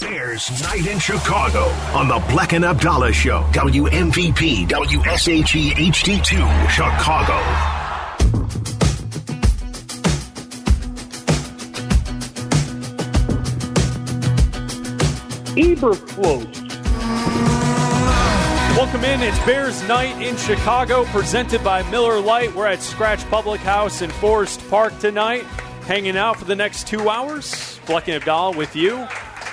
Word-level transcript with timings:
Bears 0.00 0.62
Night 0.62 0.86
in 0.86 0.98
Chicago 0.98 1.64
on 1.94 2.08
the 2.08 2.14
Bleck 2.14 2.54
and 2.54 2.64
Abdalla 2.64 3.12
Show. 3.12 3.42
WMVP 3.52 4.66
WSHE 4.66 5.72
HD2 5.72 6.68
Chicago. 6.70 7.36
Eberflus. 15.54 16.56
Welcome 18.76 19.04
in. 19.04 19.20
It's 19.20 19.38
Bears 19.40 19.86
Night 19.86 20.22
in 20.22 20.34
Chicago, 20.38 21.04
presented 21.06 21.62
by 21.62 21.82
Miller 21.90 22.18
Lite. 22.20 22.54
We're 22.54 22.68
at 22.68 22.80
Scratch 22.80 23.22
Public 23.28 23.60
House 23.60 24.00
in 24.00 24.08
Forest 24.08 24.66
Park 24.70 24.98
tonight, 24.98 25.42
hanging 25.82 26.16
out 26.16 26.38
for 26.38 26.46
the 26.46 26.56
next 26.56 26.86
two 26.86 27.10
hours. 27.10 27.78
Bleck 27.84 28.08
and 28.08 28.22
Abdalla 28.22 28.56
with 28.56 28.74
you. 28.74 29.06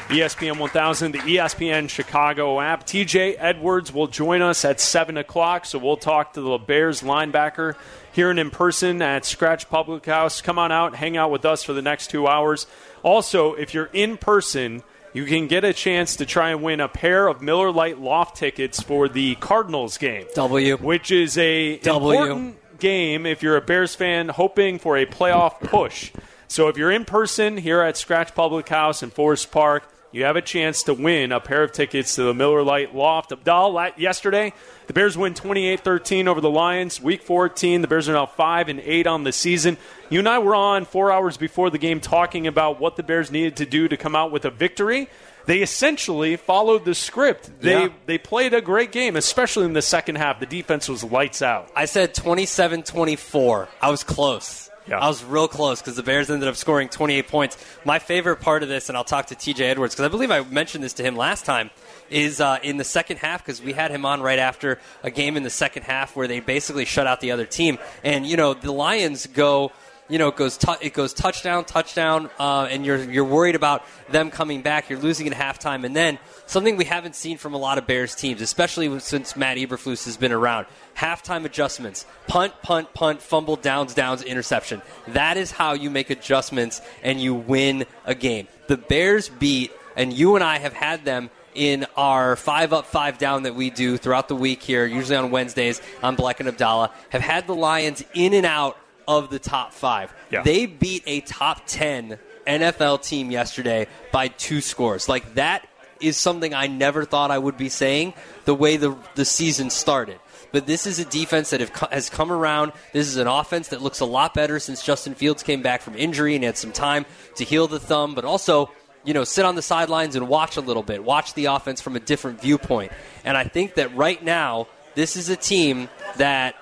ESPN 0.07 0.57
1000, 0.57 1.11
the 1.11 1.19
ESPN 1.19 1.89
Chicago 1.89 2.61
app. 2.61 2.85
TJ 2.85 3.35
Edwards 3.37 3.93
will 3.93 4.07
join 4.07 4.41
us 4.41 4.63
at 4.63 4.79
7 4.79 5.17
o'clock, 5.17 5.65
so 5.65 5.77
we'll 5.77 5.97
talk 5.97 6.33
to 6.33 6.41
the 6.41 6.57
Bears 6.57 7.01
linebacker 7.01 7.75
here 8.13 8.31
in 8.31 8.49
person 8.49 9.01
at 9.01 9.25
Scratch 9.25 9.69
Public 9.69 10.05
House. 10.05 10.39
Come 10.39 10.57
on 10.57 10.71
out, 10.71 10.95
hang 10.95 11.17
out 11.17 11.29
with 11.29 11.43
us 11.43 11.61
for 11.61 11.73
the 11.73 11.81
next 11.81 12.09
two 12.09 12.25
hours. 12.25 12.67
Also, 13.03 13.53
if 13.55 13.73
you're 13.73 13.89
in 13.91 14.15
person, 14.15 14.81
you 15.11 15.25
can 15.25 15.47
get 15.47 15.65
a 15.65 15.73
chance 15.73 16.15
to 16.15 16.25
try 16.25 16.51
and 16.51 16.63
win 16.63 16.79
a 16.79 16.87
pair 16.87 17.27
of 17.27 17.41
Miller 17.41 17.71
Lite 17.71 17.99
Loft 17.99 18.37
tickets 18.37 18.81
for 18.81 19.09
the 19.09 19.35
Cardinals 19.35 19.97
game. 19.97 20.25
W. 20.35 20.77
Which 20.77 21.11
is 21.11 21.37
a 21.37 21.79
W. 21.79 22.17
important 22.17 22.79
game 22.79 23.25
if 23.25 23.43
you're 23.43 23.57
a 23.57 23.61
Bears 23.61 23.93
fan 23.93 24.29
hoping 24.29 24.79
for 24.79 24.95
a 24.95 25.05
playoff 25.05 25.59
push. 25.59 26.13
So 26.47 26.69
if 26.69 26.77
you're 26.77 26.91
in 26.91 27.03
person 27.03 27.57
here 27.57 27.81
at 27.81 27.97
Scratch 27.97 28.33
Public 28.33 28.69
House 28.69 29.03
in 29.03 29.09
Forest 29.09 29.51
Park, 29.51 29.83
you 30.11 30.23
have 30.23 30.35
a 30.35 30.41
chance 30.41 30.83
to 30.83 30.93
win 30.93 31.31
a 31.31 31.39
pair 31.39 31.63
of 31.63 31.71
tickets 31.71 32.15
to 32.15 32.23
the 32.23 32.33
Miller 32.33 32.63
Lite 32.63 32.95
Loft. 32.95 33.31
Abdal, 33.31 33.93
yesterday, 33.97 34.53
the 34.87 34.93
Bears 34.93 35.17
win 35.17 35.33
28-13 35.33 36.27
over 36.27 36.39
the 36.41 36.49
Lions. 36.49 37.01
Week 37.01 37.21
14, 37.21 37.81
the 37.81 37.87
Bears 37.87 38.07
are 38.07 38.13
now 38.13 38.25
5 38.25 38.69
and 38.69 38.79
8 38.79 39.05
on 39.07 39.23
the 39.23 39.31
season. 39.31 39.77
You 40.09 40.19
and 40.19 40.29
I 40.29 40.39
were 40.39 40.55
on 40.55 40.85
4 40.85 41.11
hours 41.11 41.37
before 41.37 41.69
the 41.69 41.77
game 41.77 41.99
talking 41.99 42.47
about 42.47 42.79
what 42.79 42.95
the 42.95 43.03
Bears 43.03 43.31
needed 43.31 43.57
to 43.57 43.65
do 43.65 43.87
to 43.87 43.97
come 43.97 44.15
out 44.15 44.31
with 44.31 44.45
a 44.45 44.49
victory. 44.49 45.09
They 45.45 45.61
essentially 45.61 46.35
followed 46.35 46.83
the 46.83 46.93
script. 46.93 47.61
They 47.61 47.71
Yeah. 47.83 47.89
they 48.05 48.17
played 48.17 48.53
a 48.53 48.59
great 48.61 48.91
game, 48.91 49.15
especially 49.15 49.63
in 49.65 49.71
the 49.73 49.81
second 49.81 50.15
half. 50.17 50.41
The 50.41 50.45
defense 50.45 50.89
was 50.89 51.05
lights 51.05 51.41
out. 51.41 51.69
I 51.75 51.85
said 51.85 52.13
27 52.13 52.83
24. 52.83 53.69
I 53.81 53.89
was 53.89 54.03
close. 54.03 54.66
Yeah. 54.87 54.99
I 54.99 55.07
was 55.07 55.23
real 55.23 55.47
close 55.47 55.81
because 55.81 55.95
the 55.95 56.03
Bears 56.03 56.29
ended 56.29 56.47
up 56.47 56.55
scoring 56.55 56.87
28 56.87 57.27
points. 57.27 57.57
My 57.83 57.99
favorite 57.99 58.37
part 58.37 58.63
of 58.63 58.69
this, 58.69 58.87
and 58.87 58.97
I'll 58.97 59.03
talk 59.03 59.27
to 59.27 59.35
TJ 59.35 59.59
Edwards 59.59 59.93
because 59.93 60.05
I 60.05 60.09
believe 60.09 60.31
I 60.31 60.41
mentioned 60.43 60.83
this 60.83 60.93
to 60.93 61.03
him 61.03 61.17
last 61.17 61.45
time, 61.45 61.71
is 62.09 62.39
uh, 62.39 62.59
in 62.63 62.77
the 62.77 62.85
second 62.85 63.17
half 63.17 63.45
because 63.45 63.61
we 63.61 63.73
had 63.73 63.91
him 63.91 64.05
on 64.05 64.21
right 64.21 64.39
after 64.39 64.79
a 65.03 65.11
game 65.11 65.35
in 65.35 65.43
the 65.43 65.49
second 65.49 65.83
half 65.83 66.15
where 66.15 66.27
they 66.27 66.39
basically 66.39 66.85
shut 66.85 67.05
out 67.05 67.19
the 67.19 67.31
other 67.31 67.45
team. 67.45 67.77
And, 68.03 68.25
you 68.25 68.37
know, 68.37 68.53
the 68.53 68.71
Lions 68.71 69.27
go. 69.27 69.71
You 70.09 70.17
know, 70.19 70.29
it 70.29 70.37
goes 70.37 70.55
tu- 70.55 70.77
it 70.79 70.93
goes 70.93 71.13
touchdown, 71.13 71.65
touchdown, 71.65 72.29
uh, 72.39 72.69
and 72.71 72.85
you're 72.85 73.03
you're 73.11 73.25
worried 73.25 73.55
about 73.55 73.83
them 74.09 74.31
coming 74.31 74.61
back. 74.61 74.89
You're 74.89 74.99
losing 74.99 75.27
at 75.27 75.33
halftime, 75.33 75.83
and 75.83 75.93
then 75.93 76.17
something 76.47 76.75
we 76.75 76.85
haven't 76.85 77.15
seen 77.15 77.37
from 77.37 77.53
a 77.53 77.57
lot 77.57 77.77
of 77.77 77.85
Bears 77.85 78.15
teams, 78.15 78.41
especially 78.41 78.99
since 78.99 79.35
Matt 79.35 79.57
Eberflus 79.57 80.05
has 80.05 80.17
been 80.17 80.31
around. 80.31 80.65
Halftime 80.97 81.45
adjustments: 81.45 82.05
punt, 82.25 82.53
punt, 82.63 82.93
punt, 82.93 83.21
fumble, 83.21 83.55
downs, 83.55 83.93
downs, 83.93 84.23
interception. 84.23 84.81
That 85.09 85.37
is 85.37 85.51
how 85.51 85.73
you 85.73 85.91
make 85.91 86.09
adjustments 86.09 86.81
and 87.03 87.21
you 87.21 87.35
win 87.35 87.85
a 88.05 88.15
game. 88.15 88.47
The 88.67 88.77
Bears 88.77 89.29
beat, 89.29 89.71
and 89.95 90.11
you 90.11 90.35
and 90.35 90.43
I 90.43 90.57
have 90.57 90.73
had 90.73 91.05
them 91.05 91.29
in 91.53 91.85
our 91.97 92.35
five 92.35 92.71
up, 92.71 92.85
five 92.85 93.17
down 93.17 93.43
that 93.43 93.55
we 93.55 93.69
do 93.69 93.97
throughout 93.97 94.27
the 94.27 94.35
week 94.35 94.61
here, 94.61 94.85
usually 94.85 95.17
on 95.17 95.31
Wednesdays 95.31 95.81
on 96.03 96.15
Bleck 96.15 96.39
and 96.39 96.47
Abdalla, 96.47 96.91
have 97.09 97.21
had 97.21 97.47
the 97.47 97.55
Lions 97.55 98.03
in 98.13 98.33
and 98.33 98.45
out 98.45 98.77
of 99.07 99.29
the 99.29 99.39
top 99.39 99.73
five. 99.73 100.13
Yeah. 100.29 100.43
They 100.43 100.65
beat 100.67 101.03
a 101.07 101.21
top 101.21 101.63
10 101.65 102.19
NFL 102.45 103.03
team 103.07 103.31
yesterday 103.31 103.87
by 104.11 104.27
two 104.27 104.61
scores. 104.61 105.09
Like, 105.09 105.33
that 105.33 105.67
is 106.01 106.17
something 106.17 106.53
I 106.53 106.67
never 106.67 107.05
thought 107.05 107.31
I 107.31 107.37
would 107.37 107.57
be 107.57 107.69
saying 107.69 108.13
the 108.45 108.55
way 108.55 108.77
the, 108.77 108.95
the 109.15 109.25
season 109.25 109.69
started. 109.69 110.19
But 110.51 110.65
this 110.65 110.87
is 110.87 110.99
a 110.99 111.05
defense 111.05 111.49
that 111.49 111.59
have, 111.59 111.69
has 111.91 112.09
come 112.09 112.31
around. 112.31 112.71
This 112.93 113.07
is 113.07 113.17
an 113.17 113.27
offense 113.27 113.69
that 113.69 113.81
looks 113.81 113.99
a 113.99 114.05
lot 114.05 114.33
better 114.33 114.59
since 114.59 114.83
Justin 114.83 115.13
Fields 115.13 115.43
came 115.43 115.61
back 115.61 115.81
from 115.81 115.95
injury 115.95 116.35
and 116.35 116.43
had 116.43 116.57
some 116.57 116.71
time 116.71 117.05
to 117.35 117.43
heal 117.43 117.67
the 117.67 117.79
thumb, 117.79 118.15
but 118.15 118.25
also 118.25 118.71
you 119.07 119.13
know, 119.13 119.23
sit 119.23 119.45
on 119.45 119.55
the 119.55 119.61
sidelines 119.61 120.17
and 120.17 120.27
watch 120.27 120.57
a 120.57 120.61
little 120.61 120.83
bit, 120.83 121.01
watch 121.01 121.33
the 121.33 121.45
offense 121.45 121.79
from 121.79 121.95
a 121.95 121.99
different 121.99 122.41
viewpoint. 122.41 122.91
And 123.23 123.37
I 123.37 123.45
think 123.45 123.75
that 123.75 123.95
right 123.95 124.21
now, 124.21 124.67
this 124.95 125.15
is 125.15 125.29
a 125.29 125.37
team 125.37 125.87
that, 126.17 126.55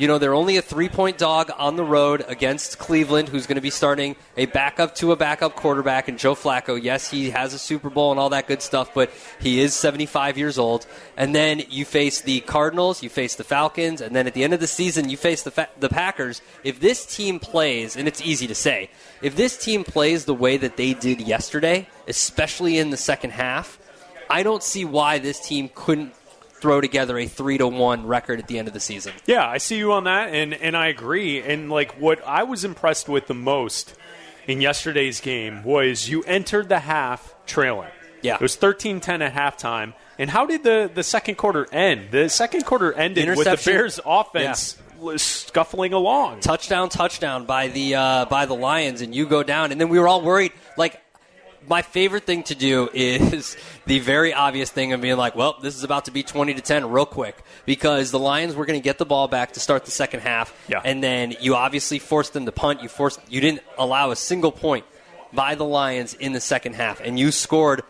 you 0.00 0.06
know, 0.06 0.16
they're 0.16 0.32
only 0.32 0.56
a 0.56 0.62
three 0.62 0.88
point 0.88 1.18
dog 1.18 1.50
on 1.58 1.76
the 1.76 1.84
road 1.84 2.24
against 2.26 2.78
Cleveland, 2.78 3.28
who's 3.28 3.46
going 3.46 3.56
to 3.56 3.60
be 3.60 3.68
starting 3.68 4.16
a 4.34 4.46
backup 4.46 4.94
to 4.94 5.12
a 5.12 5.16
backup 5.16 5.54
quarterback, 5.54 6.08
and 6.08 6.18
Joe 6.18 6.34
Flacco. 6.34 6.82
Yes, 6.82 7.10
he 7.10 7.28
has 7.28 7.52
a 7.52 7.58
Super 7.58 7.90
Bowl 7.90 8.10
and 8.10 8.18
all 8.18 8.30
that 8.30 8.48
good 8.48 8.62
stuff, 8.62 8.94
but 8.94 9.10
he 9.40 9.60
is 9.60 9.74
75 9.74 10.38
years 10.38 10.58
old. 10.58 10.86
And 11.18 11.34
then 11.34 11.60
you 11.68 11.84
face 11.84 12.22
the 12.22 12.40
Cardinals, 12.40 13.02
you 13.02 13.10
face 13.10 13.34
the 13.34 13.44
Falcons, 13.44 14.00
and 14.00 14.16
then 14.16 14.26
at 14.26 14.32
the 14.32 14.42
end 14.42 14.54
of 14.54 14.60
the 14.60 14.66
season, 14.66 15.10
you 15.10 15.18
face 15.18 15.42
the, 15.42 15.50
fa- 15.50 15.68
the 15.78 15.90
Packers. 15.90 16.40
If 16.64 16.80
this 16.80 17.04
team 17.04 17.38
plays, 17.38 17.94
and 17.94 18.08
it's 18.08 18.22
easy 18.22 18.46
to 18.46 18.54
say, 18.54 18.88
if 19.20 19.36
this 19.36 19.58
team 19.58 19.84
plays 19.84 20.24
the 20.24 20.32
way 20.32 20.56
that 20.56 20.78
they 20.78 20.94
did 20.94 21.20
yesterday, 21.20 21.86
especially 22.08 22.78
in 22.78 22.88
the 22.88 22.96
second 22.96 23.32
half, 23.32 23.78
I 24.30 24.44
don't 24.44 24.62
see 24.62 24.86
why 24.86 25.18
this 25.18 25.40
team 25.40 25.68
couldn't 25.74 26.14
throw 26.60 26.80
together 26.80 27.18
a 27.18 27.26
three 27.26 27.58
to 27.58 27.66
one 27.66 28.06
record 28.06 28.38
at 28.38 28.46
the 28.48 28.58
end 28.58 28.68
of 28.68 28.74
the 28.74 28.80
season. 28.80 29.12
Yeah, 29.26 29.46
I 29.46 29.58
see 29.58 29.78
you 29.78 29.92
on 29.92 30.04
that, 30.04 30.34
and 30.34 30.54
and 30.54 30.76
I 30.76 30.88
agree. 30.88 31.40
And 31.40 31.70
like 31.70 31.92
what 32.00 32.26
I 32.26 32.42
was 32.44 32.64
impressed 32.64 33.08
with 33.08 33.26
the 33.26 33.34
most 33.34 33.94
in 34.46 34.60
yesterday's 34.60 35.20
game 35.20 35.62
was 35.62 36.08
you 36.08 36.22
entered 36.24 36.68
the 36.68 36.80
half 36.80 37.34
trailing. 37.46 37.90
Yeah. 38.22 38.34
it 38.34 38.40
was 38.42 38.56
13-10 38.56 39.22
at 39.22 39.32
halftime. 39.32 39.94
And 40.18 40.28
how 40.28 40.44
did 40.44 40.62
the 40.62 40.90
the 40.92 41.02
second 41.02 41.36
quarter 41.36 41.66
end? 41.72 42.10
The 42.10 42.28
second 42.28 42.66
quarter 42.66 42.92
ended 42.92 43.26
with 43.36 43.46
the 43.46 43.60
Bears' 43.64 43.98
offense 44.04 44.76
was 44.98 45.22
scuffling 45.22 45.94
along. 45.94 46.40
touchdown, 46.40 46.90
touchdown 46.90 47.46
by 47.46 47.68
the 47.68 47.94
uh, 47.94 48.24
by 48.26 48.44
the 48.44 48.54
Lions, 48.54 49.00
and 49.00 49.14
you 49.14 49.26
go 49.26 49.42
down. 49.42 49.72
And 49.72 49.80
then 49.80 49.88
we 49.88 49.98
were 49.98 50.06
all 50.06 50.20
worried. 50.20 50.52
Like 50.76 51.00
my 51.68 51.82
favorite 51.82 52.24
thing 52.24 52.42
to 52.44 52.54
do 52.54 52.88
is 52.92 53.56
the 53.86 53.98
very 54.00 54.32
obvious 54.32 54.70
thing 54.70 54.92
of 54.92 55.00
being 55.00 55.16
like, 55.16 55.36
well, 55.36 55.56
this 55.62 55.76
is 55.76 55.84
about 55.84 56.06
to 56.06 56.10
be 56.10 56.22
twenty 56.22 56.54
to 56.54 56.60
ten 56.60 56.90
real 56.90 57.06
quick 57.06 57.36
because 57.66 58.10
the 58.10 58.18
Lions 58.18 58.54
were 58.54 58.66
going 58.66 58.78
to 58.80 58.84
get 58.84 58.98
the 58.98 59.06
ball 59.06 59.28
back 59.28 59.52
to 59.52 59.60
start 59.60 59.84
the 59.84 59.90
second 59.90 60.20
half, 60.20 60.52
Yeah. 60.68 60.80
and 60.84 61.02
then 61.02 61.34
you 61.40 61.54
obviously 61.54 61.98
forced 61.98 62.32
them 62.32 62.46
to 62.46 62.52
punt. 62.52 62.82
You 62.82 62.88
forced 62.88 63.20
you 63.28 63.40
didn't 63.40 63.62
allow 63.78 64.10
a 64.10 64.16
single 64.16 64.52
point 64.52 64.84
by 65.32 65.54
the 65.54 65.64
Lions 65.64 66.14
in 66.14 66.32
the 66.32 66.40
second 66.40 66.74
half, 66.74 67.00
and 67.00 67.18
you 67.18 67.30
scored. 67.30 67.82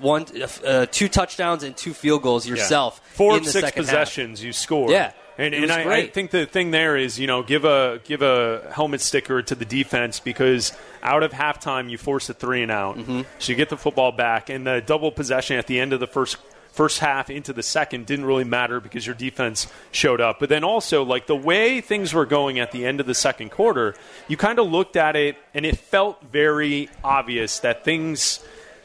One, 0.00 0.26
uh, 0.64 0.86
two 0.86 1.08
touchdowns 1.08 1.64
and 1.64 1.76
two 1.76 1.92
field 1.92 2.22
goals 2.22 2.46
yourself. 2.46 3.00
Yeah. 3.02 3.16
Four 3.16 3.32
in 3.32 3.38
of 3.40 3.44
the 3.46 3.50
six 3.50 3.64
second 3.66 3.84
half. 3.86 3.90
possessions 3.90 4.44
you 4.44 4.52
scored. 4.52 4.92
Yeah. 4.92 5.10
And, 5.38 5.54
and 5.54 5.70
I, 5.70 5.90
I 5.98 6.06
think 6.08 6.32
the 6.32 6.46
thing 6.46 6.72
there 6.72 6.96
is, 6.96 7.18
you 7.18 7.28
know, 7.28 7.44
give 7.44 7.64
a 7.64 8.00
give 8.04 8.22
a 8.22 8.70
helmet 8.74 9.00
sticker 9.00 9.40
to 9.40 9.54
the 9.54 9.64
defense 9.64 10.18
because 10.18 10.72
out 11.00 11.22
of 11.22 11.30
halftime 11.30 11.88
you 11.88 11.96
force 11.96 12.28
a 12.28 12.34
three 12.34 12.62
and 12.62 12.72
out, 12.72 12.96
Mm-hmm. 12.98 13.22
so 13.38 13.52
you 13.52 13.56
get 13.56 13.68
the 13.68 13.76
football 13.76 14.10
back, 14.10 14.50
and 14.50 14.66
the 14.66 14.82
double 14.84 15.12
possession 15.12 15.56
at 15.56 15.68
the 15.68 15.78
end 15.78 15.92
of 15.92 16.00
the 16.00 16.08
first 16.08 16.38
first 16.72 16.98
half 17.00 17.28
into 17.30 17.52
the 17.52 17.62
second 17.62 18.06
didn't 18.06 18.24
really 18.24 18.44
matter 18.44 18.80
because 18.80 19.04
your 19.06 19.14
defense 19.14 19.66
showed 19.90 20.20
up. 20.20 20.38
But 20.40 20.48
then 20.48 20.62
also 20.64 21.04
like 21.04 21.26
the 21.26 21.34
way 21.36 21.80
things 21.80 22.12
were 22.14 22.26
going 22.26 22.58
at 22.60 22.70
the 22.72 22.84
end 22.86 23.00
of 23.00 23.06
the 23.06 23.14
second 23.14 23.50
quarter, 23.50 23.94
you 24.28 24.36
kind 24.36 24.58
of 24.60 24.70
looked 24.70 24.96
at 24.96 25.16
it 25.16 25.36
and 25.54 25.64
it 25.66 25.76
felt 25.76 26.22
very 26.30 26.88
obvious 27.02 27.60
that 27.60 27.84
things 27.84 28.44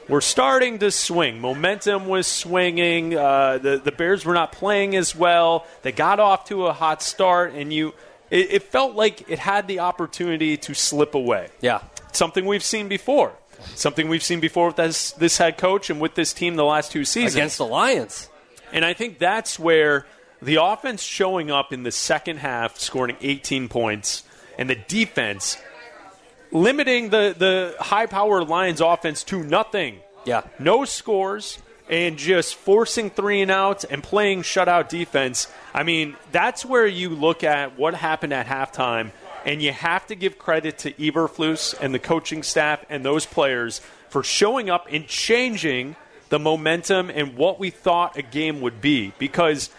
were 0.09 0.21
starting 0.21 0.79
to 0.79 0.91
swing. 0.91 1.39
Momentum 1.39 2.07
was 2.07 2.27
swinging. 2.27 3.15
Uh, 3.15 3.57
the 3.57 3.77
the 3.77 3.91
Bears 3.91 4.25
were 4.25 4.33
not 4.33 4.51
playing 4.51 4.95
as 4.95 5.15
well. 5.15 5.65
They 5.81 5.91
got 5.91 6.19
off 6.19 6.45
to 6.45 6.67
a 6.67 6.73
hot 6.73 7.01
start, 7.01 7.53
and 7.53 7.71
you. 7.71 7.93
It, 8.29 8.53
it 8.53 8.63
felt 8.63 8.95
like 8.95 9.29
it 9.29 9.37
had 9.37 9.67
the 9.67 9.79
opportunity 9.79 10.57
to 10.57 10.73
slip 10.73 11.13
away. 11.13 11.49
Yeah. 11.61 11.81
Something 12.13 12.45
we've 12.45 12.63
seen 12.63 12.87
before. 12.87 13.33
Something 13.75 14.07
we've 14.09 14.23
seen 14.23 14.39
before 14.39 14.67
with 14.67 14.75
this, 14.75 15.11
this 15.11 15.37
head 15.37 15.57
coach 15.57 15.89
and 15.89 15.99
with 15.99 16.15
this 16.15 16.33
team 16.33 16.55
the 16.55 16.65
last 16.65 16.91
two 16.91 17.05
seasons. 17.05 17.35
Against 17.35 17.57
the 17.57 17.65
Lions. 17.65 18.29
And 18.71 18.83
I 18.83 18.93
think 18.93 19.19
that's 19.19 19.59
where 19.59 20.05
the 20.41 20.55
offense 20.55 21.01
showing 21.01 21.51
up 21.51 21.71
in 21.71 21.83
the 21.83 21.91
second 21.91 22.37
half, 22.37 22.77
scoring 22.79 23.15
18 23.21 23.69
points, 23.69 24.23
and 24.57 24.69
the 24.69 24.75
defense 24.75 25.57
limiting 26.53 27.09
the, 27.09 27.35
the 27.37 27.75
high 27.79 28.05
power 28.05 28.43
Lions 28.45 28.79
offense 28.79 29.23
to 29.25 29.43
nothing. 29.43 29.99
Yeah. 30.25 30.43
No 30.59 30.85
scores 30.85 31.57
and 31.89 32.17
just 32.17 32.55
forcing 32.55 33.09
three 33.09 33.41
and 33.41 33.51
outs 33.51 33.83
and 33.83 34.01
playing 34.01 34.43
shutout 34.43 34.87
defense. 34.87 35.47
I 35.73 35.83
mean, 35.83 36.15
that's 36.31 36.63
where 36.63 36.87
you 36.87 37.09
look 37.09 37.43
at 37.43 37.77
what 37.77 37.93
happened 37.93 38.33
at 38.33 38.45
halftime, 38.45 39.11
and 39.45 39.61
you 39.61 39.73
have 39.73 40.07
to 40.07 40.15
give 40.15 40.39
credit 40.39 40.77
to 40.79 40.93
Eberflus 40.93 41.75
and 41.81 41.93
the 41.93 41.99
coaching 41.99 42.41
staff 42.41 42.85
and 42.89 43.03
those 43.03 43.25
players 43.25 43.81
for 44.09 44.23
showing 44.23 44.69
up 44.69 44.87
and 44.89 45.07
changing 45.07 45.95
the 46.29 46.39
momentum 46.39 47.09
and 47.09 47.35
what 47.35 47.59
we 47.59 47.69
thought 47.69 48.17
a 48.17 48.21
game 48.21 48.61
would 48.61 48.79
be 48.79 49.11
because 49.19 49.69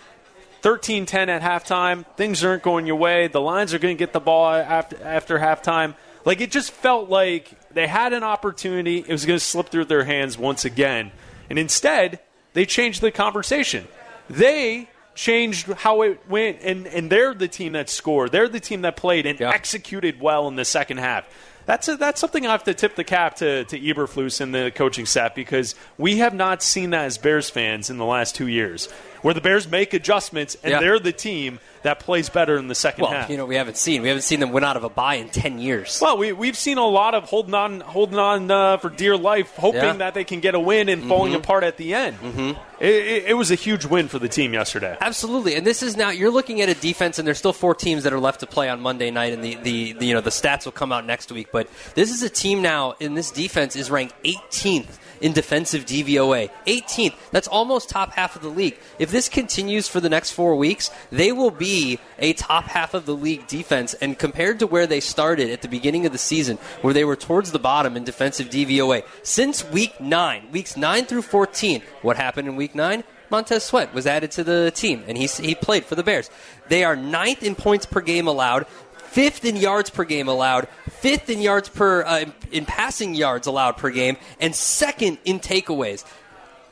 13 0.60 1.06
10 1.06 1.28
at 1.28 1.42
halftime, 1.42 2.04
things 2.16 2.44
aren't 2.44 2.62
going 2.62 2.86
your 2.86 2.96
way. 2.96 3.28
The 3.28 3.40
Lions 3.40 3.74
are 3.74 3.78
going 3.78 3.96
to 3.96 3.98
get 3.98 4.12
the 4.12 4.20
ball 4.20 4.50
after, 4.50 5.02
after 5.02 5.38
halftime. 5.38 5.94
Like 6.24 6.40
it 6.40 6.50
just 6.50 6.70
felt 6.70 7.08
like 7.10 7.50
they 7.72 7.86
had 7.86 8.12
an 8.12 8.22
opportunity. 8.22 8.98
It 8.98 9.08
was 9.08 9.26
going 9.26 9.38
to 9.38 9.44
slip 9.44 9.68
through 9.68 9.86
their 9.86 10.04
hands 10.04 10.38
once 10.38 10.64
again. 10.64 11.12
And 11.50 11.58
instead, 11.58 12.20
they 12.54 12.64
changed 12.66 13.00
the 13.00 13.10
conversation. 13.10 13.86
They 14.30 14.88
changed 15.14 15.66
how 15.72 16.02
it 16.02 16.20
went, 16.28 16.58
and, 16.62 16.86
and 16.86 17.10
they're 17.10 17.34
the 17.34 17.46
team 17.46 17.72
that 17.74 17.88
scored. 17.88 18.32
They're 18.32 18.48
the 18.48 18.60
team 18.60 18.82
that 18.82 18.96
played 18.96 19.26
and 19.26 19.38
Yeah. 19.38 19.50
executed 19.50 20.20
well 20.20 20.48
in 20.48 20.56
the 20.56 20.64
second 20.64 20.96
half. 20.98 21.24
That's 21.66 21.88
a, 21.88 21.96
that's 21.96 22.20
something 22.20 22.46
I 22.46 22.50
have 22.52 22.64
to 22.64 22.74
tip 22.74 22.94
the 22.94 23.04
cap 23.04 23.36
to 23.36 23.64
to 23.64 23.78
Eberflus 23.80 24.40
and 24.40 24.54
the 24.54 24.70
coaching 24.74 25.06
staff 25.06 25.34
because 25.34 25.74
we 25.96 26.18
have 26.18 26.34
not 26.34 26.62
seen 26.62 26.90
that 26.90 27.04
as 27.06 27.16
Bears 27.16 27.48
fans 27.48 27.88
in 27.90 27.96
the 27.96 28.04
last 28.04 28.34
two 28.34 28.48
years, 28.48 28.88
where 29.24 29.32
the 29.32 29.40
Bears 29.40 29.66
make 29.66 29.94
adjustments 29.94 30.54
and 30.62 30.70
Yeah. 30.72 30.80
they're 30.80 30.98
the 30.98 31.10
team 31.12 31.58
that 31.82 31.98
plays 31.98 32.28
better 32.28 32.56
in 32.58 32.68
the 32.68 32.74
second 32.74 33.02
Well, 33.04 33.12
half. 33.12 33.30
you 33.30 33.36
know, 33.36 33.44
we 33.46 33.56
haven't 33.56 33.76
seen 33.78 34.02
we 34.02 34.08
haven't 34.08 34.22
seen 34.22 34.40
them 34.40 34.52
win 34.52 34.64
out 34.64 34.76
of 34.76 34.84
a 34.84 34.88
bye 34.90 35.14
in 35.16 35.28
ten 35.30 35.58
years. 35.58 35.98
Well, 36.00 36.18
we, 36.18 36.32
we've 36.32 36.56
seen 36.56 36.76
a 36.78 36.86
lot 36.86 37.14
of 37.14 37.24
holding 37.24 37.54
on, 37.54 37.80
holding 37.80 38.18
on 38.18 38.50
uh, 38.50 38.76
for 38.76 38.90
dear 38.90 39.16
life, 39.16 39.54
hoping 39.56 39.82
Yeah. 39.82 39.92
that 39.94 40.12
they 40.14 40.24
can 40.24 40.40
get 40.40 40.54
a 40.54 40.60
win 40.60 40.88
and 40.90 41.04
falling 41.08 41.34
apart 41.34 41.64
at 41.64 41.78
the 41.78 41.94
end. 41.94 42.18
Mm-hmm. 42.20 42.50
It, 42.80 42.88
it, 42.90 43.24
it 43.28 43.34
was 43.34 43.50
a 43.50 43.54
huge 43.54 43.86
win 43.86 44.08
for 44.08 44.18
the 44.18 44.28
team 44.28 44.52
yesterday. 44.52 44.96
Absolutely, 45.00 45.54
and 45.54 45.66
this 45.66 45.82
is 45.82 45.96
now 45.96 46.10
you're 46.10 46.30
looking 46.30 46.60
at 46.60 46.68
a 46.68 46.74
defense, 46.74 47.18
and 47.18 47.26
there's 47.26 47.38
still 47.38 47.52
four 47.54 47.74
teams 47.74 48.02
that 48.04 48.12
are 48.12 48.20
left 48.20 48.40
to 48.40 48.46
play 48.46 48.68
on 48.68 48.80
Monday 48.80 49.10
night, 49.10 49.32
and 49.32 49.42
the, 49.42 49.54
the, 49.62 49.92
the 49.94 50.06
you 50.06 50.12
know 50.14 50.20
the 50.20 50.30
stats 50.30 50.66
will 50.66 50.72
come 50.72 50.92
out 50.92 51.06
next 51.06 51.32
week. 51.32 51.48
But 51.50 51.68
this 51.94 52.10
is 52.10 52.22
a 52.22 52.28
team 52.30 52.60
now, 52.62 52.94
and 53.00 53.16
this 53.16 53.30
defense 53.30 53.74
is 53.76 53.90
ranked 53.90 54.14
18th 54.24 54.98
in 55.24 55.32
defensive 55.32 55.86
DVOA. 55.86 56.50
18th. 56.66 57.14
That's 57.30 57.48
almost 57.48 57.88
top 57.88 58.12
half 58.12 58.36
of 58.36 58.42
the 58.42 58.50
league. 58.50 58.78
If 58.98 59.10
this 59.10 59.30
continues 59.30 59.88
for 59.88 59.98
the 59.98 60.10
next 60.10 60.32
four 60.32 60.54
weeks, 60.54 60.90
they 61.10 61.32
will 61.32 61.50
be 61.50 61.98
a 62.18 62.34
top 62.34 62.64
half 62.64 62.92
of 62.92 63.06
the 63.06 63.16
league 63.16 63.46
defense. 63.46 63.94
And 63.94 64.18
compared 64.18 64.58
to 64.58 64.66
where 64.66 64.86
they 64.86 65.00
started 65.00 65.48
at 65.48 65.62
the 65.62 65.68
beginning 65.68 66.04
of 66.04 66.12
the 66.12 66.18
season, 66.18 66.58
where 66.82 66.92
they 66.92 67.06
were 67.06 67.16
towards 67.16 67.52
the 67.52 67.58
bottom 67.58 67.96
in 67.96 68.04
defensive 68.04 68.50
DVOA, 68.50 69.02
since 69.22 69.64
week 69.64 69.98
nine, 69.98 70.52
weeks 70.52 70.76
nine 70.76 71.06
through 71.06 71.22
14, 71.22 71.80
what 72.02 72.18
happened 72.18 72.46
in 72.46 72.54
week 72.54 72.74
nine? 72.74 73.02
Montez 73.30 73.64
Sweat 73.64 73.94
was 73.94 74.06
added 74.06 74.30
to 74.32 74.44
the 74.44 74.70
team, 74.74 75.02
and 75.08 75.16
he, 75.16 75.26
he 75.26 75.54
played 75.54 75.86
for 75.86 75.94
the 75.94 76.02
Bears. 76.02 76.28
They 76.68 76.84
are 76.84 76.94
ninth 76.94 77.42
in 77.42 77.54
points 77.54 77.86
per 77.86 78.02
game 78.02 78.28
allowed, 78.28 78.66
fifth 79.14 79.44
in 79.44 79.56
yards 79.56 79.90
per 79.90 80.04
game 80.04 80.28
allowed, 80.28 80.68
fifth 80.90 81.30
in 81.30 81.40
yards 81.40 81.68
per 81.68 82.02
uh, 82.02 82.24
in 82.50 82.64
passing 82.66 83.14
yards 83.14 83.46
allowed 83.46 83.76
per 83.76 83.90
game, 83.90 84.16
and 84.40 84.54
second 84.54 85.18
in 85.24 85.38
takeaways. 85.40 86.04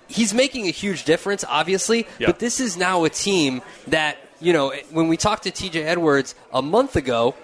He's 0.08 0.34
making 0.34 0.66
a 0.66 0.70
huge 0.70 1.04
difference, 1.04 1.44
obviously, 1.48 2.06
Yeah. 2.18 2.26
but 2.26 2.38
this 2.38 2.60
is 2.60 2.76
now 2.76 3.04
a 3.04 3.10
team 3.10 3.62
that 3.86 4.18
you 4.40 4.52
know 4.52 4.72
when 4.90 5.08
we 5.08 5.16
talked 5.16 5.44
to 5.44 5.50
T.J. 5.50 5.82
Edwards 5.84 6.34
a 6.52 6.60
month 6.60 6.96
ago, 6.96 7.34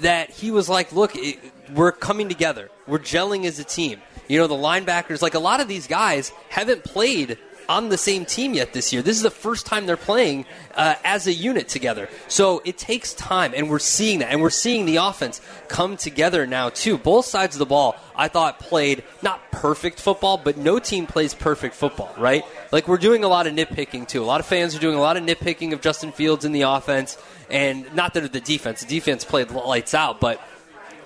that 0.00 0.30
he 0.30 0.50
was 0.50 0.68
like, 0.68 0.92
"Look, 0.92 1.12
it, 1.14 1.38
we're 1.72 1.92
coming 1.92 2.28
together. 2.28 2.70
We're 2.86 2.98
gelling 2.98 3.44
as 3.46 3.58
a 3.58 3.64
team." 3.64 4.00
You 4.28 4.38
know, 4.38 4.46
the 4.46 4.54
linebackers, 4.54 5.22
like 5.22 5.34
a 5.34 5.38
lot 5.40 5.60
of 5.60 5.66
these 5.68 5.86
guys, 5.86 6.32
haven't 6.50 6.84
played 6.84 7.38
on 7.70 7.88
the 7.88 7.96
same 7.96 8.24
team 8.24 8.52
yet 8.52 8.72
this 8.72 8.92
year. 8.92 9.00
This 9.00 9.16
is 9.16 9.22
the 9.22 9.30
first 9.30 9.64
time 9.64 9.86
they're 9.86 9.96
playing 9.96 10.44
uh, 10.74 10.96
as 11.04 11.28
a 11.28 11.32
unit 11.32 11.68
together. 11.68 12.08
So 12.26 12.60
it 12.64 12.76
takes 12.76 13.14
time, 13.14 13.52
and 13.54 13.70
we're 13.70 13.78
seeing 13.78 14.18
that, 14.18 14.32
and 14.32 14.42
we're 14.42 14.50
seeing 14.50 14.86
the 14.86 14.96
offense 14.96 15.40
come 15.68 15.96
together 15.96 16.48
now 16.48 16.70
too. 16.70 16.98
Both 16.98 17.26
sides 17.26 17.54
of 17.54 17.60
the 17.60 17.66
ball, 17.66 17.94
I 18.16 18.26
thought 18.26 18.58
played 18.58 19.04
not 19.22 19.52
perfect 19.52 20.00
football, 20.00 20.36
but 20.36 20.56
no 20.56 20.80
team 20.80 21.06
plays 21.06 21.32
perfect 21.32 21.76
football, 21.76 22.12
right? 22.18 22.44
Like 22.72 22.88
we're 22.88 22.98
doing 22.98 23.22
a 23.22 23.28
lot 23.28 23.46
of 23.46 23.54
nitpicking 23.54 24.08
too. 24.08 24.20
A 24.20 24.26
lot 24.26 24.40
of 24.40 24.46
fans 24.46 24.74
are 24.74 24.80
doing 24.80 24.96
a 24.96 25.00
lot 25.00 25.16
of 25.16 25.22
nitpicking 25.22 25.72
of 25.72 25.80
Justin 25.80 26.10
Fields 26.10 26.44
in 26.44 26.50
the 26.50 26.62
offense, 26.62 27.16
and 27.48 27.94
not 27.94 28.14
that 28.14 28.24
of 28.24 28.32
the 28.32 28.40
defense. 28.40 28.80
The 28.80 28.88
defense 28.88 29.24
played 29.24 29.52
lights 29.52 29.94
out, 29.94 30.20
but 30.20 30.42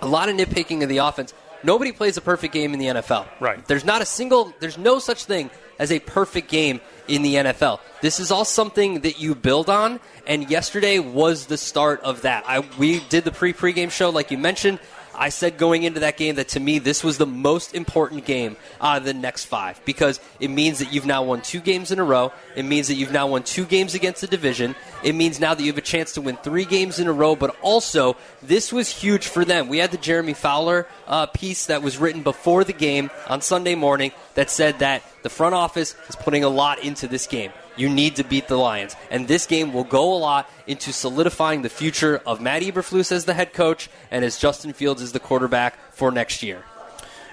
a 0.00 0.08
lot 0.08 0.30
of 0.30 0.36
nitpicking 0.36 0.82
of 0.82 0.88
the 0.88 0.98
offense. 0.98 1.34
Nobody 1.62 1.92
plays 1.92 2.16
a 2.18 2.20
perfect 2.20 2.52
game 2.52 2.74
in 2.74 2.78
the 2.78 2.86
NFL. 2.86 3.26
Right. 3.40 3.66
There's 3.66 3.86
not 3.86 4.02
a 4.02 4.04
single, 4.06 4.52
there's 4.60 4.76
no 4.76 4.98
such 4.98 5.24
thing 5.24 5.50
as 5.78 5.90
a 5.92 5.98
perfect 6.00 6.48
game 6.48 6.80
in 7.08 7.22
the 7.22 7.34
NFL. 7.34 7.80
This 8.00 8.20
is 8.20 8.30
all 8.30 8.44
something 8.44 9.00
that 9.00 9.20
you 9.20 9.34
build 9.34 9.68
on, 9.68 10.00
and 10.26 10.50
yesterday 10.50 10.98
was 10.98 11.46
the 11.46 11.58
start 11.58 12.00
of 12.02 12.22
that. 12.22 12.44
I, 12.46 12.60
we 12.78 13.00
did 13.00 13.24
the 13.24 13.32
pre 13.32 13.52
pregame 13.52 13.90
show, 13.90 14.10
like 14.10 14.30
you 14.30 14.38
mentioned. 14.38 14.78
I 15.16 15.28
said 15.28 15.58
going 15.58 15.84
into 15.84 16.00
that 16.00 16.16
game 16.16 16.36
that 16.36 16.48
to 16.48 16.60
me 16.60 16.78
this 16.78 17.04
was 17.04 17.18
the 17.18 17.26
most 17.26 17.74
important 17.74 18.24
game 18.24 18.56
out 18.80 18.98
of 18.98 19.04
the 19.04 19.14
next 19.14 19.46
five 19.46 19.80
because 19.84 20.20
it 20.40 20.48
means 20.48 20.78
that 20.80 20.92
you've 20.92 21.06
now 21.06 21.22
won 21.22 21.40
two 21.40 21.60
games 21.60 21.90
in 21.90 21.98
a 21.98 22.04
row. 22.04 22.32
It 22.56 22.64
means 22.64 22.88
that 22.88 22.94
you've 22.94 23.12
now 23.12 23.26
won 23.26 23.42
two 23.42 23.64
games 23.64 23.94
against 23.94 24.20
the 24.20 24.26
division. 24.26 24.74
It 25.02 25.14
means 25.14 25.40
now 25.40 25.54
that 25.54 25.62
you 25.62 25.70
have 25.70 25.78
a 25.78 25.82
chance 25.82 26.12
to 26.14 26.20
win 26.20 26.36
three 26.36 26.64
games 26.64 26.98
in 26.98 27.06
a 27.06 27.12
row, 27.12 27.36
but 27.36 27.56
also 27.62 28.16
this 28.42 28.72
was 28.72 28.88
huge 28.88 29.26
for 29.26 29.44
them. 29.44 29.68
We 29.68 29.78
had 29.78 29.90
the 29.90 29.98
Jeremy 29.98 30.34
Fowler 30.34 30.86
uh, 31.06 31.26
piece 31.26 31.66
that 31.66 31.82
was 31.82 31.98
written 31.98 32.22
before 32.22 32.64
the 32.64 32.72
game 32.72 33.10
on 33.28 33.40
Sunday 33.40 33.74
morning 33.74 34.12
that 34.34 34.50
said 34.50 34.78
that 34.80 35.02
the 35.22 35.30
front 35.30 35.54
office 35.54 35.94
is 36.08 36.16
putting 36.16 36.44
a 36.44 36.48
lot 36.48 36.82
into 36.82 37.06
this 37.06 37.26
game. 37.26 37.52
You 37.76 37.88
need 37.88 38.16
to 38.16 38.24
beat 38.24 38.48
the 38.48 38.56
Lions. 38.56 38.96
And 39.10 39.26
this 39.26 39.46
game 39.46 39.72
will 39.72 39.84
go 39.84 40.14
a 40.14 40.18
lot 40.18 40.50
into 40.66 40.92
solidifying 40.92 41.62
the 41.62 41.68
future 41.68 42.20
of 42.26 42.40
Matt 42.40 42.62
Eberflus 42.62 43.10
as 43.12 43.24
the 43.24 43.34
head 43.34 43.52
coach 43.52 43.90
and 44.10 44.24
as 44.24 44.38
Justin 44.38 44.72
Fields 44.72 45.02
as 45.02 45.12
the 45.12 45.20
quarterback 45.20 45.78
for 45.92 46.10
next 46.10 46.42
year. 46.42 46.64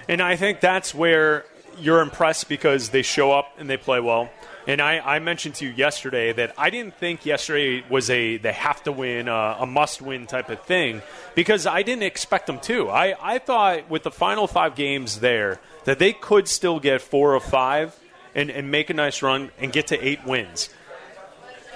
And 0.08 0.20
I 0.20 0.36
think 0.36 0.60
that's 0.60 0.94
where 0.94 1.44
you're 1.78 2.00
impressed 2.00 2.48
because 2.48 2.90
they 2.90 3.02
show 3.02 3.32
up 3.32 3.54
and 3.58 3.68
they 3.70 3.76
play 3.76 4.00
well. 4.00 4.30
And 4.66 4.80
I, 4.80 4.98
I 5.00 5.18
mentioned 5.18 5.56
to 5.56 5.66
you 5.66 5.72
yesterday 5.72 6.32
that 6.32 6.54
I 6.56 6.70
didn't 6.70 6.94
think 6.94 7.26
yesterday 7.26 7.84
was 7.88 8.08
a 8.10 8.36
they 8.36 8.52
have 8.52 8.82
to 8.84 8.92
win, 8.92 9.28
uh, 9.28 9.56
a 9.58 9.66
must 9.66 10.00
win 10.00 10.26
type 10.26 10.50
of 10.50 10.60
thing 10.62 11.02
because 11.34 11.66
I 11.66 11.82
didn't 11.82 12.04
expect 12.04 12.46
them 12.46 12.60
to. 12.60 12.88
I, 12.88 13.16
I 13.20 13.38
thought 13.38 13.90
with 13.90 14.04
the 14.04 14.12
final 14.12 14.46
five 14.46 14.76
games 14.76 15.18
there 15.18 15.58
that 15.84 15.98
they 15.98 16.12
could 16.12 16.46
still 16.46 16.78
get 16.78 17.02
four 17.02 17.34
or 17.34 17.40
five 17.40 17.98
and, 18.34 18.50
and 18.50 18.70
make 18.70 18.90
a 18.90 18.94
nice 18.94 19.22
run 19.22 19.50
and 19.58 19.72
get 19.72 19.88
to 19.88 20.06
eight 20.06 20.24
wins. 20.26 20.70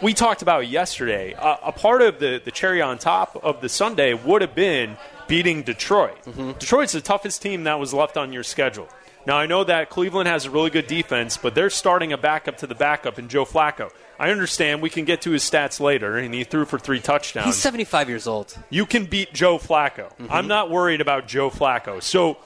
We 0.03 0.13
talked 0.13 0.43
about 0.43 0.69
yesterday. 0.69 1.33
Uh, 1.35 1.57
a 1.65 1.73
part 1.73 2.03
of 2.03 2.19
the, 2.19 2.41
the 2.45 2.51
cherry 2.51 2.83
on 2.83 2.99
top 2.99 3.43
of 3.43 3.61
the 3.63 3.69
Sunday 3.69 4.13
would 4.13 4.43
have 4.43 4.55
been 4.55 4.97
beating 5.27 5.63
Detroit. 5.63 6.19
Detroit's 6.59 6.93
the 6.93 7.01
toughest 7.01 7.41
team 7.41 7.65
that 7.65 7.79
was 7.79 7.95
left 7.95 8.17
on 8.17 8.33
your 8.33 8.43
schedule. 8.43 8.89
Now, 9.27 9.39
I 9.39 9.47
know 9.47 9.65
that 9.65 9.91
Cleveland 9.91 10.29
has 10.29 10.45
a 10.45 10.51
really 10.51 10.71
good 10.71 10.87
defense, 10.87 11.37
but 11.37 11.55
they're 11.57 11.71
starting 11.71 12.13
a 12.13 12.19
backup 12.19 12.59
to 12.59 12.67
the 12.69 12.77
backup 12.77 13.19
in 13.19 13.29
Joe 13.29 13.45
Flacco. 13.45 13.91
I 14.21 14.31
understand 14.31 14.83
we 14.83 14.91
can 14.91 15.05
get 15.05 15.23
to 15.23 15.33
his 15.33 15.43
stats 15.43 15.81
later, 15.81 16.17
and 16.17 16.33
he 16.33 16.45
threw 16.45 16.65
for 16.65 16.79
three 16.79 17.01
touchdowns 17.01 17.47
He's 17.47 17.57
75 17.57 18.09
years 18.09 18.27
old. 18.29 18.57
you 18.71 18.87
can 18.87 19.05
beat 19.07 19.33
Joe 19.35 19.59
Flacco. 19.59 20.13
I'm 20.31 20.47
not 20.47 20.71
worried 20.71 21.01
about 21.01 21.27
Joe 21.27 21.51
Flacco. 21.51 22.01
So, 22.03 22.37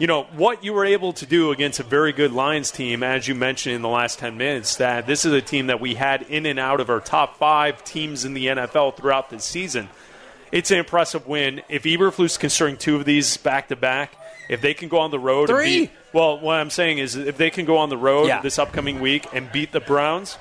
you 0.00 0.06
know, 0.06 0.22
what 0.32 0.64
you 0.64 0.72
were 0.72 0.86
able 0.86 1.12
to 1.12 1.26
do 1.26 1.50
against 1.50 1.78
a 1.78 1.82
very 1.82 2.14
good 2.14 2.32
Lions 2.32 2.70
team, 2.70 3.02
as 3.02 3.28
you 3.28 3.34
mentioned 3.34 3.74
in 3.76 3.82
the 3.82 3.88
last 3.88 4.18
10 4.18 4.38
minutes, 4.38 4.76
that 4.76 5.06
this 5.06 5.26
is 5.26 5.32
a 5.34 5.42
team 5.42 5.66
that 5.66 5.78
we 5.78 5.94
had 5.94 6.22
in 6.22 6.46
and 6.46 6.58
out 6.58 6.80
of 6.80 6.88
our 6.88 7.00
top 7.00 7.36
five 7.36 7.84
teams 7.84 8.24
in 8.24 8.32
the 8.32 8.46
NFL 8.46 8.96
throughout 8.96 9.28
the 9.28 9.38
season. 9.38 9.90
It's 10.50 10.70
an 10.70 10.78
impressive 10.78 11.26
win. 11.26 11.60
If 11.68 11.82
Eberflus 11.82 12.38
can 12.38 12.48
string 12.48 12.78
two 12.78 12.96
of 12.96 13.04
these 13.04 13.36
back 13.36 13.68
to 13.68 13.76
back, 13.76 14.14
if 14.48 14.62
they 14.62 14.72
can 14.72 14.88
go 14.88 15.00
on 15.00 15.10
the 15.10 15.18
road 15.18 15.50
Three. 15.50 15.82
and 15.82 15.88
beat, 15.88 15.90
well, 16.14 16.40
what 16.40 16.56
I'm 16.56 16.70
saying 16.70 16.96
is 16.96 17.14
if 17.16 17.36
they 17.36 17.50
can 17.50 17.66
go 17.66 17.76
on 17.76 17.90
the 17.90 17.98
road 17.98 18.26
Yeah. 18.28 18.40
this 18.40 18.58
upcoming 18.58 19.00
week 19.00 19.26
and 19.34 19.52
beat 19.52 19.70
the 19.70 19.80
Browns, 19.80 20.38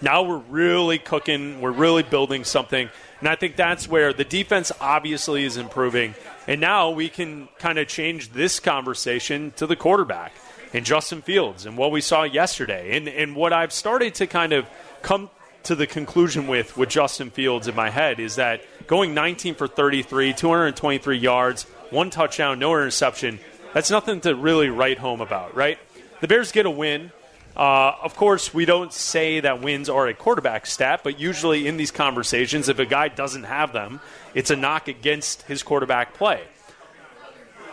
now 0.00 0.22
we're 0.22 0.42
really 0.50 0.98
cooking. 0.98 1.60
We're 1.60 1.70
really 1.70 2.02
building 2.02 2.42
something. 2.42 2.90
And 3.20 3.28
I 3.28 3.36
think 3.36 3.54
that's 3.54 3.88
where 3.88 4.12
the 4.12 4.24
defense 4.24 4.72
obviously 4.80 5.44
is 5.44 5.56
improving. 5.56 6.16
And 6.46 6.60
now 6.60 6.90
we 6.90 7.08
can 7.08 7.48
kind 7.58 7.78
of 7.78 7.86
change 7.88 8.30
this 8.30 8.60
conversation 8.60 9.52
to 9.56 9.66
the 9.66 9.76
quarterback 9.76 10.32
and 10.72 10.84
Justin 10.84 11.22
Fields 11.22 11.66
and 11.66 11.76
what 11.76 11.90
we 11.90 12.00
saw 12.00 12.22
yesterday. 12.24 12.96
And, 12.96 13.08
and 13.08 13.36
what 13.36 13.52
I've 13.52 13.72
started 13.72 14.14
to 14.16 14.26
kind 14.26 14.52
of 14.52 14.66
come 15.02 15.30
to 15.64 15.74
the 15.76 15.86
conclusion 15.86 16.48
with 16.48 16.76
with 16.76 16.88
Justin 16.88 17.30
Fields 17.30 17.68
in 17.68 17.76
my 17.76 17.90
head 17.90 18.18
is 18.18 18.36
that 18.36 18.62
going 18.86 19.14
19 19.14 19.54
for 19.54 19.68
33, 19.68 20.32
223 20.32 21.18
yards, 21.18 21.64
one 21.90 22.10
touchdown, 22.10 22.58
no 22.58 22.72
interception, 22.72 23.38
that's 23.72 23.90
nothing 23.90 24.20
to 24.22 24.34
really 24.34 24.68
write 24.68 24.98
home 24.98 25.20
about, 25.20 25.54
right? 25.54 25.78
The 26.20 26.28
Bears 26.28 26.52
get 26.52 26.66
a 26.66 26.70
win. 26.70 27.12
Uh, 27.56 27.92
of 28.02 28.16
course, 28.16 28.54
we 28.54 28.64
don't 28.64 28.92
say 28.92 29.40
that 29.40 29.60
wins 29.60 29.88
are 29.88 30.06
a 30.06 30.14
quarterback 30.14 30.66
stat, 30.66 31.00
but 31.04 31.20
usually 31.20 31.66
in 31.66 31.76
these 31.76 31.90
conversations, 31.90 32.68
if 32.68 32.78
a 32.78 32.86
guy 32.86 33.08
doesn't 33.08 33.44
have 33.44 33.72
them, 33.72 34.00
it's 34.34 34.50
a 34.50 34.56
knock 34.56 34.88
against 34.88 35.42
his 35.42 35.62
quarterback 35.62 36.14
play. 36.14 36.42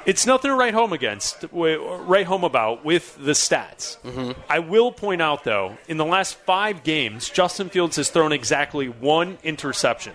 It's 0.05 0.25
nothing 0.25 0.49
to 0.49 0.55
write 0.55 0.73
home 0.73 0.91
against, 0.91 1.45
write 1.51 2.25
home 2.25 2.43
about 2.43 2.83
with 2.83 3.15
the 3.17 3.33
stats. 3.33 3.97
I 4.49 4.59
will 4.59 4.91
point 4.91 5.21
out, 5.21 5.43
though, 5.43 5.77
in 5.87 5.97
the 5.97 6.05
last 6.05 6.35
five 6.35 6.83
games, 6.83 7.29
Justin 7.29 7.69
Fields 7.69 7.97
has 7.97 8.09
thrown 8.09 8.31
exactly 8.31 8.87
one 8.87 9.37
interception. 9.43 10.13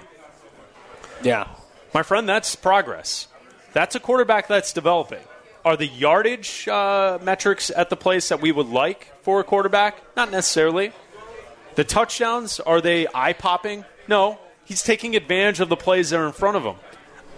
Yeah. 1.22 1.48
My 1.92 2.02
friend, 2.02 2.28
that's 2.28 2.56
progress. 2.56 3.28
That's 3.72 3.94
a 3.94 4.00
quarterback 4.00 4.48
that's 4.48 4.72
developing. 4.72 5.22
Are 5.64 5.78
the 5.78 5.86
yardage 5.86 6.68
uh, 6.68 7.18
metrics 7.22 7.70
at 7.70 7.88
the 7.88 7.96
place 7.96 8.28
that 8.28 8.42
we 8.42 8.52
would 8.52 8.68
like 8.68 9.10
for 9.22 9.40
a 9.40 9.44
quarterback? 9.44 10.02
Not 10.14 10.30
necessarily. 10.30 10.92
The 11.74 11.84
touchdowns, 11.84 12.60
are 12.60 12.82
they 12.82 13.06
eye 13.14 13.32
popping? 13.32 13.86
No. 14.06 14.38
He's 14.66 14.82
taking 14.82 15.16
advantage 15.16 15.60
of 15.60 15.70
the 15.70 15.76
plays 15.76 16.10
that 16.10 16.20
are 16.20 16.26
in 16.26 16.32
front 16.32 16.58
of 16.58 16.64
him. 16.64 16.76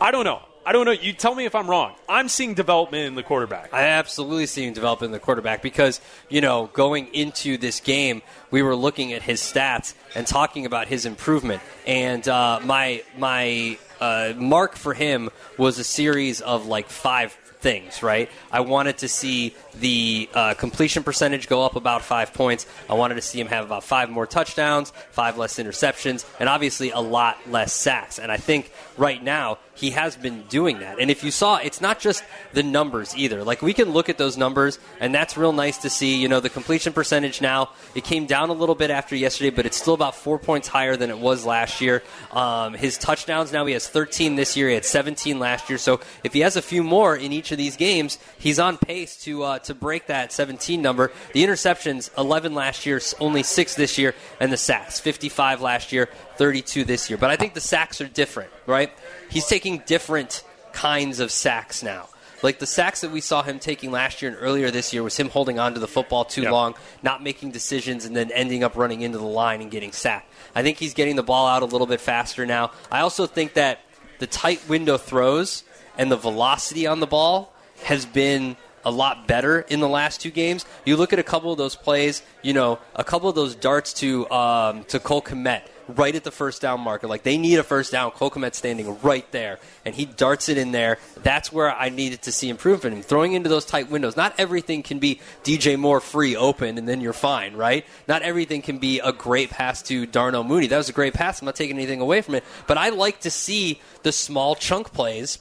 I 0.01 0.11
don't 0.11 0.25
know. 0.25 0.43
I 0.65 0.73
don't 0.73 0.85
know. 0.85 0.91
You 0.91 1.13
tell 1.13 1.37
me 1.37 1.45
if 1.45 1.55
I'm 1.55 1.71
wrong. 1.71 1.95
I'm 2.09 2.29
seeing 2.29 2.55
development 2.55 3.07
in 3.07 3.15
the 3.15 3.23
quarterback. 3.23 3.73
I 3.73 3.83
absolutely 3.83 4.47
see 4.47 4.67
him 4.67 4.75
develop 4.75 5.03
in 5.03 5.13
the 5.13 5.21
quarterback 5.21 5.63
because, 5.63 6.01
you 6.29 6.41
know, 6.41 6.69
going 6.73 7.07
into 7.15 7.57
this 7.57 7.79
game, 7.79 8.23
we 8.51 8.63
were 8.63 8.75
looking 8.75 9.13
at 9.13 9.23
his 9.23 9.41
stats 9.41 9.95
and 10.17 10.27
talking 10.27 10.67
about 10.67 10.89
his 10.89 11.07
improvement. 11.07 11.63
And 11.87 12.27
uh, 12.27 12.59
my 12.65 13.05
my 13.17 13.79
uh, 14.01 14.33
mark 14.37 14.75
for 14.75 14.93
him 14.93 15.31
was 15.57 15.79
a 15.79 15.85
series 15.85 16.41
of 16.41 16.67
like 16.67 16.89
five 16.89 17.39
things, 17.67 18.01
right? 18.01 18.31
I 18.53 18.61
wanted 18.61 18.99
to 18.99 19.09
see 19.09 19.53
the 19.81 20.29
uh, 20.33 20.55
completion 20.55 21.03
percentage 21.03 21.49
go 21.49 21.65
up 21.65 21.75
about 21.75 22.03
five 22.03 22.33
points. 22.33 22.65
I 22.89 22.95
wanted 22.95 23.17
to 23.17 23.23
see 23.23 23.41
him 23.41 23.49
have 23.49 23.65
about 23.65 23.83
five 23.83 24.09
more 24.09 24.25
touchdowns, 24.25 24.91
five 25.11 25.37
less 25.37 25.59
interceptions, 25.59 26.25
and 26.39 26.49
obviously 26.49 26.93
a 26.93 27.01
lot 27.01 27.39
less 27.51 27.73
sacks. 27.73 28.21
And 28.21 28.31
I 28.31 28.37
think 28.37 28.71
right 28.97 29.21
now 29.21 29.59
he 29.77 29.91
has 29.91 30.17
been 30.17 30.43
doing 30.45 30.81
that. 30.81 30.99
And 30.99 31.11
if 31.11 31.23
you 31.23 31.31
saw, 31.31 31.57
it's 31.57 31.81
not 31.81 32.01
just 32.01 32.25
the 32.53 32.63
numbers 32.63 33.15
either. 33.17 33.45
Like 33.45 33.63
we 33.63 33.75
can 33.75 33.91
look 33.91 34.09
at 34.09 34.19
those 34.19 34.37
numbers, 34.37 34.79
and 35.01 35.15
that's 35.15 35.37
real 35.37 35.53
nice 35.53 35.79
to 35.79 35.91
see. 35.91 36.17
You 36.17 36.29
know, 36.29 36.41
the 36.41 36.49
completion 36.49 36.93
percentage 36.93 37.41
now 37.41 37.71
it 37.95 38.05
came 38.05 38.27
down 38.27 38.49
a 38.49 38.55
little 38.55 38.75
bit 38.75 38.91
after 38.91 39.15
yesterday, 39.15 39.51
but 39.51 39.67
it's 39.67 39.77
still 39.77 39.95
about 39.95 40.15
four 40.15 40.39
points 40.39 40.67
higher 40.67 40.97
than 40.97 41.11
it 41.11 41.19
was 41.19 41.45
last 41.45 41.81
year. 41.81 42.03
Um, 42.33 42.75
his 42.75 42.99
touchdowns 42.99 43.53
now 43.53 43.67
he 43.67 43.75
has 43.75 43.87
13 43.87 44.37
this 44.37 44.57
year. 44.57 44.69
He 44.69 44.75
had 44.75 44.85
17 44.85 45.39
last 45.39 45.69
year. 45.69 45.79
So 45.79 46.01
if 46.25 46.33
he 46.33 46.41
has 46.41 46.57
a 46.57 46.63
few 46.63 46.83
more 46.83 47.15
in 47.15 47.33
each 47.33 47.53
of 47.53 47.59
these 47.59 47.77
games, 47.77 48.19
he's 48.39 48.59
on 48.59 48.79
pace 48.79 49.17
to 49.25 49.43
uh, 49.43 49.59
to 49.61 49.75
break 49.75 50.07
that 50.07 50.33
17 50.33 50.81
number. 50.81 51.13
The 51.33 51.45
interceptions 51.45 52.11
11 52.17 52.55
last 52.55 52.87
year, 52.87 53.01
only 53.21 53.43
six 53.43 53.75
this 53.75 53.99
year, 53.99 54.15
and 54.41 54.53
the 54.53 54.57
sacks 54.57 54.99
55 55.01 55.61
last 55.61 55.93
year, 55.93 56.09
32 56.37 56.85
this 56.85 57.11
year. 57.11 57.19
But 57.19 57.31
I 57.31 57.37
think 57.37 57.55
the 57.55 57.61
sacks 57.61 58.01
are 58.01 58.09
different, 58.09 58.51
right? 58.67 58.91
He's 59.29 59.47
taking 59.47 59.83
different 59.87 60.43
kinds 60.73 61.21
of 61.21 61.31
sacks 61.31 61.83
now. 61.83 62.09
Like 62.43 62.59
the 62.59 62.67
sacks 62.67 63.01
that 63.01 63.11
we 63.11 63.21
saw 63.23 63.43
him 63.43 63.59
taking 63.59 63.91
last 63.91 64.21
year 64.21 64.31
and 64.31 64.41
earlier 64.41 64.71
this 64.71 64.93
year 64.93 65.03
was 65.03 65.17
him 65.17 65.31
holding 65.31 65.59
on 65.59 65.73
to 65.75 65.81
the 65.81 65.89
football 65.89 66.25
too 66.25 66.43
Yep. 66.43 66.53
long, 66.53 66.75
not 67.03 67.23
making 67.23 67.51
decisions, 67.51 68.05
and 68.05 68.15
then 68.15 68.31
ending 68.31 68.63
up 68.63 68.77
running 68.77 69.01
into 69.01 69.17
the 69.19 69.25
line 69.25 69.63
and 69.63 69.71
getting 69.71 69.91
sacked. 69.91 70.31
I 70.55 70.63
think 70.63 70.77
he's 70.79 70.93
getting 70.95 71.17
the 71.17 71.23
ball 71.23 71.47
out 71.47 71.63
a 71.63 71.67
little 71.67 71.87
bit 71.87 72.01
faster 72.01 72.45
now. 72.45 72.73
I 72.93 73.01
also 73.01 73.27
think 73.27 73.55
that 73.55 73.81
the 74.19 74.27
tight 74.27 74.69
window 74.69 74.99
throws 74.99 75.65
and 75.97 76.11
the 76.13 76.17
velocity 76.17 76.87
on 76.87 77.01
the 77.01 77.07
ball 77.07 77.53
has 77.85 78.05
been 78.05 78.57
a 78.85 78.91
lot 78.91 79.27
better 79.27 79.61
in 79.61 79.81
the 79.81 79.89
last 79.89 80.21
two 80.21 80.31
games. 80.31 80.65
You 80.85 80.97
look 80.97 81.13
at 81.15 81.19
a 81.19 81.23
couple 81.25 81.51
of 81.53 81.59
those 81.59 81.75
plays, 81.75 82.23
you 82.43 82.53
know, 82.53 82.79
a 82.95 83.03
couple 83.03 83.29
of 83.31 83.35
those 83.35 83.55
darts 83.55 83.93
to 83.95 84.31
um, 84.31 84.85
to 84.85 85.01
Cole 85.01 85.23
Kmet 85.23 85.63
right 85.89 86.15
at 86.15 86.25
the 86.25 86.31
first 86.31 86.63
down 86.63 86.81
marker. 86.81 87.07
Like 87.07 87.23
they 87.23 87.39
need 87.39 87.59
a 87.59 87.63
first 87.63 87.93
down. 87.93 88.11
Cole 88.11 88.31
Kmet 88.31 88.55
standing 88.55 89.01
right 89.01 89.31
there, 89.33 89.59
and 89.85 89.95
he 89.95 90.05
darts 90.05 90.49
it 90.49 90.59
in 90.59 90.73
there. 90.73 90.99
That's 91.23 91.53
where 91.53 91.71
I 91.71 91.89
needed 91.89 92.23
to 92.23 92.33
see 92.33 92.49
improvement. 92.49 93.05
Throwing 93.05 93.33
into 93.33 93.49
those 93.49 93.65
tight 93.65 93.91
windows. 93.91 94.17
Not 94.17 94.35
everything 94.39 94.83
can 94.83 94.99
be 94.99 95.21
DJ 95.45 95.79
Moore 95.79 96.01
free 96.01 96.37
open, 96.37 96.79
and 96.79 96.89
then 96.89 97.01
you're 97.01 97.13
fine, 97.13 97.55
right? 97.55 97.85
Not 98.09 98.23
everything 98.23 98.63
can 98.63 98.79
be 98.79 99.01
a 99.01 99.13
great 99.13 99.51
pass 99.51 99.83
to 99.85 100.07
Darnell 100.07 100.45
Mooney. 100.45 100.67
That 100.67 100.79
was 100.79 100.89
a 100.89 100.93
great 100.93 101.15
pass. 101.15 101.41
I'm 101.41 101.47
not 101.47 101.57
taking 101.57 101.77
anything 101.77 102.01
away 102.01 102.23
from 102.23 102.35
it, 102.35 102.45
but 102.67 102.79
I 102.79 102.91
like 102.91 103.21
to 103.21 103.31
see 103.31 103.81
the 104.03 104.13
small 104.13 104.55
chunk 104.55 104.93
plays 104.93 105.39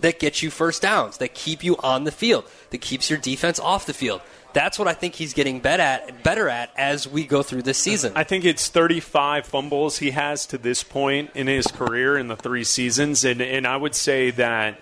that 0.00 0.18
get 0.18 0.42
you 0.42 0.50
first 0.50 0.82
downs, 0.82 1.18
that 1.18 1.34
keep 1.34 1.62
you 1.62 1.76
on 1.78 2.04
the 2.04 2.12
field, 2.12 2.44
that 2.70 2.80
keeps 2.80 3.10
your 3.10 3.18
defense 3.18 3.60
off 3.60 3.84
the 3.86 3.92
field. 3.92 4.22
That's 4.52 4.78
what 4.78 4.88
I 4.88 4.94
think 4.94 5.14
he's 5.14 5.32
getting 5.32 5.60
better 5.60 5.82
at, 5.82 6.22
better 6.22 6.48
at 6.48 6.70
as 6.76 7.08
we 7.08 7.24
go 7.24 7.42
through 7.42 7.62
this 7.62 7.78
season. 7.78 8.12
I 8.14 8.24
think 8.24 8.44
it's 8.44 8.68
35 8.68 9.46
fumbles 9.46 9.98
he 9.98 10.10
has 10.10 10.46
to 10.46 10.58
this 10.58 10.82
point 10.82 11.30
in 11.34 11.46
his 11.46 11.66
career 11.66 12.16
in 12.18 12.28
the 12.28 12.36
three 12.36 12.64
seasons, 12.64 13.24
and 13.24 13.40
and 13.40 13.66
I 13.66 13.76
would 13.76 13.94
say 13.94 14.30
that 14.32 14.80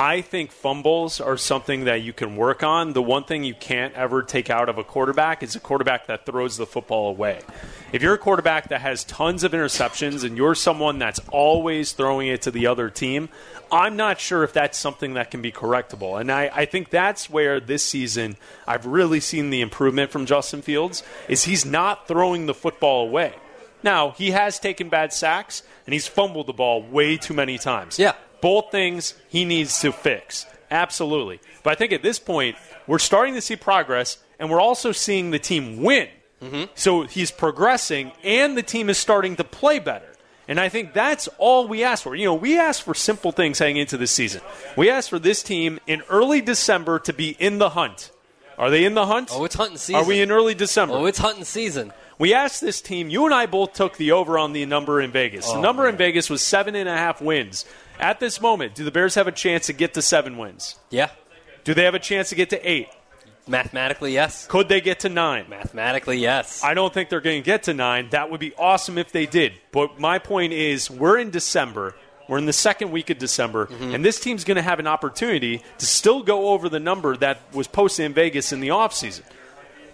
I 0.00 0.22
think 0.22 0.50
fumbles 0.50 1.20
are 1.20 1.36
something 1.36 1.84
that 1.84 2.00
you 2.00 2.14
can 2.14 2.34
work 2.34 2.62
on. 2.62 2.94
The 2.94 3.02
one 3.02 3.24
thing 3.24 3.44
you 3.44 3.52
can't 3.52 3.92
ever 3.92 4.22
take 4.22 4.48
out 4.48 4.70
of 4.70 4.78
a 4.78 4.82
quarterback 4.82 5.42
is 5.42 5.56
a 5.56 5.60
quarterback 5.60 6.06
that 6.06 6.24
throws 6.24 6.56
the 6.56 6.64
football 6.64 7.10
away. 7.10 7.40
If 7.92 8.00
you're 8.00 8.14
a 8.14 8.18
quarterback 8.18 8.70
that 8.70 8.80
has 8.80 9.04
tons 9.04 9.44
of 9.44 9.52
interceptions 9.52 10.24
and 10.24 10.38
you're 10.38 10.54
someone 10.54 10.98
that's 10.98 11.20
always 11.30 11.92
throwing 11.92 12.28
it 12.28 12.40
to 12.42 12.50
the 12.50 12.66
other 12.66 12.88
team, 12.88 13.28
I'm 13.70 13.96
not 13.96 14.18
sure 14.18 14.42
if 14.42 14.54
that's 14.54 14.78
something 14.78 15.12
that 15.14 15.30
can 15.30 15.42
be 15.42 15.52
correctable. 15.52 16.18
And 16.18 16.32
I, 16.32 16.50
I 16.50 16.64
think 16.64 16.88
that's 16.88 17.28
where 17.28 17.60
this 17.60 17.84
season 17.84 18.38
I've 18.66 18.86
really 18.86 19.20
seen 19.20 19.50
the 19.50 19.60
improvement 19.60 20.10
from 20.10 20.24
Justin 20.24 20.62
Fields 20.62 21.02
is 21.28 21.44
he's 21.44 21.66
not 21.66 22.08
throwing 22.08 22.46
the 22.46 22.54
football 22.54 23.06
away. 23.06 23.34
Now, 23.82 24.12
he 24.12 24.30
has 24.30 24.58
taken 24.58 24.88
bad 24.88 25.12
sacks 25.12 25.62
and 25.84 25.92
he's 25.92 26.08
fumbled 26.08 26.46
the 26.46 26.54
ball 26.54 26.80
way 26.80 27.18
too 27.18 27.34
many 27.34 27.58
times. 27.58 27.98
Yeah. 27.98 28.14
Both 28.40 28.70
things 28.70 29.14
he 29.28 29.44
needs 29.44 29.80
to 29.80 29.92
fix. 29.92 30.46
Absolutely. 30.70 31.40
But 31.62 31.70
I 31.72 31.74
think 31.76 31.92
at 31.92 32.02
this 32.02 32.18
point, 32.18 32.56
we're 32.86 32.98
starting 32.98 33.34
to 33.34 33.40
see 33.40 33.56
progress 33.56 34.18
and 34.38 34.50
we're 34.50 34.60
also 34.60 34.92
seeing 34.92 35.30
the 35.30 35.38
team 35.38 35.82
win. 35.82 36.08
Mm-hmm. 36.42 36.64
So 36.74 37.02
he's 37.02 37.30
progressing 37.30 38.12
and 38.24 38.56
the 38.56 38.62
team 38.62 38.88
is 38.88 38.96
starting 38.98 39.36
to 39.36 39.44
play 39.44 39.78
better. 39.78 40.06
And 40.48 40.58
I 40.58 40.68
think 40.68 40.94
that's 40.94 41.28
all 41.38 41.68
we 41.68 41.84
ask 41.84 42.02
for. 42.02 42.14
You 42.16 42.24
know, 42.24 42.34
we 42.34 42.58
asked 42.58 42.82
for 42.82 42.94
simple 42.94 43.30
things 43.30 43.58
heading 43.58 43.76
into 43.76 43.96
this 43.96 44.10
season. 44.10 44.40
We 44.76 44.90
asked 44.90 45.10
for 45.10 45.18
this 45.18 45.42
team 45.42 45.78
in 45.86 46.02
early 46.08 46.40
December 46.40 46.98
to 47.00 47.12
be 47.12 47.30
in 47.38 47.58
the 47.58 47.70
hunt. 47.70 48.10
Are 48.58 48.68
they 48.70 48.84
in 48.84 48.94
the 48.94 49.06
hunt? 49.06 49.30
oh, 49.32 49.44
it's 49.44 49.54
hunting 49.54 49.76
season. 49.78 50.02
Are 50.02 50.04
we 50.06 50.20
in 50.20 50.30
early 50.30 50.54
December? 50.54 50.94
oh, 50.94 51.06
it's 51.06 51.18
hunting 51.18 51.44
season. 51.44 51.92
We 52.18 52.34
asked 52.34 52.60
this 52.60 52.82
team. 52.82 53.08
You 53.08 53.24
and 53.24 53.32
I 53.34 53.46
both 53.46 53.72
took 53.72 53.96
the 53.96 54.12
over 54.12 54.36
on 54.38 54.52
the 54.52 54.66
number 54.66 55.00
in 55.00 55.10
Vegas. 55.12 55.46
the 55.46 55.54
Oh, 55.58 55.60
number 55.62 55.88
in. 55.88 55.96
Vegas 55.96 56.28
was 56.28 56.42
seven 56.42 56.74
and 56.74 56.86
a 56.88 56.96
half 56.96 57.22
wins. 57.22 57.64
At 58.00 58.18
this 58.20 58.40
moment, 58.40 58.74
do 58.74 58.84
the 58.84 58.90
Bears 58.90 59.14
have 59.14 59.26
a 59.28 59.32
chance 59.32 59.66
to 59.66 59.72
get 59.72 59.94
to 59.94 60.02
seven 60.02 60.38
wins? 60.38 60.76
Yeah. 60.90 61.10
Do 61.64 61.74
they 61.74 61.84
have 61.84 61.94
a 61.94 61.98
chance 61.98 62.30
to 62.30 62.34
get 62.34 62.50
to 62.50 62.68
eight? 62.70 62.88
Mathematically, 63.46 64.12
yes. 64.12 64.46
Could 64.46 64.68
they 64.68 64.80
get 64.80 65.00
to 65.00 65.08
nine? 65.08 65.46
Mathematically, 65.48 66.18
yes. 66.18 66.62
I 66.62 66.74
don't 66.74 66.92
think 66.94 67.08
they're 67.08 67.20
going 67.20 67.42
to 67.42 67.46
get 67.46 67.64
to 67.64 67.74
nine. 67.74 68.08
That 68.10 68.30
would 68.30 68.40
be 68.40 68.54
awesome 68.54 68.96
if 68.96 69.12
they 69.12 69.26
did. 69.26 69.52
But 69.72 69.98
my 69.98 70.18
point 70.18 70.52
is, 70.52 70.90
we're 70.90 71.18
in 71.18 71.30
December. 71.30 71.94
We're 72.28 72.38
in 72.38 72.46
the 72.46 72.52
second 72.52 72.92
week 72.92 73.10
of 73.10 73.18
December, 73.18 73.66
Mm-hmm. 73.66 73.94
and 73.94 74.04
this 74.04 74.20
team's 74.20 74.44
going 74.44 74.56
to 74.56 74.62
have 74.62 74.78
an 74.78 74.86
opportunity 74.86 75.62
to 75.78 75.86
still 75.86 76.22
go 76.22 76.50
over 76.50 76.68
the 76.68 76.78
number 76.78 77.16
that 77.16 77.40
was 77.52 77.66
posted 77.66 78.06
in 78.06 78.14
Vegas 78.14 78.52
in 78.52 78.60
the 78.60 78.68
offseason. 78.68 79.22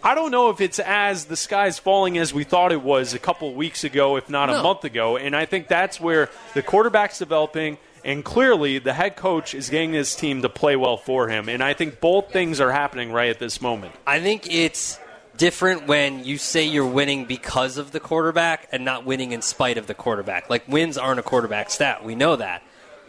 I 0.03 0.15
don't 0.15 0.31
know 0.31 0.51
if 0.51 0.61
it's 0.61 0.79
as 0.79 1.25
the 1.25 1.37
sky's 1.37 1.79
falling 1.79 2.19
as 2.19 2.35
we 2.35 2.45
thought 2.45 2.73
it 2.73 2.83
was 2.83 3.15
a 3.15 3.19
couple 3.19 3.55
weeks 3.55 3.85
ago, 3.85 4.17
if 4.17 4.29
not 4.29 4.51
a 4.51 4.63
month 4.63 4.85
ago. 4.85 5.17
And 5.17 5.35
I 5.35 5.47
think 5.47 5.67
that's 5.67 5.99
where 5.99 6.29
the 6.53 6.63
quarterback's 6.63 7.19
developing, 7.19 7.79
and 8.07 8.25
clearly 8.25 8.79
the 8.79 8.93
head 8.93 9.17
coach 9.17 9.53
is 9.53 9.69
getting 9.69 9.93
his 9.93 10.15
team 10.15 10.43
to 10.43 10.49
play 10.49 10.77
well 10.77 10.97
for 10.97 11.29
him. 11.29 11.49
And 11.49 11.63
I 11.63 11.75
think 11.75 12.01
both 12.01 12.33
things 12.33 12.61
are 12.61 12.71
happening 12.71 13.11
right 13.11 13.29
at 13.29 13.41
this 13.41 13.61
moment. 13.61 13.95
I 14.07 14.21
think 14.21 14.47
it's 14.49 15.01
different 15.37 15.89
when 15.89 16.25
you 16.25 16.39
say 16.39 16.65
you're 16.65 16.87
winning 16.87 17.25
because 17.25 17.79
of 17.79 17.91
the 17.91 17.99
quarterback 17.99 18.69
and 18.71 18.85
not 18.85 19.05
winning 19.05 19.33
in 19.33 19.43
spite 19.43 19.77
of 19.77 19.89
the 19.89 19.95
quarterback. 19.95 20.49
Like 20.49 20.69
wins 20.69 20.97
aren't 20.97 21.19
a 21.19 21.23
quarterback 21.25 21.69
stat. 21.69 22.05
We 22.05 22.15
know 22.15 22.37
that. 22.37 22.63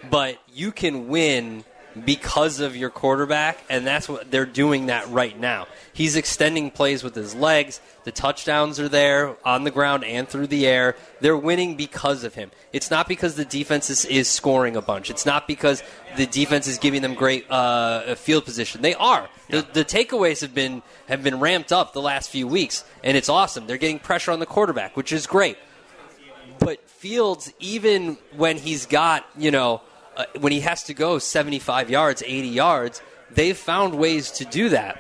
But 0.10 0.39
you 0.51 0.72
can 0.72 1.08
win 1.08 1.63
because 2.01 2.60
of 2.60 2.75
your 2.75 2.89
quarterback 2.89 3.63
and 3.70 3.86
that's 3.86 4.08
what 4.08 4.30
they're 4.32 4.46
doing 4.46 4.88
that 4.88 5.10
right 5.10 5.38
now. 5.39 5.68
He's 5.94 6.16
extending 6.16 6.72
plays 6.72 7.04
with 7.04 7.16
his 7.16 7.34
legs. 7.34 7.80
The 8.04 8.12
touchdowns 8.12 8.80
are 8.80 8.88
there 8.88 9.36
on 9.44 9.63
the 9.63 9.72
ground 9.72 10.04
and 10.04 10.27
through 10.27 10.48
the 10.48 10.68
air. 10.68 10.96
They're 11.22 11.38
winning 11.38 11.75
because 11.75 12.24
of 12.24 12.36
him. 12.36 12.51
It's 12.72 12.92
not 12.92 13.08
because 13.08 13.36
the 13.36 13.46
defense 13.46 13.89
is, 13.89 14.06
is 14.06 14.27
scoring 14.27 14.75
a 14.75 14.82
bunch. 14.82 15.10
It's 15.10 15.25
not 15.25 15.48
because 15.48 15.84
the 16.16 16.25
defense 16.25 16.68
is 16.68 16.77
giving 16.77 17.01
them 17.01 17.16
great 17.16 17.50
uh, 17.50 18.16
field 18.16 18.46
position. 18.46 18.82
They 18.82 18.94
are. 18.96 19.27
The, 19.50 19.66
the 19.74 19.86
takeaways 19.86 20.42
have 20.42 20.54
been 20.54 20.82
have 21.08 21.24
been 21.24 21.39
ramped 21.39 21.72
up 21.72 21.94
the 21.94 22.01
last 22.01 22.30
few 22.30 22.48
weeks, 22.48 22.84
and 23.04 23.18
it's 23.18 23.30
awesome. 23.30 23.68
They're 23.68 23.77
getting 23.77 24.00
pressure 24.00 24.32
on 24.32 24.39
the 24.39 24.46
quarterback, 24.46 24.96
which 24.98 25.12
is 25.12 25.27
great. 25.27 25.58
But 26.60 26.88
Fields, 26.89 27.54
even 27.60 28.18
when 28.36 28.58
he's 28.58 28.86
got 28.86 29.25
you 29.38 29.51
know 29.51 29.82
uh, 30.17 30.25
when 30.39 30.51
he 30.51 30.62
has 30.62 30.83
to 30.83 30.93
go 30.93 31.19
75 31.19 31.89
yards, 31.89 32.24
80 32.25 32.47
yards, 32.47 33.01
they've 33.31 33.55
found 33.55 33.95
ways 33.97 34.31
to 34.31 34.45
do 34.45 34.69
that. 34.69 35.00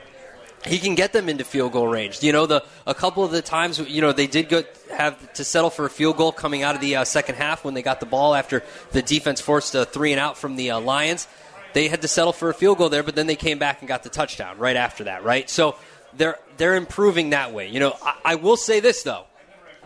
He 0.65 0.79
can 0.79 0.95
get 0.95 1.11
them 1.11 1.27
into 1.27 1.43
field 1.43 1.71
goal 1.71 1.87
range. 1.87 2.21
You 2.21 2.31
know, 2.31 2.45
the 2.45 2.63
a 2.85 2.93
couple 2.93 3.23
of 3.23 3.31
the 3.31 3.41
times, 3.41 3.79
you 3.79 4.01
know, 4.01 4.11
they 4.11 4.27
did 4.27 4.49
go 4.49 4.63
have 4.91 5.33
to 5.33 5.43
settle 5.43 5.69
for 5.69 5.85
a 5.85 5.89
field 5.89 6.17
goal 6.17 6.31
coming 6.31 6.61
out 6.63 6.75
of 6.75 6.81
the 6.81 6.97
uh, 6.97 7.03
second 7.03 7.35
half 7.35 7.65
when 7.65 7.73
they 7.73 7.81
got 7.81 7.99
the 7.99 8.05
ball 8.05 8.35
after 8.35 8.63
the 8.91 9.01
defense 9.01 9.41
forced 9.41 9.75
a 9.75 9.85
three 9.85 10.11
and 10.11 10.19
out 10.19 10.37
from 10.37 10.55
the 10.55 10.71
uh, 10.71 10.79
Lions. 10.79 11.27
They 11.73 11.87
had 11.87 12.01
to 12.01 12.07
settle 12.07 12.33
for 12.33 12.49
a 12.49 12.53
field 12.53 12.77
goal 12.79 12.89
there, 12.89 13.03
but 13.03 13.15
then 13.15 13.27
they 13.27 13.35
came 13.35 13.59
back 13.59 13.81
and 13.81 13.87
got 13.87 14.03
the 14.03 14.09
touchdown 14.09 14.57
right 14.57 14.75
after 14.75 15.05
that. 15.05 15.23
Right, 15.23 15.49
so 15.49 15.77
they're 16.15 16.37
they're 16.57 16.75
improving 16.75 17.31
that 17.31 17.53
way. 17.53 17.69
You 17.69 17.79
know, 17.79 17.95
I, 18.03 18.15
I 18.25 18.35
will 18.35 18.57
say 18.57 18.79
this 18.79 19.03
though, 19.03 19.25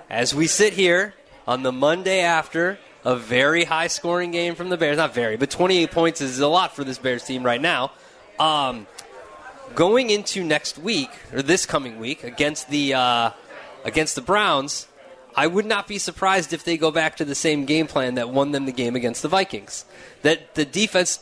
as 0.10 0.34
we 0.34 0.48
sit 0.48 0.74
here 0.74 1.14
on 1.48 1.64
the 1.64 1.72
Monday 1.72 2.22
after 2.22 2.80
a 3.04 3.16
very 3.16 3.64
high 3.64 3.88
scoring 3.88 4.32
game 4.32 4.56
from 4.56 4.70
the 4.70 4.78
Bears, 4.78 4.98
not 4.98 5.14
very, 5.14 5.38
but 5.38 5.50
28 5.50 5.92
points 5.92 6.22
is 6.22 6.40
a 6.40 6.48
lot 6.48 6.76
for 6.76 6.84
this 6.84 6.98
Bears 6.98 7.24
team 7.24 7.44
right 7.44 7.62
now. 7.62 7.92
Um, 8.40 8.88
going 9.76 10.10
into 10.10 10.44
next 10.44 10.78
week 10.78 11.10
or 11.34 11.42
this 11.42 11.66
coming 11.66 12.00
week 12.00 12.24
against 12.24 12.70
the 12.70 12.94
uh, 12.94 13.32
against 13.84 14.16
the 14.16 14.22
Browns, 14.22 14.88
I 15.36 15.48
would 15.48 15.66
not 15.66 15.88
be 15.88 15.98
surprised 15.98 16.54
if 16.54 16.64
they 16.64 16.78
go 16.78 16.92
back 16.92 17.18
to 17.18 17.26
the 17.26 17.36
same 17.36 17.66
game 17.66 17.88
plan 17.88 18.16
that 18.16 18.30
won 18.30 18.52
them 18.52 18.66
the 18.66 18.72
game 18.72 18.96
against 18.96 19.22
the 19.22 19.28
Vikings. 19.28 19.86
That 20.24 20.56
the 20.56 20.66
defense 20.66 21.20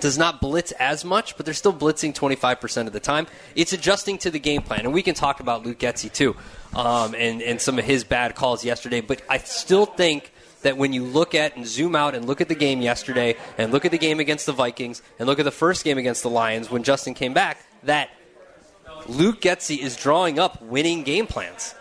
does 0.00 0.18
not 0.18 0.40
blitz 0.40 0.72
as 0.72 1.04
much, 1.04 1.36
but 1.36 1.46
they're 1.46 1.54
still 1.54 1.72
blitzing 1.72 2.14
25% 2.14 2.86
of 2.86 2.92
the 2.92 3.00
time. 3.00 3.26
It's 3.54 3.72
adjusting 3.72 4.18
to 4.18 4.30
the 4.30 4.38
game 4.38 4.62
plan. 4.62 4.80
And 4.80 4.92
we 4.92 5.02
can 5.02 5.14
talk 5.14 5.40
about 5.40 5.64
Luke 5.64 5.78
Getsy, 5.78 6.12
too, 6.12 6.36
um, 6.74 7.14
and, 7.14 7.40
and 7.40 7.60
some 7.60 7.78
of 7.78 7.84
his 7.84 8.04
bad 8.04 8.34
calls 8.34 8.64
yesterday. 8.64 9.00
But 9.00 9.22
I 9.30 9.38
still 9.38 9.86
think 9.86 10.32
that 10.64 10.76
when 10.76 10.92
you 10.92 11.04
look 11.04 11.34
at 11.34 11.56
and 11.56 11.66
zoom 11.66 11.94
out 11.94 12.14
and 12.14 12.26
look 12.26 12.40
at 12.40 12.48
the 12.48 12.54
game 12.54 12.82
yesterday 12.82 13.36
and 13.56 13.72
look 13.72 13.84
at 13.84 13.90
the 13.92 13.98
game 13.98 14.18
against 14.20 14.44
the 14.46 14.52
Vikings 14.52 15.00
and 15.18 15.26
look 15.28 15.38
at 15.38 15.44
the 15.44 15.50
first 15.50 15.84
game 15.84 15.96
against 15.96 16.22
the 16.22 16.30
Lions 16.30 16.70
when 16.70 16.82
Justin 16.82 17.14
came 17.14 17.32
back, 17.32 17.58
that 17.84 18.10
Luke 19.06 19.40
Getsy 19.40 19.78
is 19.78 19.96
drawing 19.96 20.38
up 20.38 20.60
winning 20.62 21.02
game 21.02 21.26
plans. 21.26 21.74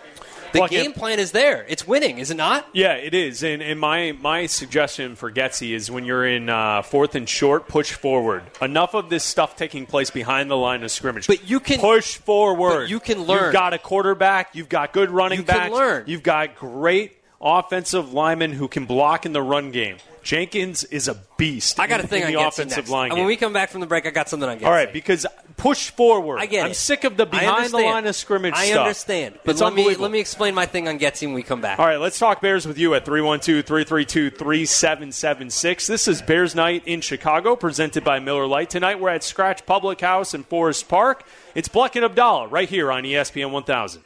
The 0.52 0.60
Well, 0.60 0.68
game 0.70 0.94
plan 0.94 1.18
is 1.18 1.32
there. 1.32 1.66
It's 1.68 1.88
winning, 1.88 2.20
is 2.20 2.30
it 2.30 2.38
not? 2.38 2.68
Yeah, 2.74 2.94
it 2.94 3.16
is. 3.16 3.42
And, 3.42 3.63
and 3.63 3.80
my, 3.80 4.12
my 4.12 4.46
suggestion 4.46 5.16
for 5.16 5.32
Getsy 5.32 5.72
is 5.72 5.90
when 5.90 6.06
you're 6.06 6.28
in 6.28 6.48
uh, 6.48 6.84
fourth 6.84 7.16
and 7.16 7.28
short, 7.28 7.68
push 7.68 7.94
forward. 7.94 8.44
Enough 8.62 8.94
of 8.94 9.10
this 9.10 9.24
stuff 9.24 9.56
taking 9.56 9.88
place 9.88 10.12
behind 10.12 10.52
the 10.52 10.58
line 10.58 10.84
of 10.84 10.92
scrimmage. 10.92 11.25
But 11.25 11.50
you 11.50 11.60
can- 11.60 11.80
push 11.80 12.18
forward. 12.18 12.88
you 12.88 13.00
can 13.00 13.24
learn. 13.24 13.46
You've 13.46 13.54
got 13.54 13.74
a 13.74 13.80
quarterback. 13.80 14.50
You've 14.54 14.70
got 14.70 14.94
good 14.94 15.10
running 15.10 15.42
back. 15.42 15.56
You 15.56 15.62
can 15.62 15.72
backs. 15.72 15.75
learn. 15.80 16.04
You've 16.06 16.24
got 16.24 16.56
great 16.56 17.13
offensive 17.44 18.14
linemen 18.14 18.54
who 18.54 18.68
can 18.68 18.86
block 18.86 19.26
in 19.26 19.34
the 19.34 19.42
run 19.42 19.72
game. 19.72 19.98
Jenkins 20.24 20.86
is 20.86 21.10
a 21.10 21.16
beast. 21.38 21.80
I 21.82 21.88
got 21.88 22.00
a 22.00 22.08
thing 22.08 22.22
in 22.22 22.28
on 22.28 22.34
the 22.34 22.40
Getsy 22.40 22.48
offensive 22.48 22.90
line 22.90 23.10
game. 23.10 23.20
when 23.20 23.28
we 23.28 23.36
come 23.36 23.52
back 23.52 23.70
from 23.70 23.82
the 23.82 23.88
break, 23.88 24.06
I 24.06 24.10
got 24.10 24.30
something 24.30 24.48
on. 24.48 24.64
All 24.64 24.72
right, 24.72 24.92
because 24.92 25.26
push 25.58 25.90
forward. 25.90 26.40
I 26.40 26.46
get 26.46 26.64
I'm 26.64 26.72
it. 26.72 26.76
sick 26.76 27.04
of 27.04 27.18
the 27.18 27.26
behind 27.26 27.72
the 27.72 27.80
line 27.80 28.08
of 28.08 28.16
scrimmage 28.16 28.54
I 28.56 28.68
stuff. 28.68 28.80
understand. 28.80 29.40
But 29.44 29.52
it's 29.52 29.62
let 29.62 29.74
me 29.74 29.96
let 29.96 30.12
me 30.12 30.22
explain 30.22 30.56
my 30.56 30.66
thing 30.66 30.88
on 30.88 30.98
Getsy 30.98 31.28
when 31.28 31.34
we 31.34 31.44
come 31.44 31.60
back. 31.60 31.78
All 31.78 31.86
right, 31.86 32.00
let's 32.00 32.18
talk 32.18 32.42
Bears 32.42 32.66
with 32.66 32.78
you 32.78 32.94
at 32.96 33.04
312 33.04 33.66
332 33.66 34.30
3776. 34.30 35.88
This 35.88 36.08
is 36.08 36.22
Bears 36.22 36.56
Night 36.56 36.84
in 36.86 37.02
Chicago, 37.02 37.58
presented 37.58 38.06
by 38.06 38.20
Miller 38.20 38.48
Lite. 38.48 38.70
Tonight 38.70 39.02
we're 39.02 39.10
at 39.10 39.24
Scratch 39.24 39.66
Public 39.66 40.00
House 40.00 40.34
in 40.34 40.44
Forest 40.44 40.88
Park. 40.88 41.26
It's 41.54 41.68
Bleck 41.68 42.02
and 42.02 42.10
Abdalla 42.10 42.50
right 42.50 42.70
here 42.70 42.92
on 42.92 43.04
ESPN 43.04 43.52
1000. 43.52 44.04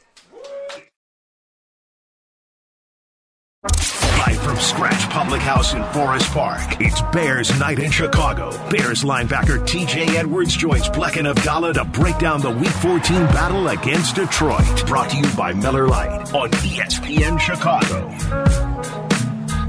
Live 4.28 4.44
from 4.44 4.58
Scratch 4.58 5.10
Public 5.10 5.42
House 5.42 5.74
in 5.74 5.82
Forest 5.94 6.30
Park, 6.32 6.82
it's 6.82 7.00
Bears 7.14 7.58
Night 7.62 7.80
in 7.80 7.90
Chicago. 7.90 8.50
Bears 8.70 9.06
linebacker 9.06 9.66
TJ 9.66 10.16
Edwards 10.16 10.54
joins 10.58 10.90
Bleck 10.90 11.16
and 11.16 11.26
Abdalla 11.26 11.74
to 11.76 11.86
break 11.86 12.18
down 12.18 12.42
the 12.42 12.50
Week 12.50 12.68
14 12.68 13.00
battle 13.28 13.70
against 13.70 14.16
Detroit. 14.16 14.86
Brought 14.86 15.12
to 15.12 15.18
you 15.18 15.36
by 15.38 15.54
Miller 15.54 15.88
Lite 15.88 16.34
on 16.34 16.52
ESPN 16.52 17.40
Chicago. 17.40 18.10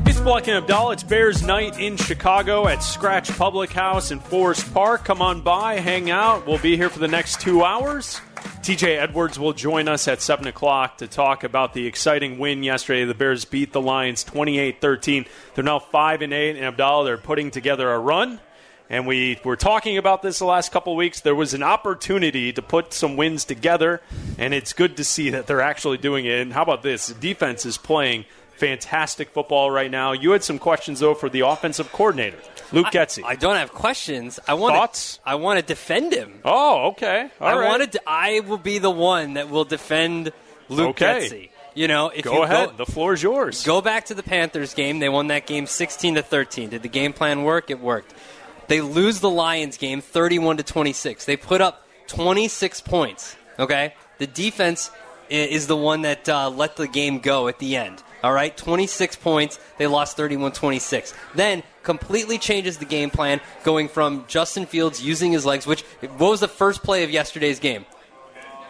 It's 0.09 0.19
Bleck 0.19 0.49
and 0.49 0.67
Abdalla. 0.67 0.95
It's 0.95 1.05
Bears 1.05 1.45
Night 1.45 1.79
in 1.79 1.97
Chicago 1.97 2.67
at 2.67 2.83
Scratch 2.83 3.31
Public 3.39 3.71
House 3.71 4.11
in 4.11 4.19
Forest 4.19 4.75
Park. 4.75 5.05
Come 5.05 5.23
on 5.23 5.41
by, 5.41 5.75
hang 5.75 6.11
out. 6.11 6.49
We'll 6.49 6.59
be 6.59 6.77
here 6.77 6.89
for 6.89 6.99
the 6.99 7.07
next 7.07 7.41
two 7.41 7.63
hours. 7.63 8.21
TJ 8.63 8.99
Edwards 8.99 9.39
will 9.39 9.53
join 9.53 9.89
us 9.89 10.09
at 10.09 10.21
7 10.21 10.47
o'clock 10.47 10.99
to 10.99 11.07
talk 11.07 11.45
about 11.45 11.75
the 11.75 11.87
exciting 11.87 12.39
win 12.39 12.63
yesterday. 12.63 13.05
The 13.05 13.15
Bears 13.15 13.45
beat 13.45 13.73
the 13.73 13.81
Lions 13.81 14.25
28 14.25 14.81
13. 14.81 15.27
They're 15.55 15.65
now 15.65 15.79
5 15.79 16.23
and 16.23 16.33
8, 16.33 16.57
and 16.57 16.77
Abdalla, 16.77 17.05
they're 17.05 17.19
putting 17.19 17.51
together 17.51 17.91
a 17.91 17.99
run. 17.99 18.41
And 18.91 19.07
we 19.07 19.39
were 19.45 19.57
talking 19.57 19.99
about 19.99 20.23
this 20.23 20.39
the 20.39 20.47
last 20.47 20.73
couple 20.73 20.97
weeks. 20.97 21.21
There 21.21 21.35
was 21.35 21.53
an 21.53 21.63
opportunity 21.63 22.53
to 22.55 22.63
put 22.63 22.95
some 22.95 23.17
wins 23.17 23.45
together, 23.45 24.01
and 24.39 24.55
it's 24.55 24.73
good 24.73 24.97
to 24.97 25.05
see 25.05 25.31
that 25.31 25.47
they're 25.47 25.61
actually 25.61 25.99
doing 25.99 26.25
it. 26.25 26.41
And 26.41 26.53
how 26.53 26.63
about 26.63 26.83
this? 26.83 27.09
The 27.09 27.15
defense 27.15 27.67
is 27.67 27.77
playing 27.77 28.25
fantastic 28.59 29.31
football 29.31 29.71
right 29.71 29.91
now. 29.91 30.13
You 30.13 30.33
had 30.33 30.45
some 30.45 30.59
questions, 30.59 31.01
though, 31.01 31.15
for 31.15 31.29
the 31.29 31.41
offensive 31.41 31.91
coordinator, 31.93 32.39
Luke 32.73 32.87
Getsy. 32.89 33.23
I 33.25 33.35
don't 33.37 33.57
have 33.57 33.73
questions. 33.73 34.39
I 34.47 34.55
want 34.55 34.75
Thoughts? 34.75 35.17
To, 35.17 35.21
I 35.31 35.35
want 35.37 35.59
to 35.61 35.65
defend 35.65 36.13
him. 36.13 36.41
oh, 36.45 36.89
okay. 36.89 37.31
All 37.41 37.49
I 37.49 37.57
right. 37.57 37.69
wanted. 37.69 37.93
To, 37.93 38.01
I 38.07 38.41
will 38.41 38.59
be 38.59 38.79
the 38.79 38.91
one 38.91 39.35
that 39.35 39.49
will 39.49 39.65
defend 39.65 40.33
Luke 40.69 40.91
Okay. 41.01 41.29
Getsy. 41.29 41.51
You 41.75 41.87
know, 41.87 42.09
if 42.09 42.25
Go 42.25 42.33
you 42.35 42.43
ahead. 42.43 42.71
Go, 42.71 42.85
the 42.85 42.91
floor 42.91 43.13
is 43.13 43.23
yours. 43.23 43.63
Go 43.65 43.81
back 43.81 44.07
to 44.07 44.15
the 44.15 44.23
Panthers 44.25 44.75
game. 44.75 44.99
They 44.99 45.09
won 45.09 45.29
that 45.29 45.47
game 45.47 45.67
16 45.67 46.17
to 46.17 46.23
13. 46.23 46.71
Did 46.71 46.83
the 46.83 46.89
game 46.89 47.13
plan 47.13 47.45
work? 47.45 47.71
It 47.71 47.79
worked. 47.81 48.13
They 48.67 48.81
lose 48.81 49.21
the 49.21 49.31
Lions 49.31 49.77
game 49.77 50.01
31 50.01 50.57
to 50.57 50.63
26. 50.65 51.25
They 51.25 51.37
put 51.37 51.61
up 51.61 51.87
26 52.09 52.81
points. 52.81 53.37
Okay, 53.61 53.95
the 54.19 54.27
defense 54.27 54.91
is 55.31 55.67
the 55.69 55.77
one 55.77 56.03
that 56.03 56.29
uh, 56.29 56.51
let 56.51 56.77
the 56.77 56.89
game 56.89 57.21
go 57.21 57.47
at 57.49 57.59
the 57.61 57.77
end. 57.77 58.03
All 58.23 58.33
right, 58.33 58.57
26 58.57 59.17
points. 59.17 59.61
They 59.79 59.87
lost 59.87 60.17
31 60.17 60.53
26. 60.53 61.15
Then 61.35 61.63
completely 61.83 62.37
changes 62.39 62.79
the 62.79 62.85
game 62.85 63.11
plan, 63.11 63.41
going 63.65 63.89
from 63.89 64.25
Justin 64.29 64.67
Fields 64.67 65.03
using 65.03 65.33
his 65.33 65.47
legs, 65.47 65.67
which, 65.67 65.83
what 66.01 66.31
was 66.31 66.41
the 66.41 66.49
first 66.49 66.83
play 66.83 67.05
of 67.05 67.11
yesterday's 67.11 67.61
game? 67.61 67.85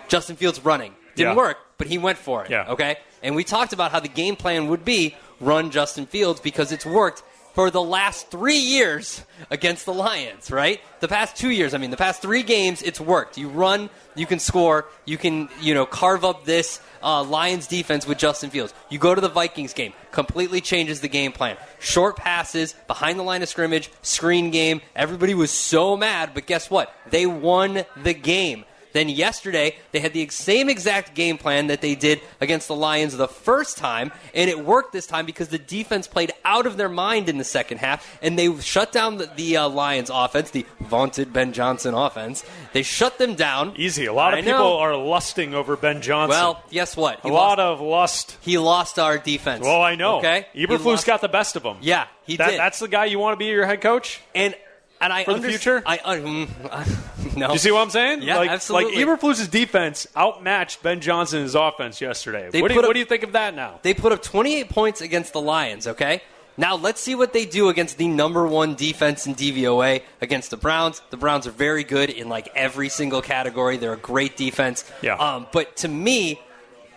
Justin 0.09 0.37
Fields 0.37 0.65
running. 0.65 0.95
Didn't 1.17 1.33
Yeah. 1.33 1.37
work, 1.37 1.59
but 1.79 1.87
he 1.87 1.99
went 1.99 2.19
for 2.19 2.45
it. 2.45 2.51
Yeah. 2.51 2.67
Okay? 2.69 2.97
And 3.23 3.35
we 3.35 3.43
talked 3.45 3.73
about 3.73 3.91
how 3.91 4.01
the 4.01 4.09
game 4.09 4.37
plan 4.37 4.69
would 4.69 4.85
be 4.85 5.17
run 5.41 5.71
Justin 5.71 6.07
Fields 6.07 6.41
because 6.41 6.71
it's 6.73 6.87
worked 6.87 7.23
for 7.59 7.73
the 7.73 7.83
last 7.83 8.31
three 8.31 8.59
years 8.59 9.21
against 9.51 9.85
the 9.85 9.93
Lions, 9.93 10.49
right? 10.49 10.81
The 11.01 11.09
past 11.09 11.35
two 11.35 11.51
years, 11.51 11.75
I 11.75 11.79
mean, 11.79 11.91
the 11.91 11.97
past 11.97 12.23
three 12.23 12.45
games, 12.45 12.83
it's 12.83 13.01
worked. 13.01 13.37
You 13.37 13.49
run, 13.49 13.91
you 14.15 14.27
can 14.27 14.39
score, 14.39 14.87
you 15.05 15.19
can, 15.19 15.49
you 15.61 15.75
know, 15.75 15.85
carve 15.85 16.25
up 16.25 16.45
this 16.45 16.81
uh, 17.03 17.25
Lions 17.25 17.67
defense 17.67 18.07
with 18.07 18.17
Justin 18.17 18.51
Fields. 18.51 18.73
You 18.91 19.01
go 19.01 19.13
to 19.13 19.21
the 19.21 19.29
Vikings 19.29 19.73
game, 19.73 19.93
completely 20.13 20.61
changes 20.61 21.01
the 21.01 21.09
game 21.09 21.33
plan. 21.33 21.57
Short 21.81 22.17
passes, 22.17 22.77
behind 22.87 23.19
the 23.19 23.25
line 23.25 23.43
of 23.43 23.49
scrimmage, 23.49 23.91
screen 24.03 24.53
game. 24.53 24.81
Everybody 24.95 25.35
was 25.35 25.51
so 25.51 25.97
mad, 25.97 26.35
but 26.35 26.47
guess 26.47 26.71
what? 26.71 26.95
They 27.11 27.27
won 27.27 27.85
the 27.97 28.15
game. 28.15 28.67
Then 28.93 29.09
yesterday, 29.09 29.77
they 29.93 30.01
had 30.01 30.13
the 30.13 30.29
same 30.29 30.69
exact 30.69 31.15
game 31.15 31.39
plan 31.39 31.67
that 31.69 31.81
they 31.81 31.95
did 31.95 32.21
against 32.41 32.69
the 32.69 32.75
Lions 32.77 33.17
the 33.17 33.29
first 33.29 33.77
time, 33.79 34.13
and 34.35 34.49
it 34.49 34.65
worked 34.65 34.93
this 34.93 35.07
time 35.07 35.27
because 35.27 35.49
the 35.49 35.59
defense 35.59 36.07
played 36.07 36.33
out 36.45 36.67
of 36.67 36.77
their 36.77 36.89
mind 36.89 37.29
in 37.29 37.39
the 37.39 37.45
second 37.45 37.79
half, 37.79 38.19
and 38.23 38.39
they 38.39 38.55
shut 38.61 38.93
down 38.93 39.19
the, 39.19 39.27
the 39.37 39.57
uh, 39.57 39.69
Lions 39.69 40.11
offense, 40.13 40.51
the 40.51 40.65
vaunted 40.81 41.33
Ben 41.33 41.53
Johnson 41.53 41.95
offense. 41.95 42.45
They 42.73 42.83
shut 42.83 43.19
them 43.19 43.35
down. 43.35 43.75
Easy. 43.77 44.07
A 44.07 44.13
lot 44.13 44.33
of 44.33 44.39
I 44.39 44.43
people 44.43 44.59
know. 44.59 44.79
are 44.79 44.97
lusting 44.97 45.55
over 45.55 45.77
Ben 45.77 46.01
Johnson. 46.03 46.31
Well, 46.39 46.63
guess 46.71 46.97
what? 46.97 47.19
a 47.21 47.23
He 47.23 47.31
lot 47.31 47.59
of 47.61 47.81
lust. 47.81 48.37
he 48.41 48.59
lost 48.59 48.99
our 48.99 49.19
defense. 49.19 49.63
Well, 49.65 49.83
I 49.83 49.95
know. 49.95 50.19
Okay, 50.19 50.47
He 50.53 50.67
Eberflus 50.67 51.05
got 51.05 51.21
the 51.21 51.29
best 51.29 51.57
of 51.57 51.63
them. 51.63 51.77
Yeah, 51.81 52.07
he 52.25 52.37
That- 52.37 52.51
did. 52.51 52.59
That's 52.59 52.79
the 52.79 52.89
guy 52.89 53.05
you 53.07 53.19
want 53.19 53.35
to 53.35 53.37
be 53.39 53.47
your 53.47 53.67
head 53.67 53.81
coach. 53.81 54.21
and 54.35 54.55
and 55.01 55.13
I 55.13 55.25
For 55.25 55.35
the 55.35 55.49
future? 55.49 55.83
I 55.85 55.99
uh, 55.99 56.15
mm, 56.17 57.37
no. 57.37 57.53
You 57.53 57.59
see 57.59 57.71
what 57.71 57.83
I'm 57.83 57.91
saying? 57.91 58.23
Yeah, 58.23 58.37
like, 58.37 58.51
absolutely. 58.51 59.05
Like 59.05 59.21
Eberflus's 59.21 59.49
defense 59.49 60.07
outmatched 60.17 60.83
Ben 60.83 61.01
Johnson's 61.01 61.55
offense 61.55 62.01
yesterday. 62.01 62.47
What 62.47 62.69
do, 62.69 62.75
you, 62.75 62.81
up- 62.81 62.87
what 62.87 62.93
do 62.95 62.99
you 62.99 63.05
think 63.05 63.23
of 63.23 63.33
that 63.33 63.55
now? 63.55 63.79
They 63.83 63.95
put 63.95 64.13
up 64.13 64.23
28 64.23 64.69
points 64.69 65.01
against 65.01 65.33
the 65.33 65.41
Lions, 65.41 65.87
okay? 65.87 66.23
Now 66.57 66.75
let's 66.75 67.01
see 67.01 67.15
what 67.15 67.33
they 67.33 67.47
do 67.47 67.69
against 67.69 67.99
the 67.99 68.09
number 68.09 68.45
one 68.45 68.75
defense 68.75 69.29
in 69.29 69.37
DVOA 69.37 70.03
against 70.21 70.51
the 70.51 70.57
Browns. 70.57 71.01
The 71.11 71.17
Browns 71.17 71.47
are 71.47 71.53
very 71.53 71.85
good 71.85 72.11
in 72.11 72.29
like 72.29 72.49
every 72.57 72.89
single 72.89 73.23
category. 73.23 73.77
They're 73.77 73.93
a 73.93 73.97
great 73.97 74.37
defense. 74.37 74.85
Yeah. 75.01 75.15
Um, 75.15 75.47
but 75.53 75.77
to 75.77 75.89
me, 75.89 76.41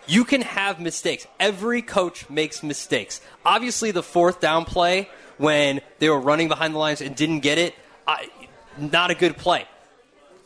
you 0.07 0.25
can 0.25 0.41
have 0.41 0.79
mistakes. 0.79 1.27
Every 1.39 1.83
coach 1.83 2.27
makes 2.27 2.63
mistakes. 2.63 3.21
Obviously, 3.45 3.91
the 3.91 4.01
fourth 4.01 4.39
down 4.39 4.65
play 4.65 5.07
when 5.37 5.81
they 5.99 6.09
were 6.09 6.19
running 6.19 6.47
behind 6.47 6.73
the 6.73 6.79
lines 6.79 7.01
and 7.01 7.15
didn't 7.15 7.39
get 7.41 7.59
it, 7.59 7.75
I, 8.07 8.29
not 8.77 9.11
a 9.11 9.15
good 9.15 9.37
play. 9.37 9.65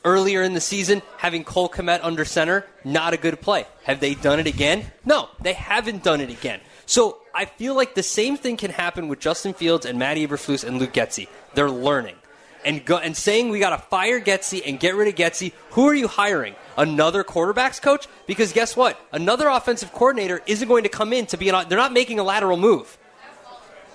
Earlier 0.04 0.44
in 0.44 0.54
the 0.54 0.62
season, 0.62 1.02
having 1.18 1.44
Cole 1.44 1.68
Kmet 1.70 2.00
under 2.04 2.26
center, 2.26 2.66
not 2.84 3.14
a 3.14 3.18
good 3.18 3.42
play. 3.42 3.66
Have 3.84 4.00
they 4.00 4.14
done 4.14 4.40
it 4.40 4.46
again? 4.46 4.86
No, 5.04 5.30
they 5.42 5.54
haven't 5.54 6.04
done 6.04 6.22
it 6.22 6.30
again. 6.30 6.60
So 6.86 7.18
I 7.34 7.46
feel 7.46 7.76
like 7.76 7.96
the 7.96 8.04
same 8.04 8.38
thing 8.38 8.58
can 8.58 8.70
happen 8.70 9.08
with 9.08 9.20
Justin 9.20 9.54
Fields 9.54 9.86
and 9.86 9.98
Matt 9.98 10.18
Eberflus 10.18 10.64
and 10.64 10.78
Luke 10.78 10.94
Getsy. 10.94 11.28
They're 11.56 11.72
learning. 11.72 12.16
And, 12.64 12.84
go, 12.86 12.98
and 12.98 13.16
saying 13.16 13.50
we 13.50 13.60
got 13.60 13.72
to 13.72 13.78
fire 13.78 14.20
Getsy 14.20 14.62
and 14.66 14.80
get 14.80 14.96
rid 14.96 15.08
of 15.08 15.16
Getsy, 15.16 15.54
who 15.72 15.88
are 15.88 15.94
you 15.94 16.08
hiring? 16.08 16.56
Another 16.78 17.24
quarterbacks 17.24 17.82
coach? 17.82 18.08
Because 18.28 18.54
guess 18.54 18.76
what? 18.76 19.00
Another 19.12 19.48
offensive 19.48 19.92
coordinator 19.92 20.42
isn't 20.46 20.68
going 20.68 20.84
to 20.84 20.90
come 20.90 21.14
in 21.14 21.26
to 21.28 21.38
be 21.38 21.50
an. 21.50 21.68
They're 21.68 21.78
not 21.78 21.94
making 21.94 22.20
a 22.20 22.24
lateral 22.24 22.58
move. 22.58 22.98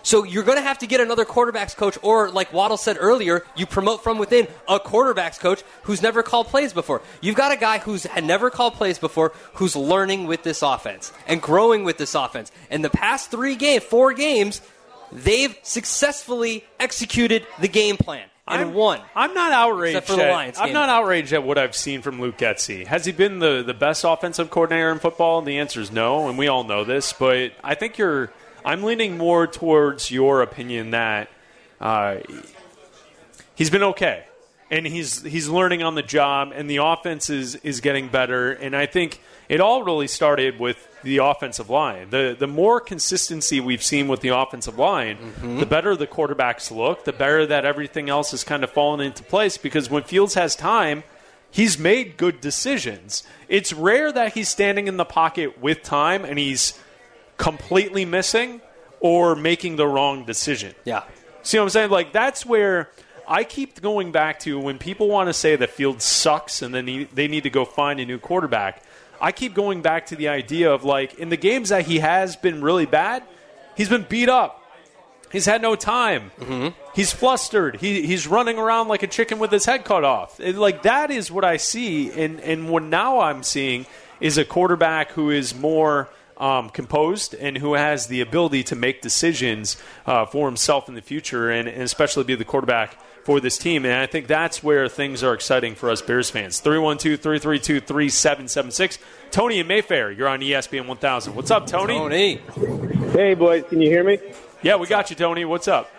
So 0.02 0.24
you're 0.24 0.44
going 0.44 0.58
to 0.58 0.62
have 0.62 0.78
to 0.78 0.86
get 0.86 1.00
another 1.00 1.24
quarterbacks 1.24 1.76
coach, 1.76 1.98
or 2.02 2.30
like 2.30 2.52
Waddle 2.52 2.76
said 2.76 2.96
earlier, 2.98 3.44
you 3.56 3.66
promote 3.66 4.02
from 4.02 4.18
within 4.18 4.48
a 4.68 4.80
quarterbacks 4.80 5.38
coach 5.38 5.62
who's 5.82 6.02
never 6.02 6.22
called 6.22 6.46
plays 6.48 6.72
before. 6.72 7.02
You've 7.20 7.36
got 7.36 7.52
a 7.52 7.56
guy 7.56 7.78
who's 7.78 8.04
had 8.04 8.24
never 8.24 8.50
called 8.50 8.74
plays 8.74 8.98
before, 8.98 9.32
who's 9.54 9.76
learning 9.76 10.26
with 10.26 10.42
this 10.42 10.62
offense 10.62 11.12
and 11.26 11.40
growing 11.42 11.84
with 11.84 11.98
this 11.98 12.14
offense. 12.14 12.50
And 12.70 12.84
the 12.84 12.90
past 12.90 13.30
three 13.30 13.56
games, 13.56 13.84
four 13.84 14.12
games, 14.12 14.60
they've 15.12 15.56
successfully 15.62 16.64
executed 16.78 17.46
the 17.60 17.68
game 17.68 17.96
plan. 17.96 18.26
and 18.46 18.62
I'm, 18.62 18.74
won. 18.74 19.00
I'm 19.14 19.34
not 19.34 19.52
outraged. 19.52 20.04
For 20.04 20.16
the 20.16 20.24
at, 20.24 20.32
Lions 20.32 20.58
I'm 20.58 20.66
game. 20.66 20.74
not 20.74 20.88
outraged 20.88 21.32
at 21.32 21.42
what 21.42 21.58
I've 21.58 21.76
seen 21.76 22.02
from 22.02 22.20
Luke 22.20 22.38
Getsy. 22.38 22.86
Has 22.86 23.04
he 23.04 23.12
been 23.12 23.38
the, 23.38 23.62
the 23.64 23.74
best 23.74 24.04
offensive 24.04 24.50
coordinator 24.50 24.90
in 24.90 24.98
football? 24.98 25.42
The 25.42 25.58
answer 25.58 25.80
is 25.80 25.92
no, 25.92 26.28
and 26.28 26.36
we 26.38 26.48
all 26.48 26.64
know 26.64 26.84
this. 26.84 27.12
But 27.12 27.52
I 27.62 27.74
think 27.74 27.98
you're. 27.98 28.32
I'm 28.64 28.82
leaning 28.82 29.16
more 29.18 29.46
towards 29.46 30.10
your 30.10 30.42
opinion 30.42 30.90
that 30.90 31.28
uh, 31.80 32.18
he's 33.54 33.70
been 33.70 33.82
okay, 33.82 34.24
and 34.70 34.86
he's 34.86 35.22
he's 35.22 35.48
learning 35.48 35.82
on 35.82 35.94
the 35.94 36.02
job, 36.02 36.52
and 36.54 36.68
the 36.68 36.78
offense 36.78 37.30
is 37.30 37.56
is 37.56 37.80
getting 37.80 38.08
better. 38.08 38.52
And 38.52 38.76
I 38.76 38.86
think 38.86 39.20
it 39.48 39.60
all 39.60 39.82
really 39.82 40.08
started 40.08 40.58
with 40.60 40.86
the 41.02 41.18
offensive 41.18 41.70
line. 41.70 42.10
The 42.10 42.36
the 42.38 42.46
more 42.46 42.80
consistency 42.80 43.60
we've 43.60 43.82
seen 43.82 44.08
with 44.08 44.20
the 44.20 44.28
offensive 44.28 44.78
line, 44.78 45.16
the 45.58 45.66
better 45.66 45.96
the 45.96 46.06
quarterbacks 46.06 46.70
look. 46.70 47.04
The 47.04 47.12
better 47.12 47.46
that 47.46 47.64
everything 47.64 48.08
else 48.10 48.32
has 48.32 48.44
kind 48.44 48.62
of 48.62 48.70
fallen 48.70 49.00
into 49.00 49.22
place. 49.22 49.56
Because 49.56 49.90
when 49.90 50.02
Fields 50.02 50.34
has 50.34 50.54
time. 50.54 51.02
He's 51.52 51.80
made 51.80 52.16
good 52.16 52.40
decisions. 52.40 53.24
It's 53.48 53.72
rare 53.72 54.12
that 54.12 54.34
he's 54.34 54.48
standing 54.48 54.86
in 54.86 54.98
the 54.98 55.04
pocket 55.04 55.60
with 55.60 55.82
time 55.82 56.24
and 56.24 56.38
he's 56.38 56.78
completely 57.40 58.05
missing 58.05 58.61
or 59.00 59.35
making 59.35 59.76
the 59.76 59.87
wrong 59.87 60.24
decision. 60.24 60.74
Yeah. 60.85 61.03
See 61.42 61.59
what 61.59 61.64
I'm 61.64 61.70
saying? 61.70 61.90
Like 61.90 62.12
that's 62.12 62.44
where 62.44 62.90
I 63.26 63.44
keep 63.44 63.81
going 63.81 64.12
back 64.12 64.40
to 64.40 64.59
when 64.61 64.79
people 64.79 65.09
want 65.09 65.29
to 65.29 65.33
say 65.33 65.57
the 65.57 65.66
field 65.66 66.03
sucks 66.03 66.61
and 66.62 66.74
then 66.74 67.09
they 67.14 67.26
need 67.29 67.44
to 67.44 67.50
go 67.50 67.64
find 67.64 67.98
a 67.98 68.05
new 68.05 68.18
quarterback. 68.18 68.83
I 69.20 69.33
keep 69.33 69.55
going 69.55 69.81
back 69.83 70.07
to 70.07 70.16
the 70.16 70.29
idea 70.29 70.70
of 70.72 70.85
like 70.85 71.14
in 71.14 71.31
the 71.31 71.37
games 71.37 71.70
that 71.70 71.87
he 71.87 71.98
has 72.00 72.37
been 72.37 72.62
really 72.62 72.87
bad, 72.87 73.22
he's 73.76 73.88
been 73.88 74.07
beat 74.09 74.29
up. 74.29 74.59
He's 75.33 75.46
had 75.46 75.62
no 75.62 75.76
time. 75.76 76.33
Mm-hmm. 76.40 76.68
He's 76.92 77.12
flustered. 77.12 77.76
He, 77.76 78.03
he's 78.05 78.26
running 78.26 78.59
around 78.59 78.88
like 78.88 79.05
a 79.05 79.07
chicken 79.07 79.38
with 79.38 79.53
his 79.53 79.64
head 79.64 79.85
cut 79.85 80.03
off. 80.05 80.40
It- 80.40 80.57
like 80.57 80.83
that 80.83 81.11
is 81.12 81.31
what 81.31 81.44
I 81.44 81.57
see, 81.57 82.11
and 82.11 82.40
and 82.40 82.68
what 82.68 82.83
now 82.83 83.20
I'm 83.20 83.42
seeing 83.44 83.87
is 84.20 84.37
a 84.38 84.44
quarterback 84.44 85.12
who 85.12 85.31
is 85.31 85.55
more 85.55 86.09
um, 86.40 86.70
composed 86.70 87.35
and 87.35 87.59
who 87.59 87.74
has 87.74 88.07
the 88.07 88.20
ability 88.20 88.64
to 88.64 88.76
make 88.76 89.03
decisions 89.03 89.76
uh, 90.07 90.24
for 90.26 90.48
himself 90.48 90.88
in 90.88 90.94
the 90.94 91.03
future, 91.03 91.50
and, 91.50 91.68
and 91.68 91.83
especially 91.83 92.24
be 92.24 92.35
the 92.35 92.44
quarterback 92.44 92.96
for 93.24 93.38
this 93.38 93.59
team. 93.59 93.85
And 93.85 93.94
I 93.94 94.07
think 94.07 94.26
that's 94.26 94.62
where 94.62 94.88
things 94.88 95.22
are 95.22 95.35
exciting 95.35 95.74
for 95.74 95.90
us 95.90 96.00
Bears 96.00 96.31
fans. 96.31 96.59
312 96.61 97.20
332 97.20 97.81
3776. 97.81 98.98
Tony 99.31 99.61
and 99.61 99.68
Mayfair, 99.68 100.11
you're 100.11 100.29
on 100.29 100.40
ESPN 100.40 100.87
1000. 100.87 101.35
What's 101.35 101.50
up, 101.50 101.66
Tony? 101.66 101.94
Tony. 101.94 102.40
Hey, 103.12 103.35
boys, 103.35 103.64
can 103.68 103.81
you 103.81 103.90
hear 103.90 104.03
me? 104.03 104.18
Yeah, 104.62 104.76
we 104.76 104.87
got 104.87 105.11
you, 105.11 105.16
Tony. 105.16 105.44
What's 105.44 105.68
up? 105.68 105.90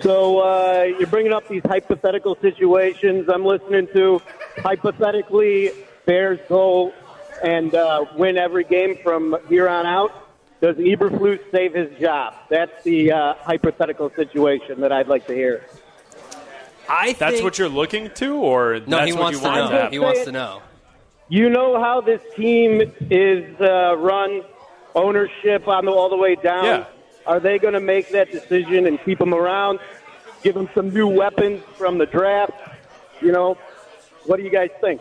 So 0.00 0.38
uh, 0.38 0.84
you're 0.98 1.08
bringing 1.08 1.32
up 1.32 1.46
these 1.48 1.62
hypothetical 1.64 2.36
situations. 2.40 3.28
I'm 3.28 3.44
listening 3.44 3.88
to 3.94 4.22
hypothetically 4.58 5.72
Bears 6.06 6.40
go 6.48 6.94
and 7.42 7.74
uh, 7.74 8.04
win 8.16 8.36
every 8.36 8.64
game 8.64 8.96
from 9.02 9.36
here 9.48 9.68
on 9.68 9.86
out. 9.86 10.12
Does 10.60 10.76
Eberflus 10.76 11.40
save 11.50 11.74
his 11.74 11.98
job? 11.98 12.34
That's 12.50 12.82
the 12.84 13.12
uh, 13.12 13.34
hypothetical 13.34 14.10
situation 14.14 14.80
that 14.82 14.92
I'd 14.92 15.08
like 15.08 15.26
to 15.28 15.34
hear. 15.34 15.64
I 16.88 17.12
That's 17.12 17.34
think, 17.34 17.44
what 17.44 17.58
you're 17.58 17.68
looking 17.68 18.10
to, 18.14 18.36
or 18.36 18.80
No, 18.80 18.98
that's 18.98 19.06
he 19.06 19.12
what 19.12 19.22
wants 19.22 19.38
you 19.38 19.44
to 19.44 19.48
want 19.48 19.60
know. 19.60 19.70
to 19.70 19.76
happen? 19.76 19.92
He 19.92 19.98
wants 20.00 20.24
to 20.24 20.32
know. 20.32 20.62
You 21.28 21.48
know 21.48 21.80
how 21.80 22.00
this 22.00 22.20
team 22.36 22.92
is 23.08 23.60
uh, 23.60 23.96
run, 23.96 24.42
ownership 24.96 25.68
on 25.68 25.84
the, 25.84 25.92
all 25.92 26.10
the 26.10 26.16
way 26.16 26.34
down. 26.34 26.64
Yeah. 26.64 26.84
Are 27.26 27.38
they 27.38 27.58
going 27.58 27.74
to 27.74 27.80
make 27.80 28.08
that 28.10 28.32
decision 28.32 28.86
and 28.86 29.00
keep 29.04 29.20
him 29.20 29.32
around, 29.32 29.78
give 30.42 30.56
him 30.56 30.68
some 30.74 30.90
new 30.90 31.06
weapons 31.06 31.62
from 31.76 31.98
the 31.98 32.06
draft? 32.06 32.52
You 33.22 33.30
know, 33.30 33.56
what 34.26 34.38
do 34.38 34.42
you 34.42 34.50
guys 34.50 34.70
think? 34.80 35.00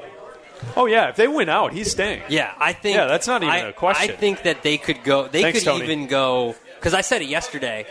Oh 0.76 0.86
yeah, 0.86 1.10
if 1.10 1.16
they 1.16 1.28
win 1.28 1.50
out, 1.50 1.74
he's 1.74 1.92
staying. 1.92 2.22
Yeah, 2.30 2.54
I 2.60 2.74
think. 2.74 2.96
Yeah, 2.98 3.06
that's 3.06 3.28
not 3.28 3.44
even 3.44 3.54
I- 3.54 3.70
a 3.70 3.74
question. 3.74 4.12
I 4.12 4.16
think 4.16 4.44
that 4.44 4.62
they 4.64 4.78
could 4.78 5.04
go. 5.04 5.28
They 5.28 5.42
Thanks, 5.42 5.60
could 5.60 5.66
Tony. 5.66 5.84
even 5.84 6.08
go 6.08 6.56
because 6.76 6.94
I 6.94 7.02
said 7.02 7.22
it 7.22 7.30
yesterday. 7.30 7.86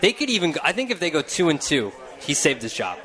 They 0.00 0.12
could 0.12 0.30
even. 0.30 0.52
Go, 0.52 0.60
I 0.62 0.72
think 0.72 0.90
if 0.90 1.00
they 1.00 1.10
go 1.10 1.22
two 1.22 1.48
and 1.48 1.60
two, 1.60 1.92
he 2.20 2.34
saved 2.34 2.62
his 2.62 2.74
job. 2.74 2.98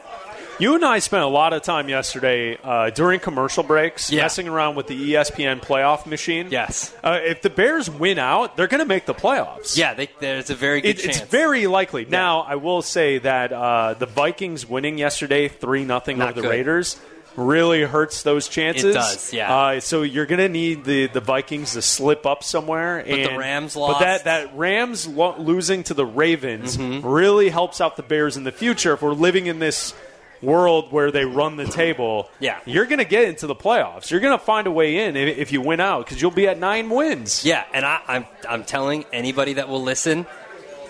You 0.59 0.75
and 0.75 0.83
I 0.83 0.99
spent 0.99 1.23
a 1.23 1.27
lot 1.27 1.53
of 1.53 1.61
time 1.61 1.87
yesterday 1.87 2.57
uh, 2.61 2.89
during 2.89 3.21
commercial 3.21 3.63
breaks 3.63 4.11
Yeah. 4.11 4.23
messing 4.23 4.49
around 4.49 4.75
with 4.75 4.87
the 4.87 5.13
ESPN 5.13 5.61
playoff 5.61 6.05
machine. 6.05 6.49
Yes. 6.51 6.93
Uh, 7.01 7.17
if 7.23 7.41
the 7.41 7.49
Bears 7.49 7.89
win 7.89 8.19
out, 8.19 8.57
they're 8.57 8.67
going 8.67 8.81
to 8.81 8.85
make 8.85 9.05
the 9.05 9.13
playoffs. 9.13 9.77
Yeah, 9.77 9.93
they, 9.93 10.09
there's 10.19 10.49
a 10.49 10.55
very 10.55 10.81
good 10.81 10.99
It, 10.99 11.03
chance. 11.03 11.21
it's 11.21 11.29
very 11.29 11.65
likely. 11.67 12.03
Now, 12.03 12.41
I 12.41 12.55
will 12.55 12.81
say 12.81 13.19
that 13.19 13.53
uh, 13.53 13.93
the 13.93 14.05
Vikings 14.05 14.65
winning 14.67 14.97
yesterday, 14.97 15.47
three 15.47 15.85
nothing 15.85 16.21
over 16.21 16.33
the 16.33 16.41
good. 16.41 16.49
Raiders, 16.51 16.99
really 17.39 17.81
hurts 17.83 18.23
those 18.23 18.47
chances. 18.47 18.83
It 18.91 18.93
does, 18.93 19.33
yeah. 19.33 19.55
Uh, 19.55 19.79
so 19.79 20.01
you're 20.03 20.25
going 20.25 20.39
to 20.39 20.49
need 20.49 20.83
the, 20.83 21.07
the 21.07 21.21
Vikings 21.21 21.73
to 21.73 21.81
slip 21.81 22.25
up 22.25 22.43
somewhere. 22.43 22.97
But 22.99 23.15
the 23.15 23.29
and, 23.29 23.37
Rams 23.37 23.75
But 23.75 23.99
that 23.99 24.25
that 24.25 24.55
Rams 24.57 25.07
lo- 25.07 25.35
losing 25.39 25.83
to 25.85 25.93
the 25.93 26.05
Ravens 26.05 26.77
Mm-hmm. 26.77 27.07
really 27.07 27.49
helps 27.49 27.81
out 27.81 27.95
the 27.95 28.03
Bears 28.03 28.37
in 28.37 28.43
the 28.43 28.51
future. 28.51 28.93
If 28.93 29.01
we're 29.01 29.13
living 29.13 29.47
in 29.47 29.59
this 29.59 29.93
world 30.41 30.91
where 30.91 31.11
they 31.11 31.25
run 31.25 31.57
the 31.57 31.65
table, 31.65 32.29
Yeah. 32.39 32.59
you're 32.65 32.85
going 32.85 32.99
to 32.99 33.05
get 33.05 33.25
into 33.25 33.45
the 33.47 33.55
playoffs. 33.55 34.09
You're 34.11 34.21
going 34.21 34.37
to 34.37 34.43
find 34.43 34.67
a 34.67 34.71
way 34.71 35.05
in 35.05 35.15
if, 35.17 35.37
if 35.37 35.51
you 35.51 35.61
win 35.61 35.79
out 35.79 36.05
because 36.05 36.21
you'll 36.21 36.31
be 36.31 36.47
at 36.47 36.57
nine 36.59 36.89
wins. 36.89 37.43
Yeah, 37.43 37.65
and 37.73 37.85
I, 37.85 38.01
I'm 38.07 38.25
I'm 38.47 38.63
telling 38.63 39.05
anybody 39.11 39.53
that 39.53 39.67
will 39.67 39.81
listen, 39.83 40.25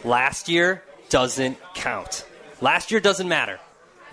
last 0.04 0.50
year 0.50 0.84
doesn't 1.10 1.58
count. 1.74 2.26
Last 2.62 2.92
year 2.92 3.00
doesn't 3.00 3.28
matter. 3.28 3.60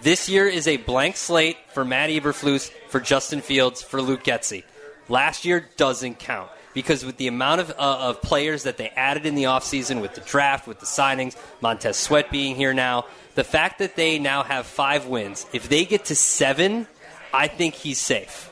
This 0.02 0.28
year 0.28 0.46
is 0.46 0.68
a 0.68 0.76
blank 0.76 1.16
slate 1.16 1.56
for 1.72 1.84
Matt 1.84 2.10
Eberflus, 2.10 2.70
for 2.88 3.00
Justin 3.00 3.40
Fields, 3.40 3.82
for 3.82 4.02
Luke 4.02 4.22
Getsy. 4.22 4.62
Last 5.08 5.44
year 5.44 5.68
doesn't 5.76 6.18
count 6.18 6.50
because 6.74 7.04
with 7.04 7.16
the 7.16 7.28
amount 7.28 7.62
of, 7.62 7.70
uh, 7.70 7.74
of 7.78 8.20
players 8.20 8.64
that 8.64 8.76
they 8.76 8.90
added 8.90 9.24
in 9.24 9.34
the 9.34 9.44
offseason, 9.44 10.02
with 10.02 10.14
the 10.14 10.20
draft, 10.20 10.66
with 10.66 10.80
the 10.80 10.86
signings, 10.86 11.34
Montez 11.62 11.96
Sweat 11.96 12.30
being 12.30 12.56
here 12.56 12.74
now, 12.74 13.06
the 13.34 13.44
fact 13.44 13.78
that 13.78 13.96
they 13.96 14.18
now 14.18 14.42
have 14.42 14.66
five 14.66 15.06
wins, 15.06 15.46
if 15.54 15.68
they 15.70 15.86
get 15.86 16.04
to 16.06 16.14
seven, 16.14 16.86
I 17.32 17.48
think 17.48 17.74
he's 17.74 17.98
safe. 17.98 18.50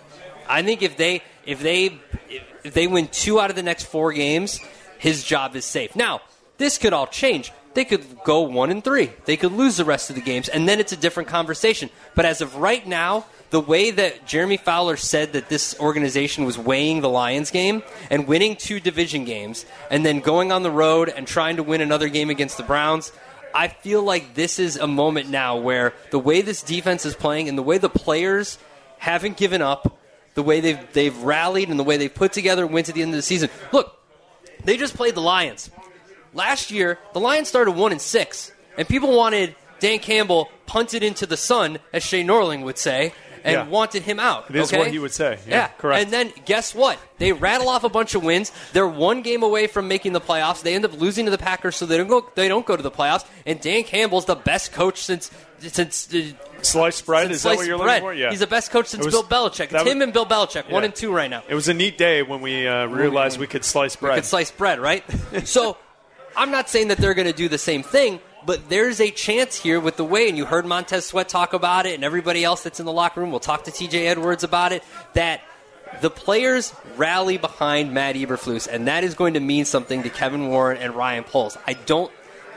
I 0.48 0.62
think 0.62 0.82
if 0.82 0.96
they 0.96 1.22
if 1.44 1.60
they 1.60 1.98
if 2.64 2.72
they 2.72 2.86
win 2.86 3.08
two 3.08 3.38
out 3.40 3.50
of 3.50 3.56
the 3.56 3.62
next 3.62 3.84
four 3.84 4.12
games, 4.12 4.60
his 4.98 5.22
job 5.22 5.56
is 5.56 5.66
safe. 5.66 5.94
Now, 5.94 6.22
this 6.56 6.78
could 6.78 6.94
all 6.94 7.06
change. 7.06 7.52
They 7.74 7.84
could 7.84 8.04
go 8.24 8.42
one 8.42 8.70
and 8.70 8.82
three. 8.82 9.10
They 9.24 9.36
could 9.36 9.52
lose 9.52 9.76
the 9.76 9.84
rest 9.84 10.08
of 10.08 10.16
the 10.16 10.22
games, 10.22 10.48
and 10.48 10.68
then 10.68 10.80
it's 10.80 10.92
a 10.92 10.96
different 10.96 11.28
conversation. 11.28 11.90
But 12.14 12.24
as 12.24 12.40
of 12.40 12.56
right 12.56 12.86
now, 12.86 13.26
the 13.50 13.60
way 13.60 13.90
that 13.90 14.26
Jeremy 14.26 14.56
Fowler 14.56 14.96
said 14.96 15.32
that 15.34 15.48
this 15.48 15.78
organization 15.78 16.44
was 16.44 16.56
weighing 16.56 17.00
the 17.00 17.08
Lions 17.08 17.50
game 17.50 17.82
and 18.10 18.26
winning 18.26 18.56
two 18.56 18.80
division 18.80 19.24
games, 19.24 19.66
and 19.90 20.06
then 20.06 20.20
going 20.20 20.52
on 20.52 20.62
the 20.62 20.70
road 20.70 21.08
and 21.08 21.26
trying 21.26 21.56
to 21.56 21.62
win 21.62 21.80
another 21.80 22.08
game 22.08 22.30
against 22.30 22.56
the 22.56 22.62
Browns, 22.62 23.12
I 23.54 23.68
feel 23.68 24.02
like 24.02 24.34
this 24.34 24.58
is 24.58 24.76
a 24.76 24.86
moment 24.86 25.28
now 25.28 25.56
where 25.56 25.94
the 26.10 26.18
way 26.18 26.42
this 26.42 26.62
defense 26.62 27.04
is 27.06 27.14
playing 27.14 27.48
and 27.48 27.56
the 27.56 27.62
way 27.62 27.78
the 27.78 27.88
players 27.88 28.58
haven't 28.98 29.36
given 29.36 29.62
up, 29.62 29.98
the 30.34 30.42
way 30.42 30.60
they've 30.60 30.92
they've 30.92 31.16
rallied 31.22 31.68
and 31.68 31.78
the 31.78 31.84
way 31.84 31.96
they've 31.96 32.12
put 32.12 32.32
together 32.32 32.64
and 32.64 32.74
went 32.74 32.86
to 32.86 32.92
the 32.92 33.02
end 33.02 33.12
of 33.12 33.16
the 33.16 33.22
season. 33.22 33.50
Look, 33.72 33.96
they 34.64 34.76
just 34.76 34.96
played 34.96 35.14
the 35.14 35.20
Lions. 35.20 35.70
Last 36.34 36.70
year, 36.70 36.98
the 37.12 37.20
Lions 37.20 37.48
started 37.48 37.72
one 37.72 37.92
and 37.92 38.00
six, 38.00 38.52
and 38.76 38.86
people 38.88 39.16
wanted 39.16 39.54
Dan 39.80 39.98
Campbell 40.00 40.50
punted 40.66 41.02
into 41.02 41.26
the 41.26 41.36
sun, 41.36 41.78
as 41.92 42.02
Shay 42.02 42.22
Norling 42.24 42.62
would 42.64 42.78
say, 42.78 43.12
and 43.44 43.52
Yeah. 43.54 43.66
wanted 43.68 44.02
him 44.04 44.18
out. 44.18 44.46
It 44.48 44.56
is 44.56 44.68
okay? 44.70 44.78
what 44.78 44.88
he 44.88 44.98
would 44.98 45.12
say. 45.12 45.38
Yeah, 45.46 45.68
correct. 45.78 46.02
And 46.02 46.10
then 46.12 46.32
guess 46.46 46.74
what? 46.74 46.98
They 47.18 47.32
rattle 47.32 47.68
off 47.68 47.84
a 47.84 47.90
bunch 47.90 48.14
of 48.14 48.24
wins. 48.24 48.50
They're 48.72 48.88
one 48.88 49.20
game 49.20 49.42
away 49.42 49.66
from 49.66 49.86
making 49.86 50.14
the 50.14 50.20
playoffs. 50.20 50.62
They 50.62 50.74
end 50.74 50.86
up 50.86 50.98
losing 50.98 51.26
to 51.26 51.30
the 51.30 51.36
Packers, 51.38 51.76
so 51.76 51.84
they 51.84 51.98
don't 51.98 52.06
go. 52.08 52.26
They 52.34 52.48
don't 52.48 52.64
go 52.64 52.74
to 52.76 52.82
the 52.82 52.90
playoffs. 52.90 53.26
And 53.44 53.60
Dan 53.60 53.82
Campbell's 53.84 54.24
the 54.24 54.34
best 54.36 54.72
coach 54.72 54.98
since 55.02 55.30
since. 55.58 56.08
Uh, 56.12 56.32
Sliced 56.62 57.04
bread, 57.04 57.26
since 57.26 57.36
is 57.36 57.42
that 57.42 57.48
what 57.50 57.54
sliced 57.56 57.68
you're 57.68 57.78
bread. 57.78 58.02
looking 58.02 58.04
for? 58.08 58.14
Yeah. 58.14 58.30
He's 58.30 58.40
the 58.40 58.46
best 58.46 58.70
coach 58.70 58.86
since 58.86 59.04
was- 59.04 59.12
Bill 59.12 59.22
Belichick. 59.24 59.64
It's 59.64 59.72
was- 59.74 59.82
him 59.86 60.00
and 60.00 60.14
Bill 60.14 60.24
Belichick, 60.24 60.70
one 60.70 60.82
and 60.84 60.94
two 60.94 61.12
right 61.12 61.28
now. 61.28 61.42
It 61.46 61.54
was 61.54 61.68
a 61.68 61.74
neat 61.74 61.98
day 61.98 62.22
when 62.22 62.40
we 62.40 62.66
uh, 62.66 62.86
realized 62.86 63.38
we 63.38 63.46
could 63.46 63.64
slice 63.66 63.94
bread. 63.96 64.14
We 64.14 64.20
could 64.22 64.24
slice 64.28 64.50
bread, 64.50 64.80
right? 64.80 65.04
so 65.44 65.76
I'm 66.36 66.50
not 66.50 66.68
saying 66.68 66.88
that 66.88 66.98
they're 66.98 67.14
going 67.14 67.26
to 67.26 67.32
do 67.32 67.48
the 67.48 67.58
same 67.58 67.82
thing, 67.82 68.20
but 68.44 68.68
there's 68.68 69.00
a 69.00 69.10
chance 69.10 69.56
here 69.56 69.80
with 69.80 69.96
the 69.96 70.04
way, 70.04 70.28
and 70.28 70.36
you 70.36 70.44
heard 70.44 70.66
Montez 70.66 71.06
Sweat 71.06 71.28
talk 71.28 71.52
about 71.52 71.86
it, 71.86 71.94
and 71.94 72.04
everybody 72.04 72.44
else 72.44 72.62
that's 72.62 72.80
in 72.80 72.86
the 72.86 72.92
locker 72.92 73.20
room 73.20 73.30
will 73.30 73.40
talk 73.40 73.64
to 73.64 73.70
TJ 73.70 74.06
Edwards 74.06 74.44
about 74.44 74.72
it, 74.72 74.82
that 75.14 75.42
the 76.00 76.10
players 76.10 76.74
rally 76.96 77.38
behind 77.38 77.92
Matt 77.92 78.16
Eberflus, 78.16 78.66
and 78.66 78.88
that 78.88 79.04
is 79.04 79.14
going 79.14 79.34
to 79.34 79.40
mean 79.40 79.64
something 79.64 80.02
to 80.02 80.10
Kevin 80.10 80.48
Warren 80.48 80.78
and 80.78 80.94
Ryan 80.94 81.24
Poles. 81.24 81.56
I 81.66 81.74
don't, 81.74 82.12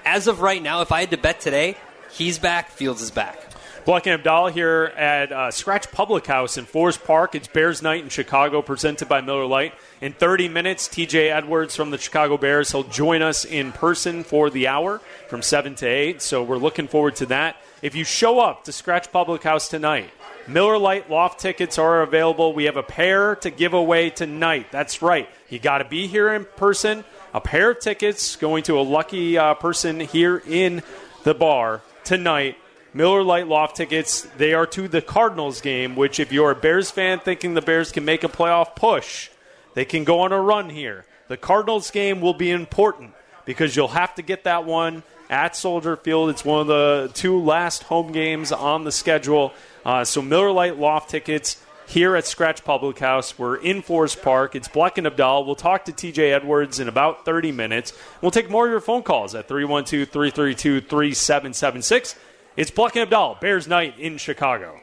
as 0.06 0.28
of 0.28 0.42
right 0.42 0.62
now, 0.62 0.82
if 0.82 0.92
I 0.92 1.02
had 1.02 1.12
to 1.12 1.18
bet 1.18 1.40
today, 1.40 1.78
he's 2.12 2.40
back, 2.40 2.72
Fields 2.72 3.02
is 3.02 3.12
back. 3.12 3.47
Bleck 3.88 4.06
and 4.06 4.22
Abdalla 4.22 4.52
here 4.52 4.92
at 4.98 5.32
uh, 5.32 5.50
Scratch 5.50 5.90
Public 5.94 6.28
House 6.28 6.58
in 6.58 6.66
Forest 6.66 7.06
Park. 7.06 7.36
It's 7.36 7.48
Bears 7.48 7.82
Night 7.82 8.04
in 8.04 8.10
Chicago, 8.10 8.62
presented 8.62 9.08
by 9.08 9.22
Miller 9.22 9.46
Lite. 9.46 9.74
In 10.02 10.12
30 10.12 10.50
minutes, 10.50 10.90
TJ 10.90 11.32
Edwards 11.32 11.74
from 11.74 11.92
the 11.92 11.98
Chicago 11.98 12.36
Bears. 12.36 12.70
He'll 12.70 12.84
join 12.84 13.22
us 13.22 13.46
in 13.46 13.72
person 13.72 14.26
for 14.26 14.50
the 14.50 14.68
hour 14.68 15.00
from 15.30 15.42
7 15.42 15.74
to 15.76 15.86
8. 15.86 16.22
So 16.22 16.44
we're 16.44 16.58
looking 16.58 16.90
forward 16.90 17.16
to 17.16 17.28
that. 17.28 17.56
If 17.82 17.96
you 17.96 18.04
show 18.04 18.42
up 18.42 18.66
to 18.66 18.74
Scratch 18.74 19.10
Public 19.10 19.44
House 19.44 19.70
tonight, 19.70 20.10
Miller 20.50 20.78
Lite 20.78 21.10
loft 21.10 21.40
tickets 21.40 21.78
are 21.78 22.02
available. 22.02 22.52
We 22.52 22.66
have 22.66 22.76
a 22.76 22.84
pair 22.84 23.38
to 23.38 23.50
give 23.50 23.72
away 23.72 24.10
tonight. 24.10 24.68
That's 24.70 25.02
right. 25.02 25.30
You 25.48 25.60
got 25.60 25.78
to 25.78 25.86
be 25.86 26.08
here 26.08 26.34
in 26.34 26.44
person. 26.44 27.06
A 27.34 27.40
pair 27.40 27.72
of 27.72 27.80
tickets 27.80 28.36
going 28.36 28.64
to 28.64 28.78
a 28.78 28.84
lucky 28.84 29.38
uh, 29.38 29.54
person 29.54 30.02
here 30.02 30.44
in 30.46 30.84
the 31.24 31.34
bar 31.34 31.84
tonight. 32.04 32.58
Miller 32.98 33.22
Lite 33.22 33.48
Loft 33.48 33.78
tickets. 33.78 34.28
They 34.38 34.56
are 34.56 34.66
to 34.66 34.88
the 34.88 35.04
Cardinals 35.04 35.62
game, 35.62 35.96
which, 35.96 36.20
if 36.20 36.32
you're 36.32 36.50
a 36.50 36.56
Bears 36.56 36.90
fan 36.90 37.20
thinking 37.20 37.54
the 37.54 37.62
Bears 37.62 37.92
can 37.92 38.04
make 38.04 38.24
a 38.24 38.28
playoff 38.28 38.76
push, 38.76 39.30
they 39.76 39.86
can 39.86 40.04
go 40.04 40.22
on 40.22 40.32
a 40.32 40.42
run 40.42 40.72
here. 40.72 41.06
The 41.28 41.38
Cardinals 41.38 41.92
game 41.92 42.22
will 42.22 42.34
be 42.34 42.50
important 42.50 43.14
because 43.46 43.76
you'll 43.76 43.90
have 43.90 44.16
to 44.16 44.24
get 44.24 44.46
that 44.46 44.66
one 44.66 45.04
at 45.30 45.56
Soldier 45.56 45.96
Field. 45.96 46.32
It's 46.32 46.44
one 46.44 46.62
of 46.62 46.68
the 46.68 47.12
two 47.14 47.40
last 47.40 47.84
home 47.84 48.12
games 48.12 48.52
on 48.52 48.84
the 48.84 48.92
schedule. 48.92 49.54
Uh, 49.86 50.04
so 50.04 50.24
Miller 50.24 50.52
Lite 50.52 50.80
Loft 50.80 51.12
tickets 51.12 51.64
here 51.86 52.16
at 52.16 52.26
Scratch 52.26 52.64
Public 52.66 52.98
House. 52.98 53.38
We're 53.38 53.58
in 53.58 53.84
Forest 53.84 54.24
Park. 54.24 54.56
It's 54.56 54.68
Bleck 54.68 54.98
and 54.98 55.06
Abdal. 55.06 55.46
We'll 55.46 55.56
talk 55.56 55.86
to 55.86 55.92
TJ 55.92 56.34
Edwards 56.34 56.80
in 56.80 56.88
about 56.88 57.26
30 57.26 57.52
minutes. 57.52 57.94
We'll 58.22 58.32
take 58.32 58.50
more 58.50 58.66
of 58.66 58.72
your 58.72 58.82
phone 58.82 59.04
calls 59.04 59.36
at 59.36 59.48
312 59.48 60.10
332 60.10 60.82
3776. 60.82 62.16
It's 62.58 62.72
Bleck 62.72 63.00
and 63.00 63.08
Abdal, 63.08 63.40
Bears 63.40 63.68
Night 63.68 64.00
in 64.00 64.18
Chicago. 64.18 64.80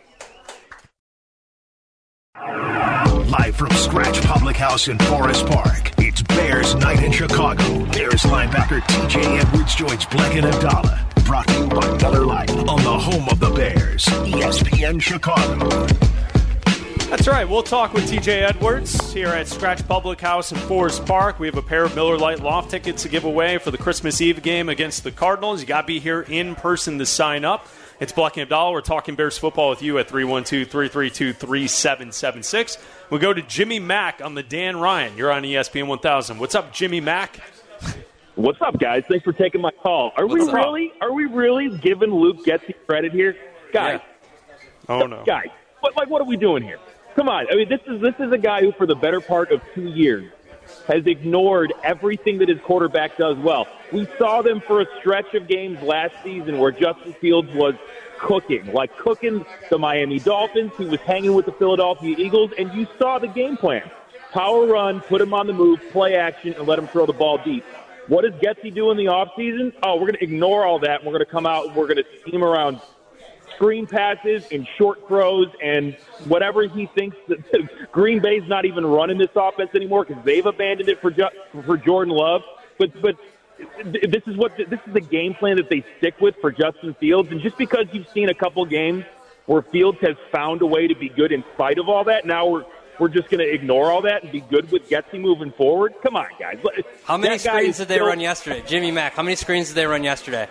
Live 2.41 3.57
from 3.57 3.71
Scratch 3.73 4.23
Public 4.23 4.57
House 4.57 4.87
in 4.87 4.97
Forest 5.01 5.45
Park, 5.47 5.91
it's 5.99 6.23
Bears 6.23 6.77
Night 6.77 7.03
in 7.03 7.11
Chicago. 7.11 7.85
Bears 7.87 8.23
linebacker 8.23 8.81
TJ 8.81 9.41
Edwards 9.41 9.75
joins 9.75 10.05
Bleck 10.07 10.41
and 10.41 10.47
Abdalla. 10.47 11.25
Brought 11.25 11.49
to 11.49 11.55
you 11.55 11.67
by 11.67 11.97
Miller 11.97 12.25
Lite 12.25 12.51
on 12.51 12.81
the 12.85 12.97
home 12.97 13.29
of 13.29 13.41
the 13.41 13.51
Bears, 13.51 14.05
ESPN 14.05 15.03
Chicago. 15.03 16.14
That's 17.15 17.29
right. 17.29 17.49
We'll 17.49 17.63
talk 17.63 17.95
with 17.95 18.11
TJ 18.11 18.43
Edwards 18.43 19.13
here 19.13 19.29
at 19.29 19.47
Scratch 19.47 19.87
Public 19.87 20.21
House 20.21 20.51
in 20.51 20.59
Forest 20.59 21.07
Park. 21.07 21.39
We 21.39 21.47
have 21.47 21.57
a 21.57 21.63
pair 21.63 21.85
of 21.85 21.95
Miller 21.95 22.19
Lite 22.19 22.41
Loft 22.41 22.73
tickets 22.73 23.05
to 23.05 23.09
give 23.09 23.23
away 23.23 23.59
for 23.59 23.71
the 23.71 23.79
Christmas 23.79 24.21
Eve 24.21 24.43
game 24.43 24.69
against 24.69 25.05
the 25.05 25.13
Cardinals. 25.13 25.61
You 25.61 25.67
got 25.69 25.83
to 25.83 25.87
be 25.87 26.01
here 26.01 26.23
in 26.23 26.57
person 26.57 26.99
to 26.99 27.07
sign 27.07 27.45
up. 27.45 27.69
It's 28.01 28.13
Bleck 28.13 28.37
and 28.37 28.51
Abdalla. 28.51 28.73
We're 28.73 28.81
talking 28.81 29.15
Bears 29.15 29.39
football 29.39 29.71
with 29.71 29.81
you 29.81 29.97
at 29.99 30.09
312 30.09 30.67
332 30.69 31.35
3776. 31.35 32.79
We'll 33.11 33.21
go 33.21 33.33
to 33.33 33.43
Jimmy 33.43 33.79
Mack 33.79 34.21
on 34.21 34.35
the 34.35 34.43
Dan 34.43 34.77
Ryan. 34.77 35.17
You're 35.17 35.31
on 35.31 35.45
ESPN 35.45 35.87
1000. 35.87 36.41
What's 36.41 36.57
up, 36.57 36.73
Jimmy 36.73 37.01
Mack? 37.01 37.39
What's 38.35 38.61
up, 38.61 38.81
guys? 38.81 39.05
Thanks 39.09 39.23
for 39.23 39.33
taking 39.33 39.61
my 39.61 39.71
call. 39.71 40.11
Are 40.17 40.27
What's 40.27 40.47
we 40.47 40.51
up? 40.51 40.55
really? 40.57 40.93
Are 41.01 41.13
we 41.13 41.27
really 41.27 41.79
giving 41.79 42.11
Luke 42.11 42.45
Getsy 42.45 42.75
credit 42.89 43.13
here, 43.13 43.37
guys? 43.73 44.01
Oh, 44.89 45.07
no. 45.07 45.23
Guys, 45.25 45.47
what 45.79 45.97
like 45.97 46.11
what 46.11 46.21
are 46.21 46.27
we 46.27 46.37
doing 46.37 46.65
here? 46.65 46.81
Come 47.15 47.29
on. 47.29 47.47
I 47.51 47.55
mean, 47.55 47.69
this 47.69 47.81
is 47.87 48.01
this 48.01 48.15
is 48.19 48.33
a 48.33 48.39
guy 48.39 48.61
who, 48.61 48.73
for 48.73 48.87
the 48.87 48.97
better 48.97 49.21
part 49.21 49.53
of 49.53 49.63
two 49.75 49.89
years, 49.89 50.31
has 50.89 51.07
ignored 51.07 51.73
everything 51.83 52.39
that 52.39 52.49
his 52.49 52.61
quarterback 52.61 53.17
does 53.17 53.37
well. 53.39 53.69
We 53.93 54.09
saw 54.19 54.43
them 54.43 54.61
for 54.61 54.81
a 54.81 54.87
stretch 54.99 55.35
of 55.35 55.47
games 55.47 55.81
last 55.83 56.15
season 56.25 56.59
where 56.59 56.73
Justin 56.73 57.13
Fields 57.15 57.53
was 57.55 57.75
cooking, 58.19 58.73
like 58.73 58.97
cooking 58.99 59.45
the 59.71 59.79
Miami 59.79 60.19
Dolphins. 60.19 60.73
He 60.77 60.87
was 60.87 61.01
hanging 61.01 61.35
with 61.35 61.47
the 61.47 61.53
Philadelphia 61.53 62.17
Eagles, 62.19 62.51
and 62.59 62.73
you 62.73 62.87
saw 62.99 63.19
the 63.19 63.29
game 63.29 63.57
plan: 63.57 63.89
power 64.33 64.67
run, 64.67 65.01
put 65.01 65.21
him 65.21 65.33
on 65.33 65.47
the 65.47 65.53
move, 65.53 65.81
play 65.93 66.17
action, 66.17 66.55
and 66.55 66.67
let 66.67 66.79
him 66.79 66.89
throw 66.89 67.07
the 67.07 67.13
ball 67.13 67.39
deep. 67.39 67.65
What 68.07 68.23
does 68.23 68.33
Getsy 68.35 68.75
do 68.75 68.91
in 68.91 68.99
the 68.99 69.07
offseason? 69.07 69.73
Oh, 69.83 69.95
we're 69.95 70.09
going 70.09 70.15
to 70.15 70.25
ignore 70.25 70.67
all 70.67 70.79
that. 70.81 71.01
And 71.01 71.07
we're 71.07 71.13
going 71.13 71.25
to 71.25 71.31
come 71.31 71.47
out 71.47 71.69
and 71.69 71.75
we're 71.75 71.87
going 71.87 71.97
to 71.97 72.05
scheme 72.21 72.45
around 72.45 72.81
screen 73.57 73.87
passes 73.87 74.45
and 74.51 74.67
short 74.79 75.07
throws 75.09 75.49
and 75.63 75.95
whatever 76.27 76.67
he 76.67 76.87
thinks 76.87 77.17
that 77.29 77.39
Green 77.93 78.21
Bay's 78.21 78.49
not 78.49 78.65
even 78.65 78.85
running 78.87 79.19
this 79.19 79.29
offense 79.35 79.71
anymore 79.75 80.05
because 80.05 80.25
they've 80.25 80.47
abandoned 80.47 80.89
it 80.89 81.01
for 81.01 81.13
for 81.65 81.77
Jordan 81.77 82.15
Love. 82.15 82.43
But 82.79 83.01
but 83.01 83.17
this 83.85 84.23
is 84.27 84.37
what 84.37 84.57
this 84.57 84.81
is 84.87 84.93
the 84.93 85.01
game 85.01 85.35
plan 85.35 85.57
that 85.57 85.69
they 85.71 85.85
stick 85.99 86.21
with 86.21 86.35
for 86.41 86.51
Justin 86.51 86.95
Fields. 86.95 87.31
And 87.31 87.41
just 87.41 87.57
because 87.57 87.87
you've 87.93 88.09
seen 88.09 88.29
a 88.29 88.35
couple 88.35 88.65
games 88.65 89.05
where 89.47 89.63
Fields 89.63 89.99
has 90.01 90.17
found 90.33 90.63
a 90.63 90.67
way 90.67 90.87
to 90.87 90.95
be 90.95 91.09
good 91.09 91.31
in 91.33 91.45
spite 91.55 91.79
of 91.79 91.89
all 91.89 92.05
that, 92.05 92.27
now 92.27 92.47
we're 92.47 92.65
we're 92.99 93.09
just 93.09 93.29
going 93.29 93.41
to 93.45 93.53
ignore 93.53 93.91
all 93.91 94.03
that 94.03 94.23
and 94.23 94.31
be 94.31 94.41
good 94.41 94.71
with 94.71 94.89
Getsy 94.89 95.21
moving 95.21 95.51
forward. 95.53 95.95
Come 96.03 96.15
on, 96.17 96.29
guys. 96.39 96.59
How 97.05 97.17
many 97.17 97.37
That 97.39 97.41
screens 97.41 97.79
did 97.79 97.89
they 97.89 97.97
still- 97.97 98.07
run 98.07 98.21
yesterday? 98.21 98.63
Jimmy 98.67 98.93
Mack, 98.93 99.15
how 99.15 99.23
many 99.25 99.35
screens 99.35 99.69
did 99.69 99.75
they 99.75 99.87
run 99.87 100.05
yesterday? 100.05 100.47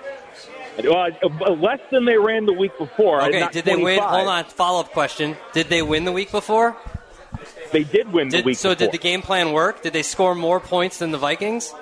Uh, 0.80 1.54
less 1.54 1.80
than 1.92 2.06
they 2.06 2.18
ran 2.18 2.46
the 2.46 2.54
week 2.54 2.78
before. 2.78 3.22
Okay, 3.24 3.48
did 3.52 3.66
they 3.66 3.76
win? 3.76 4.00
Hold 4.02 4.28
on, 4.28 4.46
follow 4.46 4.80
up 4.80 4.92
question. 4.92 5.38
Did 5.54 5.68
they 5.68 5.82
win 5.82 6.04
the 6.06 6.12
week 6.12 6.32
before? 6.32 6.76
They 7.72 7.84
did 7.84 8.12
win 8.12 8.30
the 8.30 8.38
Did, 8.38 8.46
week 8.46 8.58
so 8.58 8.70
before. 8.70 8.86
did 8.86 8.92
the 8.92 8.98
game 8.98 9.22
plan 9.22 9.52
work? 9.52 9.82
Did 9.82 9.94
they 9.94 10.04
score 10.04 10.36
more 10.36 10.60
points 10.60 11.00
than 11.00 11.12
the 11.12 11.18
Vikings? 11.18 11.74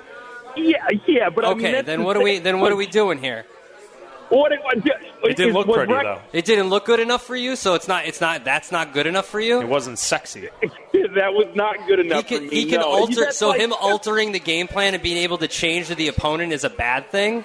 Yeah, 0.56 0.86
yeah, 1.06 1.30
but 1.30 1.44
I 1.44 1.54
mean, 1.54 1.66
Okay, 1.66 1.82
then 1.82 2.02
what 2.04 2.16
are 2.16 2.22
we 2.22 2.38
then 2.38 2.60
what 2.60 2.72
are 2.72 2.76
we 2.76 2.86
doing 2.86 3.18
here? 3.18 3.44
What 4.28 4.50
it, 4.52 4.60
it, 4.64 4.94
It 5.24 5.36
didn't 5.36 5.52
look 5.52 5.66
pretty, 5.70 5.92
Rex- 5.92 6.04
though. 6.04 6.20
It 6.32 6.46
didn't 6.46 6.68
look 6.70 6.86
good 6.86 7.00
enough 7.00 7.22
for 7.22 7.36
you, 7.36 7.54
so 7.56 7.74
it's 7.74 7.86
not 7.88 8.06
it's 8.06 8.20
not 8.20 8.44
that's 8.44 8.72
not 8.72 8.92
good 8.94 9.06
enough 9.06 9.26
for 9.26 9.40
you. 9.40 9.60
It 9.60 9.68
wasn't 9.68 9.98
sexy. 9.98 10.48
that 10.92 11.32
was 11.34 11.48
not 11.54 11.76
good 11.86 11.98
He 11.98 12.06
enough 12.06 12.26
can 12.26 12.38
for 12.38 12.44
me. 12.44 12.50
he 12.50 12.64
can 12.66 12.80
no. 12.80 12.86
alter 12.88 13.20
That's 13.20 13.36
so 13.38 13.48
like- 13.50 13.60
him 13.60 13.72
altering 13.74 14.32
the 14.32 14.40
game 14.40 14.68
plan 14.68 14.94
and 14.94 15.02
being 15.02 15.18
able 15.18 15.38
to 15.38 15.48
change 15.48 15.88
to 15.88 15.94
the 15.94 16.08
opponent 16.08 16.52
is 16.52 16.64
a 16.64 16.70
bad 16.70 17.10
thing. 17.10 17.44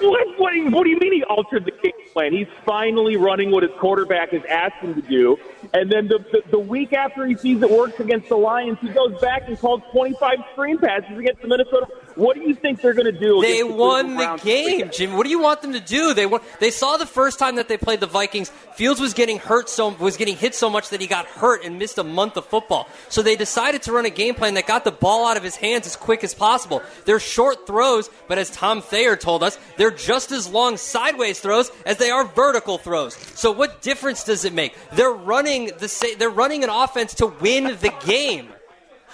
What, 0.00 0.38
what, 0.38 0.72
what 0.72 0.84
do 0.84 0.90
you 0.90 0.98
mean 0.98 1.12
he 1.12 1.24
altered 1.24 1.64
the 1.64 1.70
game 1.70 1.92
plan? 2.12 2.32
He's 2.32 2.48
finally 2.64 3.16
running 3.16 3.50
what 3.50 3.62
his 3.62 3.72
quarterback 3.78 4.30
has 4.32 4.42
asked 4.48 4.76
him 4.76 4.94
to 4.94 5.02
do. 5.02 5.36
And 5.72 5.90
then 5.90 6.08
the, 6.08 6.18
the, 6.32 6.42
the 6.50 6.58
week 6.58 6.92
after 6.92 7.26
he 7.26 7.36
sees 7.36 7.62
it 7.62 7.70
works 7.70 7.98
against 8.00 8.28
the 8.28 8.36
Lions, 8.36 8.78
he 8.80 8.88
goes 8.88 9.18
back 9.20 9.42
and 9.48 9.58
calls 9.58 9.82
25 9.92 10.38
screen 10.52 10.78
passes 10.78 11.16
against 11.18 11.42
the 11.42 11.48
Minnesota. 11.48 11.88
What 12.16 12.34
do 12.34 12.42
you 12.42 12.54
think 12.54 12.80
they're 12.80 12.94
going 12.94 13.12
to 13.12 13.12
do? 13.12 13.42
They 13.42 13.62
won 13.62 14.16
the 14.16 14.40
game, 14.42 14.90
Jim. 14.90 15.12
What 15.16 15.24
do 15.24 15.30
you 15.30 15.38
want 15.38 15.60
them 15.60 15.74
to 15.74 15.80
do? 15.80 16.14
They 16.14 16.24
won, 16.24 16.40
they 16.60 16.70
saw 16.70 16.96
the 16.96 17.06
first 17.06 17.38
time 17.38 17.56
that 17.56 17.68
they 17.68 17.76
played 17.76 18.00
the 18.00 18.06
Vikings. 18.06 18.50
Fields 18.74 19.00
was 19.00 19.12
getting 19.12 19.38
hurt 19.38 19.68
so 19.68 19.90
was 19.90 20.16
getting 20.16 20.36
hit 20.36 20.54
so 20.54 20.70
much 20.70 20.88
that 20.88 21.00
he 21.00 21.06
got 21.06 21.26
hurt 21.26 21.64
and 21.64 21.78
missed 21.78 21.98
a 21.98 22.04
month 22.04 22.38
of 22.38 22.46
football. 22.46 22.88
So 23.10 23.22
they 23.22 23.36
decided 23.36 23.82
to 23.82 23.92
run 23.92 24.06
a 24.06 24.10
game 24.10 24.34
plan 24.34 24.54
that 24.54 24.66
got 24.66 24.84
the 24.84 24.92
ball 24.92 25.26
out 25.26 25.36
of 25.36 25.42
his 25.42 25.56
hands 25.56 25.86
as 25.86 25.94
quick 25.94 26.24
as 26.24 26.34
possible. 26.34 26.82
They're 27.04 27.20
short 27.20 27.66
throws, 27.66 28.08
but 28.28 28.38
as 28.38 28.50
Tom 28.50 28.80
Thayer 28.80 29.16
told 29.16 29.42
us, 29.42 29.58
they're 29.76 29.90
just 29.90 30.32
as 30.32 30.48
long 30.48 30.78
sideways 30.78 31.40
throws 31.40 31.70
as 31.84 31.98
they 31.98 32.10
are 32.10 32.24
vertical 32.24 32.78
throws. 32.78 33.14
So 33.38 33.52
what 33.52 33.82
difference 33.82 34.24
does 34.24 34.44
it 34.46 34.54
make? 34.54 34.74
They're 34.92 35.12
running 35.12 35.72
the 35.78 35.88
sa- 35.88 36.16
they're 36.18 36.30
running 36.30 36.64
an 36.64 36.70
offense 36.70 37.14
to 37.16 37.26
win 37.26 37.64
the 37.64 37.92
game. 38.04 38.48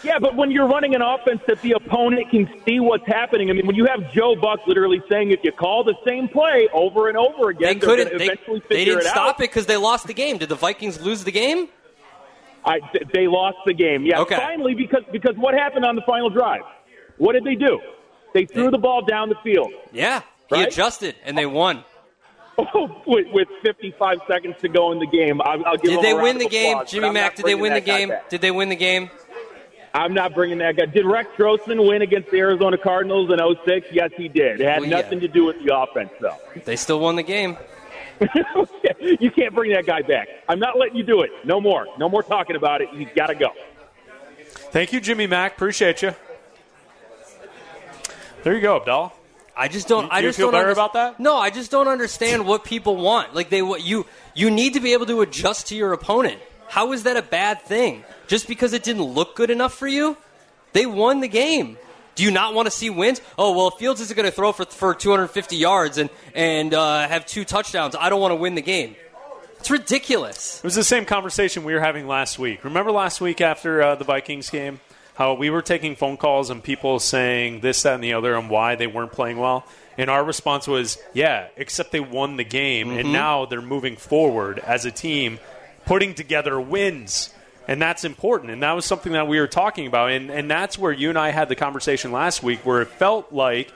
Yeah, 0.05 0.19
but 0.19 0.35
when 0.35 0.51
you're 0.51 0.67
running 0.67 0.95
an 0.97 1.03
offense 1.03 1.41
that 1.47 1.61
the 1.63 1.73
opponent 1.73 2.31
can 2.31 2.49
see 2.67 2.81
what's 2.81 3.07
happening, 3.07 3.51
I 3.51 3.53
mean, 3.53 3.67
when 3.67 3.77
you 3.77 3.87
have 3.87 4.13
Joe 4.13 4.35
Buck 4.35 4.67
literally 4.67 5.01
saying 5.09 5.31
if 5.31 5.41
you 5.45 5.53
call 5.53 5.85
the 5.85 5.95
same 6.07 6.29
play 6.29 6.69
over 6.73 7.09
and 7.09 7.17
over 7.17 7.51
again, 7.51 7.79
They 7.79 7.87
couldn't. 7.87 8.19
They, 8.19 8.29
they 8.69 8.85
didn't 8.85 9.01
it 9.01 9.07
stop 9.07 9.17
out. 9.17 9.31
it 9.37 9.39
because 9.39 9.67
they 9.67 9.77
lost 9.77 10.07
the 10.09 10.15
game. 10.15 10.39
Did 10.39 10.49
the 10.49 10.57
Vikings 10.57 11.01
lose 11.01 11.23
the 11.25 11.31
game? 11.33 11.69
I, 12.65 12.79
they 13.13 13.27
lost 13.29 13.59
the 13.67 13.75
game. 13.75 14.05
Yeah, 14.05 14.21
Okay. 14.21 14.37
finally, 14.37 14.75
because 14.75 15.03
because 15.11 15.37
what 15.37 15.55
happened 15.55 15.85
on 15.85 15.97
the 15.97 16.03
final 16.03 16.31
drive? 16.31 16.63
What 17.19 17.33
did 17.35 17.45
they 17.45 17.55
do? 17.57 17.81
They 18.35 18.47
threw 18.47 18.71
the 18.71 18.79
ball 18.79 19.05
down 19.05 19.29
the 19.29 19.35
field 19.45 19.71
Yeah, 19.93 20.23
he 20.49 20.57
Right? 20.57 20.69
adjusted 20.69 21.15
and 21.25 21.37
they 21.37 21.47
won. 21.47 21.85
Oh, 22.59 23.03
with, 23.07 23.27
with 23.33 23.49
55 23.65 24.19
seconds 24.29 24.55
to 24.61 24.69
go 24.69 24.93
in 24.93 24.99
the 24.99 25.07
game. 25.07 25.41
I'll, 25.41 25.65
I'll 25.65 25.77
give 25.77 25.91
Did 25.91 25.97
them 25.97 26.03
they 26.03 26.15
win 26.15 26.39
the 26.39 26.49
game, 26.49 26.79
Jimmy 26.87 27.09
I'm 27.09 27.15
Mack? 27.15 27.35
Did 27.35 27.47
they 27.47 27.55
win 27.55 27.73
the 27.73 27.81
game? 27.81 28.13
Did 28.29 28.41
they 28.43 28.51
win 28.51 28.69
the 28.69 28.77
game? 28.77 29.11
I'm 29.95 30.15
not 30.15 30.35
bringing 30.35 30.59
that 30.59 30.77
guy. 30.77 30.87
Did 30.87 31.05
Rex 31.05 31.29
Grossman 31.37 31.87
win 31.87 32.01
against 32.03 32.31
the 32.31 32.39
Arizona 32.39 32.79
Cardinals 32.79 33.31
in 33.31 33.39
06? 33.67 33.89
Yes, 33.93 34.11
he 34.17 34.29
did. 34.29 34.61
It 34.61 34.65
had 34.67 34.81
Well, 34.81 34.89
yeah. 34.89 34.97
nothing 35.03 35.21
to 35.21 35.29
do 35.29 35.45
with 35.45 35.63
the 35.65 35.77
offense, 35.77 36.11
though. 36.21 36.37
They 36.65 36.77
still 36.77 36.99
won 37.01 37.17
the 37.17 37.23
game. 37.23 37.59
you 39.01 39.31
can't 39.31 39.55
bring 39.55 39.73
that 39.73 39.85
guy 39.85 40.01
back. 40.03 40.29
I'm 40.49 40.59
not 40.59 40.79
letting 40.79 40.97
you 40.97 41.03
do 41.03 41.23
it. 41.23 41.31
No 41.45 41.61
more. 41.61 41.87
No 41.99 42.09
more 42.09 42.23
talking 42.23 42.57
about 42.57 42.81
it. 42.81 42.89
He's 42.91 43.09
got 43.15 43.27
to 43.27 43.35
go. 43.35 43.49
Thank 44.71 44.93
you, 44.93 45.01
Jimmy 45.01 45.27
Mack. 45.27 45.55
Appreciate 45.57 46.01
you. 46.03 46.15
There 48.43 48.55
you 48.55 48.61
go, 48.61 48.81
Abdalla. 48.81 49.13
I 49.57 49.69
just 49.69 49.87
don't. 49.89 50.05
You- 50.05 50.11
I 50.11 50.19
you 50.21 50.29
just 50.29 50.39
feel 50.39 50.51
don't 50.51 50.59
better 50.61 50.69
underst- 50.71 50.73
about 50.73 50.93
that? 50.95 51.21
No, 51.21 51.37
I 51.37 51.51
just 51.51 51.71
don't 51.71 51.89
understand 51.89 52.47
what 52.47 52.65
people 52.65 52.97
want. 52.97 53.35
Like 53.35 53.51
they, 53.51 53.61
what 53.61 53.83
you, 53.85 54.07
you 54.35 54.51
need 54.51 54.75
to 54.75 54.81
be 54.81 54.95
able 54.95 55.07
to 55.07 55.21
adjust 55.21 55.69
to 55.69 55.77
your 55.77 55.93
opponent. 55.93 56.41
How 56.73 56.93
is 56.93 57.03
that 57.03 57.19
a 57.19 57.23
bad 57.23 57.61
thing? 57.63 58.03
Just 58.29 58.49
because 58.49 58.73
it 58.73 58.83
didn't 58.83 59.03
look 59.03 59.37
good 59.37 59.51
enough 59.51 59.75
for 59.75 59.87
you, 59.87 60.17
they 60.73 60.87
won 60.87 61.21
the 61.21 61.29
game. 61.29 61.77
Do 62.15 62.23
you 62.25 62.31
not 62.31 62.55
want 62.55 62.65
to 62.67 62.71
see 62.71 62.89
wins? 62.89 63.21
Oh 63.39 63.53
well, 63.57 63.71
Fields 63.71 64.01
isn't 64.01 64.17
going 64.17 64.25
to 64.29 64.35
throw 64.35 64.53
for 64.53 64.65
for 64.65 64.95
250 64.95 65.57
yards 65.57 65.99
and 65.99 66.09
and 66.35 66.73
uh, 66.73 67.07
have 67.09 67.27
two 67.27 67.45
touchdowns. 67.45 67.95
I 67.95 68.09
don't 68.09 68.21
want 68.23 68.33
to 68.33 68.37
win 68.37 68.55
the 68.55 68.63
game. 68.63 68.97
It's 69.59 69.71
ridiculous. 69.71 70.59
It 70.59 70.65
was 70.65 70.75
the 70.75 70.83
same 70.85 71.05
conversation 71.05 71.63
we 71.65 71.75
were 71.75 71.81
having 71.81 72.07
last 72.09 72.39
week. 72.39 72.65
Remember 72.65 72.91
last 72.91 73.21
week 73.21 73.41
after 73.43 73.83
uh, 73.83 73.95
the 73.95 74.05
Vikings 74.05 74.49
game? 74.51 74.81
How 75.15 75.35
we 75.35 75.51
were 75.51 75.61
taking 75.63 75.95
phone 75.95 76.17
calls 76.17 76.49
and 76.49 76.65
people 76.65 76.99
saying 76.99 77.61
this, 77.61 77.83
that, 77.83 77.95
and 77.97 78.03
the 78.03 78.15
other 78.15 78.35
and 78.35 78.49
why 78.49 78.77
they 78.77 78.87
weren't 78.87 79.13
playing 79.13 79.37
well? 79.39 79.65
And 79.99 80.09
our 80.09 80.25
response 80.25 80.67
was, 80.67 80.97
yeah, 81.13 81.49
except 81.57 81.93
they 81.93 82.01
won 82.01 82.39
the 82.39 82.45
game, 82.45 82.89
Mm-hmm. 82.89 82.99
and 82.99 83.13
now 83.13 83.45
they're 83.45 83.61
moving 83.61 83.97
forward 83.97 84.59
as 84.59 84.87
a 84.87 84.91
team, 84.91 85.39
putting 85.87 86.15
together 86.15 86.61
wins. 86.61 87.33
And 87.69 87.81
that's 87.81 88.05
important. 88.05 88.51
And 88.51 88.63
that 88.63 88.73
was 88.73 88.85
something 88.85 89.13
that 89.13 89.29
we 89.29 89.39
were 89.39 89.47
talking 89.47 89.87
about. 89.87 90.11
And, 90.11 90.31
and 90.31 90.51
that's 90.51 90.77
where 90.77 90.91
you 90.93 91.09
and 91.11 91.19
I 91.19 91.31
had 91.31 91.49
the 91.49 91.55
conversation 91.55 92.11
last 92.11 92.43
week 92.43 92.67
where 92.67 92.83
it 92.83 92.89
felt 92.89 93.33
like 93.33 93.73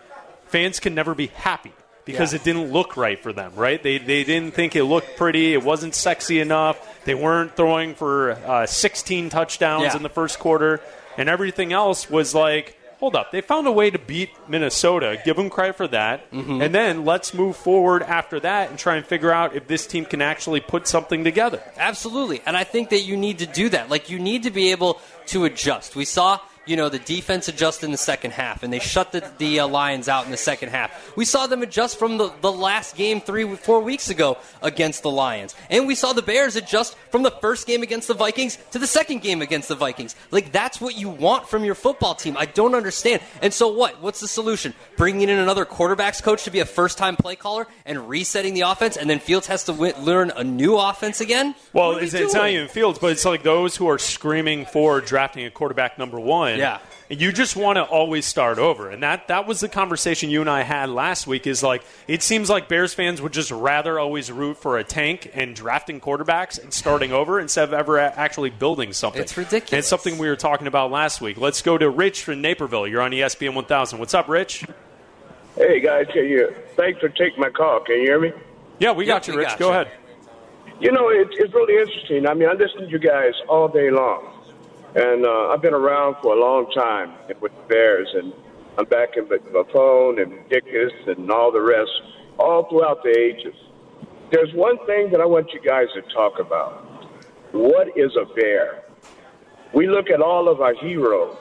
fans 0.47 0.81
can 0.81 0.95
never 0.95 1.15
be 1.15 1.29
happy 1.29 1.73
because 2.05 2.33
Yeah. 2.33 2.41
it 2.41 2.45
didn't 2.45 2.73
look 2.73 2.97
right 2.97 3.19
for 3.21 3.33
them, 3.33 3.53
right? 3.55 3.81
They, 3.81 3.99
they 3.99 4.25
didn't 4.25 4.55
think 4.55 4.75
it 4.75 4.85
looked 4.85 5.17
pretty. 5.17 5.55
It 5.55 5.63
wasn't 5.63 5.95
sexy 5.95 6.41
enough. 6.41 7.05
They 7.05 7.15
weren't 7.15 7.55
throwing 7.57 7.95
for 7.95 8.33
uh, 8.33 8.67
16 8.67 9.29
touchdowns 9.31 9.85
Yeah. 9.85 9.97
in 9.97 10.03
the 10.03 10.09
first 10.09 10.39
quarter. 10.41 10.81
And 11.17 11.29
everything 11.29 11.73
else 11.73 12.11
was 12.11 12.35
like, 12.35 12.76
hold 12.99 13.15
up. 13.15 13.31
They 13.31 13.41
found 13.41 13.67
a 13.67 13.73
way 13.73 13.91
to 13.91 13.99
beat 13.99 14.31
Minnesota. 14.49 15.21
Give 15.25 15.37
them 15.37 15.51
credit 15.51 15.77
for 15.77 15.89
that. 15.89 16.31
Mm-hmm. 16.31 16.63
And 16.63 16.75
then 16.75 17.05
let's 17.05 17.35
move 17.35 17.57
forward 17.57 18.03
after 18.03 18.41
that 18.41 18.71
and 18.71 18.79
try 18.79 18.97
and 18.97 19.05
figure 19.05 19.31
out 19.31 19.55
if 19.55 19.67
this 19.67 19.87
team 19.87 20.05
can 20.05 20.23
actually 20.23 20.61
put 20.61 20.87
something 20.87 21.25
together. 21.25 21.63
Absolutely. 21.77 22.43
And 22.47 22.57
I 22.57 22.65
think 22.65 22.91
that 22.91 23.01
you 23.01 23.17
need 23.17 23.41
to 23.41 23.47
do 23.47 23.69
that. 23.71 23.91
Like, 23.91 24.11
you 24.11 24.19
need 24.19 24.45
to 24.45 24.51
be 24.51 24.71
able 24.71 25.01
to 25.27 25.45
adjust. 25.45 25.97
We 25.97 26.05
saw, 26.05 26.41
you 26.67 26.77
know, 26.77 26.89
the 26.89 26.99
defense 26.99 27.49
adjust 27.49 27.85
in 27.85 27.93
the 27.93 27.97
second 27.97 28.33
half, 28.33 28.63
and 28.63 28.73
they 28.73 28.79
shut 28.79 29.13
the, 29.13 29.29
the 29.39 29.61
uh, 29.61 29.69
Lions 29.69 30.09
out 30.09 30.25
in 30.25 30.31
the 30.31 30.37
second 30.37 30.71
half. 30.71 31.17
We 31.17 31.25
saw 31.25 31.47
them 31.47 31.63
adjust 31.63 31.99
from 31.99 32.19
the, 32.19 32.33
the 32.41 32.53
last 32.53 32.97
game 32.97 33.21
three, 33.21 33.57
four 33.57 33.81
weeks 33.81 34.11
ago 34.11 34.39
against 34.63 35.03
the 35.03 35.11
Lions. 35.11 35.55
And 35.71 35.87
we 35.87 35.95
saw 35.95 36.13
the 36.13 36.23
Bears 36.23 36.57
adjust 36.57 36.97
from 37.11 37.23
the 37.23 37.31
first 37.31 37.67
game 37.67 37.83
against 37.83 38.09
the 38.09 38.15
Vikings 38.15 38.59
to 38.73 38.79
the 38.79 38.87
second 38.87 39.23
game 39.23 39.43
against 39.43 39.69
the 39.69 39.75
Vikings. 39.75 40.17
Like, 40.31 40.53
that's 40.53 40.81
what 40.81 40.97
you 40.97 41.09
want 41.09 41.49
from 41.49 41.65
your 41.65 41.75
football 41.75 42.15
team. 42.15 42.37
I 42.37 42.47
don't 42.47 42.75
understand. 42.75 43.23
And 43.41 43.55
so 43.55 43.69
what? 43.69 44.03
What's 44.03 44.21
the 44.21 44.29
solution? 44.29 44.75
Bringing 44.97 45.29
in 45.29 45.39
another 45.39 45.65
quarterbacks 45.65 46.23
coach 46.23 46.45
to 46.45 46.51
be 46.51 46.61
a 46.61 46.65
first 46.65 46.99
time 46.99 47.17
play 47.17 47.37
caller 47.37 47.67
and 47.85 48.09
resetting 48.09 48.55
the 48.55 48.63
offense, 48.63 48.97
and 48.97 49.09
then 49.09 49.21
Fields 49.21 49.47
has 49.47 49.65
to 49.65 49.73
wi- 49.73 49.99
learn 50.01 50.33
a 50.35 50.45
new 50.45 50.77
offense 50.77 51.21
again? 51.21 51.55
Well, 51.73 51.89
What 51.89 51.97
are 51.97 52.01
we 52.01 52.07
it's, 52.07 52.15
it's 52.15 52.35
not 52.35 52.49
even 52.51 52.69
Fields, 52.69 52.99
but 52.99 53.13
it's 53.13 53.25
like 53.25 53.43
those 53.43 53.77
who 53.77 53.89
are 53.89 53.99
screaming 53.99 54.67
for 54.67 55.01
drafting 55.01 55.45
a 55.47 55.51
quarterback 55.51 55.99
number 55.99 56.19
one. 56.19 56.56
Yeah. 56.59 56.79
You 57.09 57.31
just 57.31 57.55
want 57.55 57.77
to 57.77 57.85
always 57.85 58.27
start 58.27 58.59
over. 58.59 58.91
And 58.91 59.01
that, 59.05 59.29
that 59.29 59.47
was 59.47 59.61
the 59.61 59.69
conversation 59.69 60.29
you 60.29 60.41
and 60.41 60.51
I 60.51 60.63
had 60.63 60.89
last 60.89 61.29
week 61.29 61.47
is 61.47 61.63
like, 61.63 61.85
it 62.09 62.21
seems 62.21 62.51
like 62.51 62.69
Bears 62.69 62.95
fans 62.95 63.23
would 63.23 63.33
just 63.33 63.53
rather 63.53 64.01
always 64.01 64.33
root 64.33 64.57
for 64.57 64.77
a 64.77 64.83
tank 64.83 65.31
and 65.33 65.55
drafting 65.55 66.01
quarterbacks 66.01 66.61
and 66.61 66.73
starting 66.73 67.13
over 67.13 67.39
instead 67.39 67.63
of 67.63 67.75
ever 67.75 67.99
actually 68.01 68.51
building 68.51 68.93
something. 68.93 69.23
It's 69.23 69.37
ridiculous. 69.37 69.71
And 69.73 69.79
it's 69.79 69.89
something 69.89 70.19
we 70.19 70.27
were 70.29 70.35
talking 70.35 70.67
about 70.67 70.91
last 70.91 71.21
week. 71.21 71.37
Let's 71.37 71.63
go 71.63 71.79
to 71.79 71.89
Rich 71.89 72.25
from 72.25 72.41
Naperville. 72.41 72.89
You're 72.89 73.03
on 73.03 73.13
ESPN 73.13 73.55
1000. 73.55 74.01
What's 74.01 74.15
up, 74.15 74.29
Rich? 74.29 74.65
Hey 75.57 75.79
guys, 75.81 76.07
can 76.13 76.25
you? 76.25 76.53
Thanks 76.77 76.99
for 77.01 77.09
taking 77.09 77.39
my 77.41 77.51
call. 77.51 77.81
Can 77.81 77.97
you 77.97 78.03
hear 78.03 78.21
me? 78.21 78.33
Yeah, 78.81 78.91
we 78.93 79.05
got 79.05 79.27
Yep, 79.27 79.35
you, 79.35 79.39
Rich. 79.41 79.49
got 79.51 79.59
go 79.61 79.67
you. 79.69 79.73
ahead. 79.75 79.91
You 80.81 80.93
know, 80.93 81.09
it, 81.09 81.29
it's 81.31 81.55
really 81.55 81.79
interesting. 81.79 82.27
I 82.27 82.35
mean, 82.35 82.49
I 82.49 82.53
listen 82.53 82.81
to 82.83 82.89
you 82.89 82.99
guys 82.99 83.33
all 83.49 83.69
day 83.69 83.91
long, 83.91 84.36
and 84.97 85.27
uh, 85.27 85.49
I've 85.49 85.61
been 85.61 85.75
around 85.75 86.17
for 86.23 86.35
a 86.35 86.41
long 86.41 86.71
time 86.73 87.13
with 87.41 87.53
the 87.53 87.69
Bears, 87.69 88.09
and 88.15 88.33
I'm 88.79 88.87
back 88.87 89.17
in 89.17 89.29
phone 89.73 90.19
and 90.19 90.33
Dickus 90.49 90.91
and 91.07 91.31
all 91.31 91.53
the 91.53 91.61
rest, 91.61 91.91
all 92.39 92.69
throughout 92.71 93.03
the 93.03 93.11
ages. 93.11 93.55
There's 94.33 94.53
one 94.55 94.79
thing 94.87 95.11
that 95.11 95.21
I 95.21 95.27
want 95.27 95.53
you 95.53 95.61
guys 95.61 95.89
to 95.95 96.03
talk 96.15 96.39
about. 96.39 96.83
What 97.53 97.89
is 97.97 98.17
a 98.17 98.25
bear? 98.35 98.85
We 99.75 99.87
look 99.87 100.09
at 100.09 100.23
all 100.23 100.49
of 100.49 100.63
our 100.63 100.75
heroes 100.75 101.37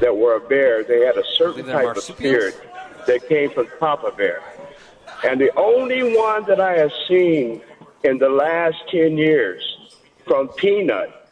that 0.00 0.16
were 0.16 0.36
a 0.36 0.40
bear. 0.40 0.84
They 0.84 1.04
had 1.04 1.16
a 1.16 1.24
certain 1.34 1.66
type 1.66 1.96
of 1.96 2.02
spirit 2.02 2.60
that 3.08 3.28
came 3.28 3.50
from 3.50 3.66
Papa 3.80 4.12
Bear. 4.16 4.42
And 5.24 5.40
the 5.40 5.50
only 5.56 6.16
one 6.16 6.44
that 6.46 6.60
I 6.60 6.78
have 6.78 6.92
seen 7.08 7.62
in 8.04 8.18
the 8.18 8.28
last 8.28 8.76
10 8.90 9.18
years 9.18 9.62
from 10.26 10.48
Peanut, 10.48 11.25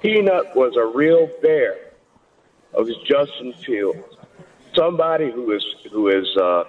Peanut 0.00 0.54
was 0.54 0.76
a 0.76 0.84
real 0.84 1.28
bear, 1.42 1.76
of 2.74 2.88
Justin 3.04 3.52
Fields. 3.64 4.16
Somebody 4.74 5.30
who 5.30 5.52
is, 5.52 5.64
who 5.90 6.08
is 6.08 6.26
uh, 6.36 6.64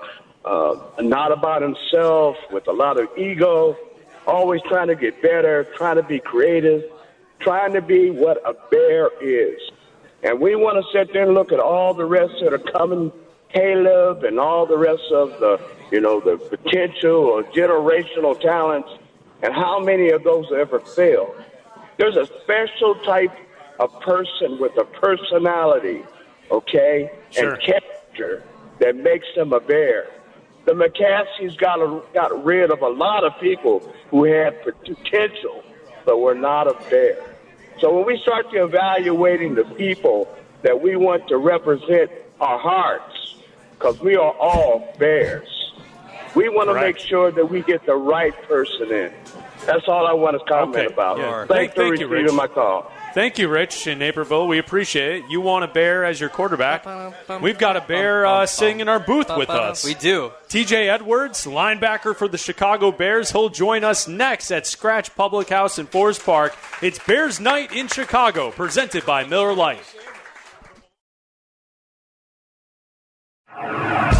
uh, 0.46 0.80
not 1.02 1.32
about 1.32 1.62
himself, 1.62 2.38
with 2.52 2.68
a 2.68 2.72
lot 2.72 3.00
of 3.00 3.10
ego, 3.18 3.76
always 4.26 4.62
trying 4.64 4.88
to 4.88 4.96
get 4.96 5.22
better, 5.22 5.66
trying 5.76 5.98
to 5.98 6.04
be 6.04 6.20
creative, 6.20 6.84
trying 7.40 7.74
to 7.74 7.82
be 7.82 8.10
what 8.10 8.38
a 8.46 8.54
bear 8.70 9.10
is. 9.22 9.60
And 10.24 10.40
we 10.40 10.56
want 10.56 10.84
to 10.84 10.92
sit 10.92 11.14
there 11.14 11.24
and 11.24 11.34
look 11.34 11.52
at 11.52 11.60
all 11.60 11.94
the 11.94 12.06
rest 12.06 12.34
that 12.42 12.54
are 12.54 12.58
coming, 12.58 13.12
Caleb 13.54 14.24
and 14.24 14.40
all 14.40 14.66
the 14.66 14.78
rest 14.78 15.04
of 15.12 15.40
the, 15.40 15.60
you 15.92 16.02
know, 16.02 16.20
the 16.20 16.38
potential 16.38 17.26
or 17.26 17.44
generational 17.44 18.40
talents, 18.40 18.90
and 19.42 19.54
how 19.54 19.80
many 19.80 20.10
of 20.10 20.24
those 20.24 20.52
ever 20.52 20.80
failed. 20.80 21.36
There's 21.98 22.16
a 22.16 22.26
special 22.44 22.96
type 23.04 23.32
of 23.80 24.00
person 24.02 24.60
with 24.60 24.78
a 24.78 24.86
personality, 24.86 26.04
okay, 26.52 27.12
Sure. 27.32 27.54
and 27.54 27.62
character 27.62 28.44
that 28.80 28.96
makes 28.96 29.28
them 29.36 29.54
a 29.54 29.60
bear. 29.60 30.08
The 30.66 30.74
McCaskeys 30.74 31.58
got 31.58 31.80
a, 31.80 32.02
got 32.14 32.44
rid 32.44 32.72
of 32.72 32.82
a 32.82 32.90
lot 32.90 33.24
of 33.24 33.40
people 33.40 33.80
who 34.10 34.26
had 34.26 34.62
potential 34.64 35.64
but 36.06 36.20
were 36.20 36.36
not 36.36 36.68
a 36.68 36.90
bear. 36.90 37.18
So 37.80 37.94
when 37.96 38.06
we 38.06 38.18
start 38.22 38.50
to 38.52 38.64
evaluating 38.64 39.56
the 39.56 39.66
people 39.66 40.28
that 40.64 40.82
we 40.82 40.96
want 40.96 41.28
to 41.28 41.38
represent 41.38 42.12
our 42.40 42.58
hearts, 42.58 43.36
because 43.72 44.00
we 44.00 44.16
are 44.16 44.34
all 44.40 44.94
bears, 44.98 45.48
we 46.36 46.50
want 46.50 46.70
to 46.70 46.74
make 46.76 46.98
sure 46.98 47.32
that 47.32 47.50
we 47.50 47.62
get 47.62 47.86
the 47.86 47.96
right 47.96 48.34
person 48.48 48.92
in. 48.92 49.14
That's 49.68 49.88
all 49.90 50.08
I 50.08 50.14
want 50.14 50.40
to 50.40 50.46
comment 50.52 50.76
Okay, 50.78 50.86
about. 50.94 51.18
yeah. 51.18 51.46
Thank- 51.46 51.50
Thanks 51.50 51.74
for 51.76 51.82
thank 51.82 52.00
you, 52.00 52.08
receiving 52.08 52.24
Rich. 52.26 52.34
my 52.34 52.48
call. 52.48 52.92
Thank 53.14 53.38
you, 53.38 53.50
Rich 53.50 53.86
in 53.88 54.00
Naperville. 54.00 54.48
We 54.48 54.60
appreciate 54.60 55.24
it. 55.24 55.30
You 55.30 55.42
want 55.42 55.66
a 55.66 55.68
bear 55.68 56.06
as 56.06 56.20
your 56.22 56.30
quarterback. 56.30 56.86
We've 57.42 57.58
got 57.58 57.76
a 57.76 57.82
bear 57.82 58.26
uh, 58.26 58.46
sitting 58.46 58.80
in 58.80 58.88
our 58.88 59.00
booth 59.00 59.30
with 59.36 59.50
us. 59.50 59.84
We 59.84 59.94
do. 59.96 60.32
TJ 60.50 60.88
Edwards, 60.88 61.46
linebacker 61.46 62.16
for 62.16 62.28
the 62.30 62.38
Chicago 62.38 62.92
Bears. 62.92 63.32
He'll 63.32 63.50
join 63.50 63.84
us 63.84 64.08
next 64.08 64.52
at 64.52 64.66
Scratch 64.66 65.14
Public 65.16 65.50
House 65.50 65.78
in 65.80 65.86
Forest 65.88 66.24
Park. 66.26 66.56
It's 66.82 67.00
Bears 67.00 67.40
Night 67.42 67.74
in 67.74 67.88
Chicago, 67.88 68.52
presented 68.52 69.06
by 69.06 69.26
Miller 69.26 69.54
Lite. 69.54 69.84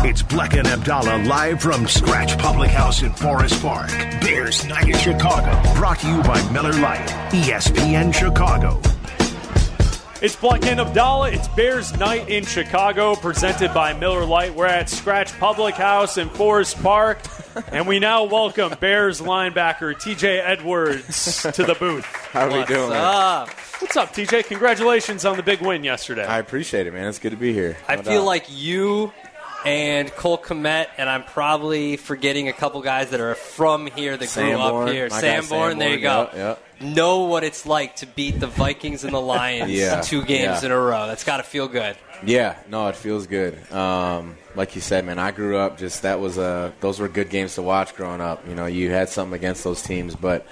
It's 0.10 0.24
Bleck 0.24 0.58
and 0.58 0.68
Abdalla 0.68 1.28
live 1.28 1.62
from 1.62 1.86
Scratch 1.88 2.38
Public 2.38 2.70
House 2.70 3.02
in 3.04 3.12
Forest 3.14 3.62
Park. 3.62 3.90
Bears 4.22 4.66
Night 4.66 4.88
in 4.88 4.98
Chicago. 4.98 5.52
Brought 5.76 6.00
to 6.00 6.08
you 6.08 6.22
by 6.24 6.42
Miller 6.52 6.72
Lite, 6.74 7.08
ESPN 7.32 8.14
Chicago. 8.14 8.80
It's 10.22 10.36
Bleck 10.36 10.66
and 10.66 10.80
Abdalla. 10.80 11.34
It's 11.34 11.48
Bears 11.50 11.96
Night 11.98 12.30
in 12.30 12.46
Chicago, 12.46 13.16
presented 13.16 13.74
by 13.74 13.94
Miller 13.94 14.26
Lite. 14.26 14.56
We're 14.56 14.66
at 14.66 14.90
Scratch 14.90 15.38
Public 15.40 15.76
House 15.76 16.18
in 16.18 16.30
Forest 16.30 16.82
Park, 16.82 17.20
and 17.72 17.86
we 17.88 18.00
now 18.00 18.24
welcome 18.24 18.74
Bears 18.80 19.20
linebacker 19.22 19.94
TJ 19.94 20.42
Edwards 20.44 21.44
to 21.44 21.64
the 21.64 21.76
booth. 21.76 22.06
How 22.32 22.48
are 22.50 22.60
we 22.60 22.66
doing? 22.66 22.92
up? 22.94 23.50
What's 23.80 23.96
up, 23.96 24.12
TJ? 24.14 24.46
Congratulations 24.46 25.24
on 25.26 25.38
the 25.38 25.44
big 25.44 25.62
win 25.62 25.84
yesterday. 25.84 26.26
I 26.26 26.40
appreciate 26.40 26.88
it, 26.88 26.94
man. 26.94 27.08
It's 27.08 27.20
good 27.20 27.30
to 27.32 27.38
be 27.38 27.54
here. 27.54 27.78
I 27.88 27.98
No 27.98 28.02
feel 28.02 28.14
doubt. 28.22 28.26
like 28.26 28.46
you 28.50 29.14
and 29.68 30.10
Cole 30.16 30.38
Kmet, 30.38 30.88
and 30.98 31.10
I'm 31.10 31.26
probably 31.26 31.98
forgetting 31.98 32.48
a 32.48 32.54
couple 32.54 32.82
guys 32.82 33.10
that 33.10 33.20
are 33.20 33.36
from 33.36 33.88
here 33.88 34.16
that 34.16 34.20
grew 34.20 34.28
Sanborn, 34.28 34.88
up 34.88 34.94
here. 34.94 35.10
Sanborn, 35.10 35.78
there 35.78 35.94
you 35.94 36.00
go. 36.00 36.30
Sanborn, 36.32 36.58
yep, 36.80 36.96
Know 36.96 37.24
what 37.24 37.44
it's 37.44 37.66
like 37.66 37.98
to 37.98 38.06
beat 38.06 38.40
the 38.40 38.48
Vikings 38.48 39.04
and 39.04 39.14
the 39.14 39.20
Lions 39.20 39.72
Yeah, 39.78 40.00
two 40.00 40.24
games 40.24 40.62
yeah. 40.62 40.68
in 40.68 40.72
a 40.72 40.80
row. 40.80 41.08
That's 41.08 41.26
got 41.26 41.38
to 41.38 41.44
feel 41.44 41.68
good. 41.68 41.98
Yeah, 42.26 42.56
no, 42.70 42.88
it 42.88 42.96
feels 42.96 43.28
good. 43.28 43.70
Um, 43.74 44.38
like 44.56 44.76
you 44.76 44.82
said, 44.82 45.06
man, 45.06 45.20
I 45.20 45.32
grew 45.32 45.58
up 45.58 45.78
just 45.78 46.04
that 46.04 46.22
was 46.22 46.38
a 46.38 46.74
those 46.80 47.00
were 47.00 47.10
good 47.10 47.30
games 47.30 47.56
to 47.56 47.62
watch 47.62 47.94
growing 47.94 48.22
up. 48.22 48.48
You 48.48 48.56
know, 48.56 48.68
you 48.68 48.90
had 48.92 49.10
something 49.10 49.38
against 49.38 49.66
those 49.66 49.82
teams, 49.82 50.16
but 50.16 50.48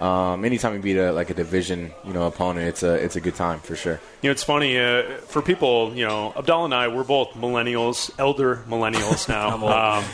um, 0.00 0.44
anytime 0.44 0.74
you 0.74 0.80
beat 0.80 0.96
a 0.96 1.12
like 1.12 1.30
a 1.30 1.34
division, 1.34 1.92
you 2.04 2.12
know, 2.12 2.26
opponent, 2.26 2.68
it's 2.68 2.82
a 2.82 2.94
it's 2.94 3.16
a 3.16 3.20
good 3.20 3.34
time 3.34 3.60
for 3.60 3.76
sure. 3.76 4.00
You 4.22 4.28
know, 4.28 4.32
it's 4.32 4.44
funny 4.44 4.78
uh, 4.78 5.18
for 5.18 5.42
people. 5.42 5.94
You 5.94 6.06
know, 6.06 6.32
Abdalla 6.36 6.64
and 6.66 6.74
I, 6.74 6.88
we're 6.88 7.04
both 7.04 7.30
millennials, 7.32 8.10
elder 8.18 8.56
millennials 8.68 9.28
now. 9.28 9.98
um, 9.98 10.04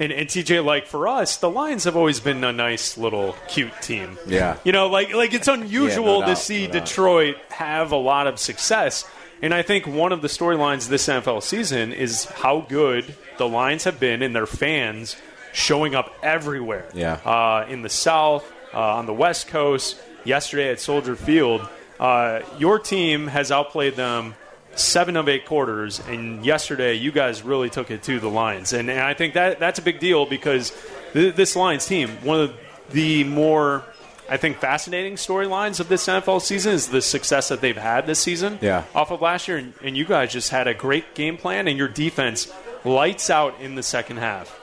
and, 0.00 0.12
and 0.12 0.28
TJ, 0.28 0.64
like 0.64 0.86
for 0.86 1.06
us, 1.06 1.36
the 1.36 1.50
Lions 1.50 1.84
have 1.84 1.94
always 1.94 2.20
been 2.20 2.42
a 2.42 2.52
nice 2.52 2.96
little 2.96 3.36
cute 3.48 3.72
team. 3.82 4.18
Yeah. 4.26 4.56
You 4.64 4.72
know, 4.72 4.88
like 4.88 5.14
like 5.14 5.32
it's 5.34 5.48
unusual 5.48 6.20
to 6.22 6.26
doubt, 6.28 6.38
see 6.38 6.66
no. 6.66 6.72
Detroit 6.72 7.36
have 7.50 7.92
a 7.92 7.96
lot 7.96 8.26
of 8.26 8.38
success. 8.38 9.08
And 9.42 9.54
I 9.54 9.62
think 9.62 9.86
one 9.86 10.12
of 10.12 10.22
the 10.22 10.28
storylines 10.28 10.88
this 10.88 11.06
NFL 11.06 11.42
season 11.42 11.92
is 11.92 12.24
how 12.24 12.62
good 12.68 13.14
the 13.38 13.48
Lions 13.48 13.84
have 13.84 14.00
been 14.00 14.22
and 14.22 14.34
their 14.34 14.46
fans 14.46 15.16
showing 15.52 15.94
up 15.94 16.12
everywhere. 16.22 16.88
Yeah. 16.94 17.14
Uh, 17.14 17.66
in 17.68 17.82
the 17.82 17.88
South, 17.88 18.50
on 18.74 19.06
the 19.06 19.14
West 19.14 19.48
Coast, 19.48 20.00
yesterday 20.24 20.70
at 20.70 20.80
Soldier 20.80 21.16
Field. 21.16 21.66
Uh, 21.98 22.40
your 22.58 22.78
team 22.78 23.26
has 23.26 23.50
outplayed 23.52 23.94
them 23.96 24.34
seven 24.74 25.16
of 25.16 25.28
eight 25.28 25.44
quarters, 25.46 26.00
and 26.08 26.44
yesterday 26.46 26.94
you 26.94 27.12
guys 27.12 27.42
really 27.42 27.68
took 27.68 27.90
it 27.90 28.02
to 28.04 28.20
the 28.20 28.28
Lions, 28.28 28.72
and, 28.72 28.88
and 28.88 29.00
I 29.00 29.14
think 29.14 29.34
that 29.34 29.58
that's 29.58 29.78
a 29.78 29.82
big 29.82 29.98
deal 29.98 30.24
because 30.26 30.72
th- 31.12 31.34
this 31.34 31.56
Lions 31.56 31.84
team, 31.86 32.08
one 32.22 32.40
of 32.40 32.54
the 32.90 33.24
more 33.24 33.84
I 34.28 34.36
think 34.36 34.58
fascinating 34.58 35.14
storylines 35.16 35.80
of 35.80 35.88
this 35.88 36.06
NFL 36.06 36.40
season 36.40 36.72
is 36.72 36.86
the 36.88 37.02
success 37.02 37.48
that 37.48 37.60
they've 37.60 37.76
had 37.76 38.06
this 38.06 38.20
season, 38.20 38.58
Yeah. 38.62 38.84
off 38.94 39.10
of 39.10 39.20
last 39.20 39.48
year, 39.48 39.56
and, 39.56 39.74
and 39.82 39.96
you 39.96 40.04
guys 40.04 40.32
just 40.32 40.50
had 40.50 40.68
a 40.68 40.74
great 40.74 41.14
game 41.16 41.36
plan, 41.36 41.66
and 41.66 41.76
your 41.76 41.88
defense 41.88 42.50
lights 42.84 43.28
out 43.28 43.60
in 43.60 43.74
the 43.74 43.82
second 43.82 44.18
half. 44.18 44.56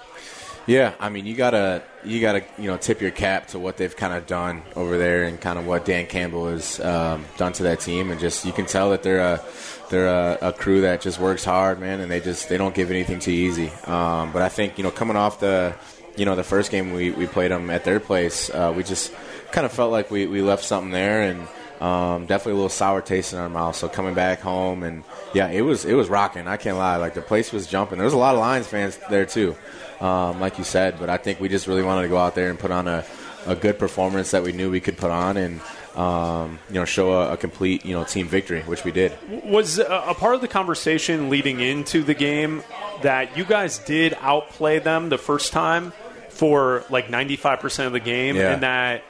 Yeah, 0.68 0.94
I 1.00 1.08
mean, 1.08 1.26
you 1.26 1.34
gotta 1.34 1.82
you 2.04 2.20
gotta 2.20 2.44
you 2.58 2.66
know 2.66 2.76
tip 2.76 3.00
your 3.00 3.12
cap 3.12 3.48
to 3.48 3.60
what 3.60 3.78
they've 3.78 3.96
kind 3.96 4.14
of 4.14 4.28
done 4.28 4.64
over 4.76 4.98
there, 4.98 5.24
and 5.24 5.40
kind 5.40 5.58
of 5.58 5.66
what 5.66 5.86
Dan 5.86 6.08
Campbell 6.08 6.50
has 6.50 6.82
um, 6.82 7.24
done 7.38 7.54
to 7.54 7.64
that 7.64 7.80
team, 7.80 8.12
and 8.12 8.20
just 8.20 8.44
you 8.44 8.52
can 8.52 8.66
tell 8.66 8.90
that 8.92 9.02
they're 9.02 9.22
a 9.22 9.42
they're 9.90 10.08
a, 10.08 10.50
a 10.50 10.54
crew 10.54 10.82
that 10.82 11.00
just 11.00 11.20
works 11.20 11.46
hard, 11.46 11.80
man, 11.80 12.02
and 12.02 12.12
they 12.12 12.20
just 12.20 12.50
they 12.50 12.58
don't 12.58 12.76
give 12.76 12.92
anything 12.92 13.20
too 13.20 13.32
easy. 13.32 13.70
Um, 13.86 14.34
but 14.34 14.42
I 14.42 14.50
think 14.50 14.78
you 14.78 14.84
know 14.84 14.92
coming 14.92 15.16
off 15.16 15.40
the 15.40 15.74
you 16.18 16.26
know 16.26 16.36
the 16.36 16.44
first 16.44 16.70
game 16.70 16.92
we, 16.92 17.12
we 17.12 17.28
played 17.28 17.52
them 17.52 17.70
at 17.70 17.86
their 17.86 18.02
place, 18.02 18.50
uh, 18.50 18.74
we 18.76 18.84
just 18.84 19.14
kind 19.54 19.66
of 19.66 19.72
felt 19.72 19.94
like 19.94 20.12
we, 20.12 20.28
we 20.28 20.42
left 20.42 20.66
something 20.66 20.92
there, 20.92 21.22
and 21.22 21.48
um, 21.80 22.26
definitely 22.26 22.54
a 22.54 22.56
little 22.56 22.70
sour 22.70 23.02
taste 23.02 23.32
in 23.32 23.40
our 23.40 23.48
mouth. 23.50 23.78
So 23.78 23.88
coming 23.88 24.16
back 24.16 24.42
home, 24.42 24.84
and 24.84 25.06
yeah, 25.34 25.48
it 25.48 25.62
was 25.62 25.86
it 25.86 25.94
was 25.94 26.10
rocking. 26.10 26.46
I 26.46 26.58
can't 26.58 26.78
lie, 26.78 26.98
like 26.98 27.14
the 27.14 27.22
place 27.22 27.54
was 27.54 27.68
jumping. 27.68 28.00
There 28.00 28.06
was 28.06 28.14
a 28.14 28.18
lot 28.18 28.36
of 28.36 28.42
Lions 28.42 28.68
fans 28.68 29.00
there 29.10 29.26
too, 29.26 29.56
um, 30.00 30.40
like 30.40 30.58
you 30.58 30.64
said. 30.64 31.00
But 31.00 31.10
I 31.10 31.18
think 31.18 31.40
we 31.40 31.50
just 31.50 31.68
really 31.68 31.84
wanted 31.84 32.04
to 32.04 32.08
go 32.10 32.18
out 32.18 32.36
there 32.36 32.50
and 32.50 32.58
put 32.60 32.72
on 32.72 32.88
a, 32.88 33.06
a 33.46 33.56
good 33.56 33.80
performance 33.80 34.32
that 34.32 34.44
we 34.44 34.52
knew 34.52 34.70
we 34.72 34.80
could 34.82 34.98
put 34.98 35.12
on, 35.12 35.38
and 35.38 35.62
um, 35.96 36.60
you 36.70 36.76
know 36.76 36.86
show 36.86 37.14
a, 37.14 37.34
a 37.34 37.38
complete 37.38 37.86
you 37.86 37.94
know 37.94 38.04
team 38.04 38.28
victory, 38.28 38.62
which 38.62 38.84
we 38.84 38.92
did. 38.92 39.14
Was 39.44 39.80
a, 39.80 39.86
a 40.08 40.14
part 40.14 40.36
of 40.36 40.42
the 40.42 40.48
conversation 40.48 41.30
leading 41.30 41.60
into 41.60 42.04
the 42.04 42.14
game 42.14 42.64
that 43.02 43.38
you 43.38 43.44
guys 43.46 43.78
did 43.80 44.16
outplay 44.22 44.80
them 44.80 45.10
the 45.10 45.18
first 45.18 45.54
time 45.54 45.94
for 46.30 46.84
like 46.90 47.08
95% 47.08 47.88
of 47.88 47.94
the 47.94 48.00
game, 48.00 48.36
Yeah. 48.36 48.54
and 48.54 48.64
that 48.64 49.04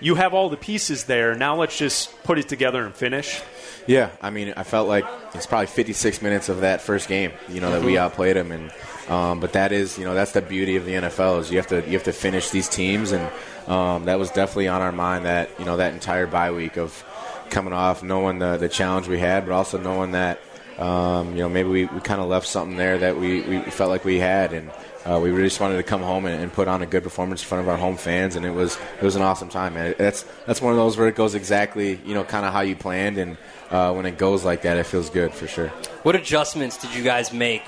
you 0.00 0.16
have 0.16 0.34
all 0.34 0.48
the 0.48 0.56
pieces 0.56 1.04
there. 1.04 1.34
Now 1.36 1.54
let's 1.56 1.78
just 1.78 2.22
put 2.24 2.38
it 2.38 2.48
together 2.48 2.84
and 2.84 2.92
finish. 2.92 3.40
Yeah, 3.86 4.10
I 4.20 4.30
mean, 4.30 4.52
I 4.56 4.62
felt 4.64 4.88
like 4.88 5.04
it's 5.34 5.46
probably 5.46 5.66
56 5.68 6.22
minutes 6.22 6.48
of 6.48 6.60
that 6.62 6.80
first 6.82 7.08
game, 7.08 7.32
you 7.48 7.60
know, 7.60 7.70
that 7.72 7.82
we 7.82 7.98
outplayed 7.98 8.34
them, 8.36 8.50
and 8.52 8.72
um, 9.08 9.40
but 9.40 9.52
that 9.54 9.72
is, 9.72 9.98
you 9.98 10.04
know, 10.04 10.14
that's 10.14 10.32
the 10.32 10.42
beauty 10.42 10.76
of 10.76 10.84
the 10.84 10.92
NFL 10.92 11.40
is 11.40 11.50
you 11.50 11.56
have 11.56 11.66
to 11.68 11.84
you 11.86 11.92
have 11.92 12.04
to 12.04 12.12
finish 12.12 12.50
these 12.50 12.68
teams, 12.68 13.12
and 13.12 13.30
um, 13.66 14.04
that 14.04 14.18
was 14.18 14.30
definitely 14.30 14.68
on 14.68 14.80
our 14.80 14.92
mind 14.92 15.24
that 15.24 15.50
you 15.58 15.64
know 15.64 15.76
that 15.76 15.92
entire 15.92 16.26
bye 16.26 16.52
week 16.52 16.76
of 16.76 17.04
coming 17.50 17.72
off, 17.72 18.02
knowing 18.02 18.38
the 18.38 18.56
the 18.56 18.68
challenge 18.68 19.08
we 19.08 19.18
had, 19.18 19.44
but 19.44 19.52
also 19.52 19.78
knowing 19.78 20.12
that 20.12 20.40
um, 20.78 21.32
you 21.32 21.42
know 21.42 21.48
maybe 21.48 21.68
we, 21.68 21.84
we 21.86 22.00
kind 22.00 22.20
of 22.20 22.28
left 22.28 22.46
something 22.46 22.76
there 22.76 22.98
that 22.98 23.18
we, 23.18 23.40
we 23.42 23.60
felt 23.62 23.90
like 23.90 24.04
we 24.04 24.18
had, 24.18 24.52
and 24.52 24.70
uh, 25.04 25.18
we 25.20 25.30
really 25.30 25.48
just 25.48 25.60
wanted 25.60 25.76
to 25.76 25.82
come 25.82 26.00
home 26.02 26.24
and, 26.24 26.40
and 26.40 26.52
put 26.52 26.68
on 26.68 26.80
a 26.82 26.86
good 26.86 27.02
performance 27.02 27.42
in 27.42 27.48
front 27.48 27.62
of 27.62 27.68
our 27.68 27.76
home 27.76 27.96
fans, 27.96 28.36
and 28.36 28.46
it 28.46 28.52
was 28.52 28.78
it 28.98 29.02
was 29.02 29.16
an 29.16 29.22
awesome 29.22 29.48
time, 29.48 29.74
man. 29.74 29.96
That's 29.98 30.24
that's 30.46 30.62
one 30.62 30.72
of 30.72 30.78
those 30.78 30.96
where 30.96 31.08
it 31.08 31.16
goes 31.16 31.34
exactly 31.34 32.00
you 32.06 32.14
know 32.14 32.22
kind 32.22 32.46
of 32.46 32.52
how 32.52 32.60
you 32.60 32.76
planned, 32.76 33.18
and 33.18 33.36
uh, 33.70 33.92
when 33.92 34.06
it 34.06 34.16
goes 34.16 34.44
like 34.44 34.62
that, 34.62 34.76
it 34.76 34.86
feels 34.86 35.10
good 35.10 35.34
for 35.34 35.48
sure. 35.48 35.68
What 36.04 36.14
adjustments 36.14 36.76
did 36.76 36.94
you 36.94 37.02
guys 37.02 37.32
make 37.32 37.62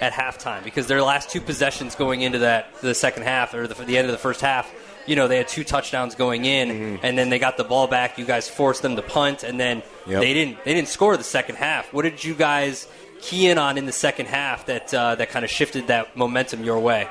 at 0.00 0.12
halftime? 0.12 0.62
Because 0.64 0.86
their 0.86 1.02
last 1.02 1.30
two 1.30 1.40
possessions 1.40 1.94
going 1.94 2.20
into 2.22 2.40
that 2.40 2.72
the 2.80 2.94
second 2.94 3.24
half 3.24 3.54
or 3.54 3.66
the, 3.66 3.74
the 3.84 3.98
end 3.98 4.06
of 4.06 4.12
the 4.12 4.18
first 4.18 4.40
half, 4.40 4.72
you 5.06 5.16
know, 5.16 5.26
they 5.28 5.38
had 5.38 5.48
two 5.48 5.64
touchdowns 5.64 6.14
going 6.14 6.44
in, 6.44 6.68
Mm-hmm. 6.68 6.96
and 7.06 7.16
then 7.18 7.30
they 7.30 7.38
got 7.38 7.56
the 7.56 7.64
ball 7.64 7.86
back. 7.86 8.18
You 8.18 8.24
guys 8.26 8.48
forced 8.48 8.82
them 8.82 8.96
to 8.96 9.02
punt, 9.02 9.42
and 9.42 9.58
then 9.58 9.82
Yep. 10.06 10.20
they 10.20 10.34
didn't 10.34 10.64
they 10.64 10.74
didn't 10.74 10.88
score 10.88 11.16
the 11.16 11.24
second 11.24 11.56
half. 11.56 11.92
What 11.92 12.02
did 12.02 12.22
you 12.24 12.34
guys 12.34 12.86
key 13.20 13.48
in 13.48 13.58
on 13.58 13.76
in 13.78 13.84
the 13.86 13.92
second 13.92 14.26
half 14.26 14.66
that 14.66 14.92
uh, 14.94 15.14
that 15.16 15.30
kind 15.30 15.44
of 15.44 15.50
shifted 15.50 15.88
that 15.88 16.16
momentum 16.16 16.62
your 16.64 16.78
way? 16.78 17.08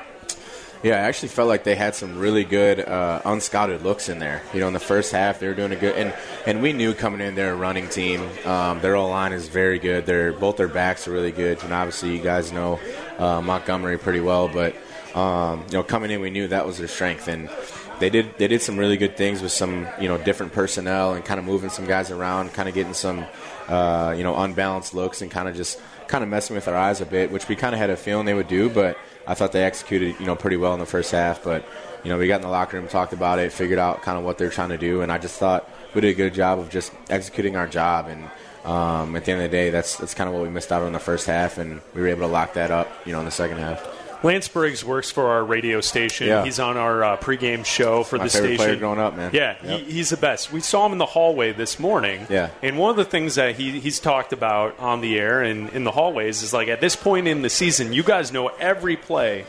Yeah, 0.82 0.94
I 0.94 1.08
actually 1.08 1.30
felt 1.30 1.48
like 1.48 1.64
they 1.64 1.74
had 1.74 1.96
some 1.96 2.18
really 2.18 2.44
good 2.44 2.78
uh, 2.78 3.20
unscouted 3.24 3.82
looks 3.82 4.08
in 4.08 4.20
there. 4.20 4.42
You 4.54 4.60
know, 4.60 4.68
in 4.68 4.74
the 4.74 4.80
first 4.80 5.10
half, 5.10 5.40
they 5.40 5.48
were 5.48 5.54
doing 5.54 5.72
a 5.72 5.76
good, 5.76 5.96
and 5.96 6.14
and 6.46 6.62
we 6.62 6.72
knew 6.72 6.94
coming 6.94 7.20
in, 7.20 7.34
they're 7.34 7.52
a 7.52 7.56
running 7.56 7.88
team. 7.88 8.28
Um, 8.44 8.80
their 8.80 8.94
O 8.94 9.08
line 9.08 9.32
is 9.32 9.48
very 9.48 9.80
good. 9.80 10.06
Their 10.06 10.32
both 10.32 10.56
their 10.56 10.68
backs 10.68 11.08
are 11.08 11.10
really 11.10 11.32
good, 11.32 11.62
and 11.64 11.72
obviously 11.72 12.16
you 12.16 12.22
guys 12.22 12.52
know 12.52 12.78
uh, 13.18 13.40
Montgomery 13.40 13.98
pretty 13.98 14.20
well. 14.20 14.46
But 14.46 14.76
um, 15.16 15.64
you 15.68 15.78
know, 15.78 15.82
coming 15.82 16.12
in, 16.12 16.20
we 16.20 16.30
knew 16.30 16.46
that 16.46 16.64
was 16.64 16.78
their 16.78 16.86
strength, 16.86 17.26
and 17.26 17.50
they 17.98 18.08
did 18.08 18.38
they 18.38 18.46
did 18.46 18.62
some 18.62 18.76
really 18.76 18.96
good 18.96 19.16
things 19.16 19.42
with 19.42 19.50
some 19.50 19.88
you 20.00 20.06
know 20.06 20.16
different 20.16 20.52
personnel 20.52 21.14
and 21.14 21.24
kind 21.24 21.40
of 21.40 21.44
moving 21.44 21.70
some 21.70 21.86
guys 21.86 22.12
around, 22.12 22.52
kind 22.52 22.68
of 22.68 22.74
getting 22.76 22.94
some 22.94 23.24
uh, 23.66 24.14
you 24.16 24.22
know 24.22 24.36
unbalanced 24.36 24.94
looks 24.94 25.22
and 25.22 25.30
kind 25.30 25.48
of 25.48 25.56
just 25.56 25.80
kind 26.06 26.22
of 26.22 26.30
messing 26.30 26.54
with 26.54 26.68
our 26.68 26.76
eyes 26.76 27.00
a 27.00 27.06
bit, 27.06 27.32
which 27.32 27.48
we 27.48 27.56
kind 27.56 27.74
of 27.74 27.80
had 27.80 27.90
a 27.90 27.96
feeling 27.96 28.26
they 28.26 28.34
would 28.34 28.48
do, 28.48 28.70
but 28.70 28.96
I 29.28 29.34
thought 29.34 29.52
they 29.52 29.62
executed 29.62 30.18
you 30.18 30.26
know 30.26 30.34
pretty 30.34 30.56
well 30.56 30.74
in 30.74 30.80
the 30.80 30.86
first 30.86 31.12
half. 31.12 31.44
But 31.44 31.64
you 32.02 32.10
know 32.10 32.18
we 32.18 32.26
got 32.26 32.36
in 32.36 32.42
the 32.42 32.48
locker 32.48 32.76
room, 32.76 32.88
talked 32.88 33.12
about 33.12 33.38
it, 33.38 33.52
figured 33.52 33.78
out 33.78 34.02
kind 34.02 34.18
of 34.18 34.24
what 34.24 34.38
they're 34.38 34.50
trying 34.50 34.70
to 34.70 34.78
do, 34.78 35.02
and 35.02 35.12
I 35.12 35.18
just 35.18 35.38
thought 35.38 35.70
we 35.94 36.00
did 36.00 36.08
a 36.10 36.14
good 36.14 36.34
job 36.34 36.58
of 36.58 36.68
just 36.70 36.92
executing 37.08 37.54
our 37.54 37.68
job 37.68 38.08
and. 38.08 38.28
Um, 38.64 39.16
at 39.16 39.24
the 39.24 39.32
end 39.32 39.40
of 39.40 39.50
the 39.50 39.56
day, 39.56 39.70
that's 39.70 39.96
that's 39.96 40.12
kind 40.12 40.28
of 40.28 40.34
what 40.34 40.42
we 40.42 40.50
missed 40.50 40.72
out 40.72 40.82
on 40.82 40.88
in 40.88 40.92
the 40.92 40.98
first 40.98 41.26
half, 41.26 41.56
and 41.56 41.80
we 41.94 42.02
were 42.02 42.08
able 42.08 42.22
to 42.22 42.26
lock 42.26 42.52
that 42.54 42.70
up, 42.70 42.88
you 43.06 43.12
know, 43.12 43.18
in 43.20 43.24
the 43.24 43.30
second 43.30 43.56
half. 43.56 43.97
Lance 44.22 44.48
Briggs 44.48 44.84
works 44.84 45.10
for 45.10 45.28
our 45.28 45.44
radio 45.44 45.80
station. 45.80 46.26
Yeah. 46.26 46.44
He's 46.44 46.58
on 46.58 46.76
our 46.76 47.04
uh, 47.04 47.16
pregame 47.18 47.64
show 47.64 48.02
for 48.02 48.18
My 48.18 48.24
the 48.24 48.30
favorite 48.30 48.46
station. 48.48 48.64
player 48.64 48.76
growing 48.76 48.98
up, 48.98 49.16
man. 49.16 49.30
Yeah, 49.32 49.56
Yep. 49.62 49.80
he, 49.80 49.92
he's 49.92 50.10
the 50.10 50.16
best. 50.16 50.52
We 50.52 50.60
saw 50.60 50.86
him 50.86 50.92
in 50.92 50.98
the 50.98 51.06
hallway 51.06 51.52
this 51.52 51.78
morning. 51.78 52.26
Yeah. 52.28 52.50
And 52.62 52.78
one 52.78 52.90
of 52.90 52.96
the 52.96 53.04
things 53.04 53.36
that 53.36 53.54
he, 53.56 53.78
he's 53.80 54.00
talked 54.00 54.32
about 54.32 54.78
on 54.78 55.00
the 55.00 55.18
air 55.18 55.42
and 55.42 55.70
in 55.70 55.84
the 55.84 55.92
hallways 55.92 56.42
is 56.42 56.52
like 56.52 56.68
at 56.68 56.80
this 56.80 56.96
point 56.96 57.28
in 57.28 57.42
the 57.42 57.50
season, 57.50 57.92
you 57.92 58.02
guys 58.02 58.32
know 58.32 58.48
every 58.48 58.96
play 58.96 59.44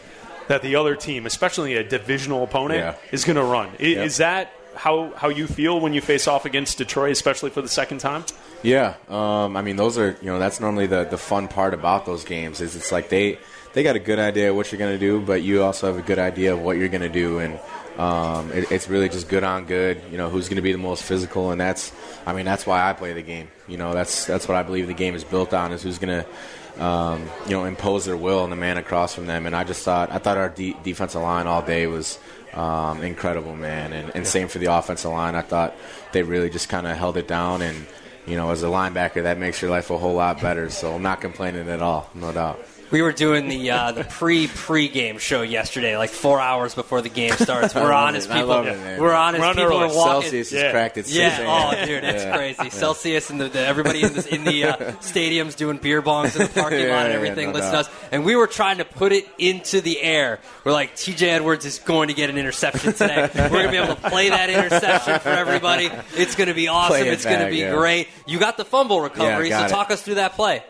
that 0.47 0.61
the 0.61 0.75
other 0.75 0.95
team, 0.95 1.25
especially 1.25 1.75
a 1.75 1.83
divisional 1.83 2.43
opponent, 2.43 2.79
Yeah. 2.79 2.95
is 3.11 3.25
going 3.25 3.35
to 3.37 3.43
run. 3.43 3.69
I- 3.79 3.83
Yep. 3.83 4.05
Is 4.05 4.17
that 4.17 4.51
how, 4.75 5.11
how 5.15 5.29
you 5.29 5.45
feel 5.47 5.79
when 5.79 5.93
you 5.93 6.01
face 6.01 6.27
off 6.27 6.45
against 6.45 6.77
Detroit, 6.77 7.11
especially 7.11 7.49
for 7.49 7.61
the 7.61 7.67
second 7.69 7.97
time? 7.99 8.23
Yeah, 8.61 8.95
um, 9.09 9.55
I 9.55 9.61
mean 9.61 9.77
those 9.77 9.97
are 9.97 10.17
you 10.21 10.27
know 10.27 10.37
that's 10.37 10.59
normally 10.59 10.85
the 10.85 11.05
the 11.05 11.17
fun 11.17 11.47
part 11.47 11.73
about 11.73 12.05
those 12.05 12.25
games 12.25 12.59
is 12.59 12.75
it's 12.75 12.91
like 12.91 13.07
they 13.07 13.39
they 13.73 13.83
got 13.83 13.95
a 13.95 13.99
good 13.99 14.19
idea 14.19 14.49
of 14.49 14.55
what 14.55 14.71
you're 14.71 14.79
going 14.79 14.93
to 14.93 14.99
do, 14.99 15.21
but 15.21 15.41
you 15.41 15.63
also 15.63 15.87
have 15.87 15.97
a 15.97 16.01
good 16.01 16.19
idea 16.19 16.53
of 16.53 16.61
what 16.61 16.77
you're 16.77 16.89
going 16.89 17.01
to 17.01 17.09
do, 17.09 17.39
and 17.39 17.59
um, 17.97 18.51
it, 18.51 18.71
it's 18.71 18.89
really 18.89 19.09
just 19.09 19.29
good 19.29 19.43
on 19.43 19.65
good. 19.65 20.01
You 20.11 20.17
know 20.17 20.29
who's 20.29 20.47
going 20.47 20.57
to 20.57 20.61
be 20.61 20.71
the 20.71 20.77
most 20.77 21.03
physical, 21.03 21.51
and 21.51 21.59
that's 21.59 21.91
I 22.25 22.33
mean 22.33 22.45
that's 22.45 22.65
why 22.65 22.89
I 22.89 22.93
play 22.93 23.13
the 23.13 23.21
game. 23.21 23.49
You 23.67 23.77
know 23.77 23.93
that's 23.93 24.25
that's 24.25 24.47
what 24.47 24.57
I 24.57 24.63
believe 24.63 24.87
the 24.87 24.93
game 24.93 25.15
is 25.15 25.23
built 25.23 25.53
on 25.53 25.71
is 25.71 25.83
who's 25.83 25.99
going 25.99 26.23
to 26.23 26.83
um, 26.83 27.29
you 27.45 27.51
know 27.51 27.65
impose 27.65 28.05
their 28.05 28.17
will 28.17 28.39
on 28.39 28.49
the 28.49 28.55
man 28.55 28.77
across 28.77 29.13
from 29.13 29.27
them. 29.27 29.45
And 29.45 29.55
I 29.55 29.63
just 29.63 29.83
thought 29.83 30.11
I 30.11 30.17
thought 30.17 30.37
our 30.37 30.49
de- 30.49 30.77
defensive 30.83 31.21
line 31.21 31.45
all 31.45 31.61
day 31.61 31.87
was 31.87 32.17
um, 32.53 33.03
incredible, 33.03 33.55
man, 33.55 33.93
and, 33.93 34.11
and 34.15 34.25
same 34.25 34.47
for 34.47 34.59
the 34.59 34.73
offensive 34.73 35.11
line. 35.11 35.35
I 35.35 35.41
thought 35.41 35.75
they 36.11 36.23
really 36.23 36.49
just 36.49 36.69
kind 36.69 36.87
of 36.87 36.97
held 36.97 37.17
it 37.17 37.27
down 37.27 37.61
and 37.61 37.85
you 38.29 38.35
know, 38.35 38.51
as 38.51 38.61
a 38.61 38.67
linebacker, 38.67 39.23
that 39.23 39.39
makes 39.39 39.59
your 39.59 39.71
life 39.71 39.89
a 39.89 39.97
whole 39.97 40.13
lot 40.13 40.39
better. 40.39 40.69
So 40.69 40.93
I'm 40.93 41.01
not 41.01 41.19
complaining 41.19 41.67
at 41.67 41.81
all, 41.81 42.09
no 42.13 42.31
doubt. 42.31 42.63
We 42.91 43.01
were 43.01 43.11
doing 43.11 43.47
the 43.49 43.71
uh, 43.71 43.91
the 43.91 44.03
pre 44.03 44.47
pre 44.47 44.87
game 44.87 45.17
show 45.19 45.41
yesterday, 45.43 45.95
like 45.97 46.09
four 46.09 46.39
hours 46.39 46.73
before 46.73 47.01
the 47.01 47.09
game 47.09 47.33
starts. 47.33 47.75
We're 47.75 47.81
I 47.91 48.01
love 48.01 48.07
honest 48.07 48.29
it. 48.29 48.33
People. 48.33 48.63
it. 48.65 48.99
We're 48.99 49.13
honest 49.13 49.41
Run 49.41 49.55
people. 49.55 49.73
Are 49.77 49.87
walking. 49.87 50.21
Celsius 50.21 50.51
Yeah. 50.51 50.65
is 50.67 50.71
cracked 50.71 50.97
at 50.97 51.07
Yeah. 51.09 51.45
Oh, 51.71 51.85
dude, 51.85 52.03
that's 52.03 52.23
Yeah. 52.23 52.35
crazy. 52.35 52.69
Celsius 52.71 53.29
and 53.29 53.39
the, 53.41 53.49
the, 53.49 53.59
everybody 53.65 54.01
in, 54.03 54.13
this, 54.13 54.25
in 54.25 54.43
the 54.43 54.63
uh, 54.65 54.75
stadiums 55.01 55.55
doing 55.55 55.77
beer 55.77 56.01
bongs 56.01 56.35
in 56.35 56.41
the 56.47 56.47
parking 56.61 56.79
Yeah, 56.87 56.95
lot 56.95 57.05
and 57.05 57.09
yeah, 57.09 57.15
everything. 57.15 57.47
no 57.49 57.53
Listen 57.55 57.71
to 57.73 57.77
us, 57.79 57.89
and 58.11 58.25
we 58.25 58.35
were 58.35 58.47
trying 58.47 58.79
to 58.79 58.85
put 58.85 59.11
it 59.11 59.27
into 59.37 59.81
the 59.81 60.01
air. 60.01 60.39
We're 60.63 60.71
like, 60.71 60.95
T.J. 60.95 61.29
Edwards 61.29 61.65
is 61.65 61.79
going 61.79 62.07
to 62.07 62.13
get 62.15 62.29
an 62.29 62.37
interception 62.37 62.93
today. 62.93 63.29
we're 63.35 63.49
going 63.49 63.65
to 63.65 63.71
be 63.71 63.77
able 63.77 63.95
to 63.95 64.09
play 64.09 64.29
that 64.29 64.49
interception 64.49 65.19
for 65.19 65.29
everybody. 65.29 65.89
It's 66.15 66.35
going 66.35 66.47
to 66.47 66.53
be 66.55 66.67
awesome. 66.67 66.97
It 67.05 67.07
It's 67.13 67.23
going 67.25 67.39
to 67.41 67.49
be 67.51 67.57
yeah. 67.57 67.75
great. 67.75 68.07
You 68.25 68.39
got 68.39 68.57
the 68.57 68.65
fumble 68.65 68.99
recovery, 69.01 69.49
got 69.49 69.59
so 69.61 69.65
it. 69.67 69.69
talk 69.69 69.91
us 69.91 70.01
through 70.01 70.15
that 70.15 70.33
play. 70.33 70.63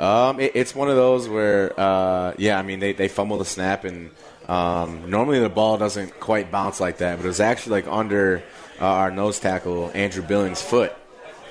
Um, 0.00 0.40
it, 0.40 0.52
it's 0.54 0.74
one 0.74 0.88
of 0.88 0.96
those 0.96 1.28
where, 1.28 1.78
uh, 1.78 2.32
yeah, 2.38 2.58
I 2.58 2.62
mean, 2.62 2.80
they, 2.80 2.94
they 2.94 3.08
fumble 3.08 3.36
the 3.36 3.44
snap, 3.44 3.84
and 3.84 4.10
um, 4.48 5.10
normally 5.10 5.40
the 5.40 5.50
ball 5.50 5.76
doesn't 5.76 6.18
quite 6.18 6.50
bounce 6.50 6.80
like 6.80 6.98
that, 6.98 7.18
but 7.18 7.24
it 7.24 7.28
was 7.28 7.38
actually 7.38 7.82
like 7.82 7.92
under 7.92 8.42
uh, 8.80 8.86
our 8.86 9.10
nose 9.10 9.38
tackle, 9.38 9.90
Andrew 9.94 10.22
Billings' 10.22 10.62
foot. 10.62 10.92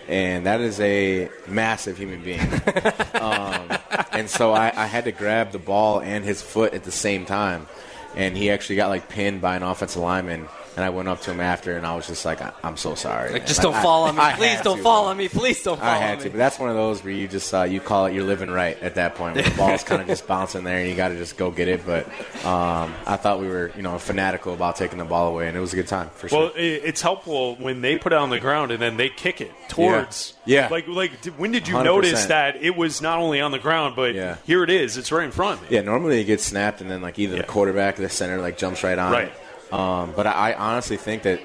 And 0.08 0.47
that 0.47 0.60
is 0.60 0.80
a 0.80 1.30
massive 1.47 2.00
human 2.00 2.24
being. 2.24 2.41
um, 3.14 3.70
and 4.12 4.28
so 4.28 4.54
I, 4.54 4.74
I 4.76 4.88
had 4.88 5.04
to 5.04 5.12
grab 5.12 5.52
the 5.52 5.60
ball 5.60 6.02
and 6.02 6.26
his 6.26 6.41
foot 6.41 6.74
at 6.74 6.84
the 6.84 6.91
same 6.91 7.26
time. 7.26 7.68
And 8.16 8.36
he 8.36 8.50
actually 8.50 8.78
got 8.78 8.89
like 8.89 9.08
pinned 9.08 9.39
by 9.39 9.56
an 9.56 9.62
offensive 9.62 10.02
lineman. 10.02 10.47
And 10.76 10.86
I 10.86 10.90
went 10.90 11.08
up 11.10 11.22
to 11.22 11.32
him 11.32 11.40
after, 11.40 11.76
and 11.78 11.86
I 11.86 11.96
was 11.96 12.08
just 12.08 12.26
like, 12.26 12.42
I- 12.42 12.52
"I'm 12.64 12.78
so 12.78 12.96
sorry." 12.96 13.32
Like, 13.32 13.42
man." 13.42 13.48
just 13.48 13.62
don't 13.62 13.76
fall 13.82 14.04
on 14.04 14.16
me. 14.16 14.22
I 14.22 14.34
Please 14.34 14.56
had 14.56 14.64
don't 14.64 14.78
to, 14.78 14.84
fall 14.84 15.04
man. 15.04 15.12
on 15.12 15.18
me. 15.18 15.28
Please 15.28 15.62
don't 15.64 15.80
fall 15.80 15.88
I 15.90 15.98
had 15.98 16.12
on 16.14 16.18
to, 16.20 16.24
me. 16.26 16.30
but 16.32 16.38
that's 16.38 16.60
one 16.60 16.70
of 16.70 16.76
those 16.76 17.04
where 17.04 17.14
you 17.14 17.28
just 17.28 17.54
uh, 17.54 17.64
you 17.64 17.80
call 17.80 18.06
it 18.06 18.14
you're 18.14 18.24
living 18.24 18.50
right 18.50 18.82
at 18.82 18.96
that 18.96 19.16
point. 19.16 19.36
When 19.36 19.44
the 19.46 19.52
ball's 19.58 19.84
kind 19.84 20.02
of 20.02 20.08
just 20.08 20.28
bouncing 20.28 20.64
there, 20.64 20.78
and 20.80 20.90
you 20.90 20.96
got 20.96 21.10
to 21.10 21.16
just 21.18 21.38
go 21.38 21.52
get 21.52 21.68
it. 21.68 21.86
But 21.86 22.08
um, 22.46 22.94
I 23.06 23.16
thought 23.18 23.40
we 23.40 23.48
were 23.48 23.72
you 23.76 23.82
know 23.82 23.98
fanatical 24.00 24.54
about 24.54 24.76
taking 24.76 24.98
the 24.98 25.06
ball 25.06 25.28
away, 25.34 25.48
and 25.48 25.58
it 25.58 25.60
was 25.60 25.74
a 25.74 25.76
good 25.76 25.88
time 25.88 26.10
for 26.16 26.30
sure. 26.30 26.40
Well, 26.40 26.52
it's 26.56 27.02
helpful 27.02 27.56
when 27.56 27.82
they 27.82 27.98
put 27.98 28.14
it 28.14 28.18
on 28.18 28.30
the 28.30 28.40
ground 28.40 28.72
and 28.72 28.82
then 28.82 28.98
they 28.98 29.10
kick 29.10 29.42
it 29.42 29.52
towards. 29.68 30.34
Yeah. 30.46 30.68
Like, 30.72 30.88
like, 30.88 31.12
when 31.38 31.52
did 31.52 31.68
you 31.68 31.76
100%. 31.76 31.84
notice 31.84 32.26
that 32.26 32.56
it 32.64 32.76
was 32.76 33.02
not 33.02 33.20
only 33.20 33.40
on 33.40 33.52
the 33.52 33.60
ground, 33.60 33.96
but 33.96 34.16
Yeah. 34.16 34.38
here 34.46 34.64
it 34.64 34.70
is. 34.70 34.98
It's 34.98 35.12
right 35.12 35.24
in 35.26 35.32
front 35.32 35.62
of 35.62 35.70
me. 35.70 35.76
Yeah, 35.76 35.82
normally 35.82 36.20
it 36.22 36.24
gets 36.26 36.44
snapped, 36.44 36.82
and 36.82 36.90
then 36.90 37.02
like 37.02 37.20
either 37.20 37.36
Yeah. 37.36 37.42
the 37.44 37.48
quarterback 37.48 38.00
or 38.00 38.02
the 38.04 38.10
center 38.10 38.40
like 38.42 38.58
jumps 38.58 38.84
right 38.84 38.98
on. 38.98 39.12
Right. 39.12 39.26
it. 39.28 39.34
Um, 39.72 40.14
but 40.16 40.28
I, 40.28 40.52
I 40.52 40.72
honestly 40.72 40.98
think 40.98 41.24
that 41.24 41.40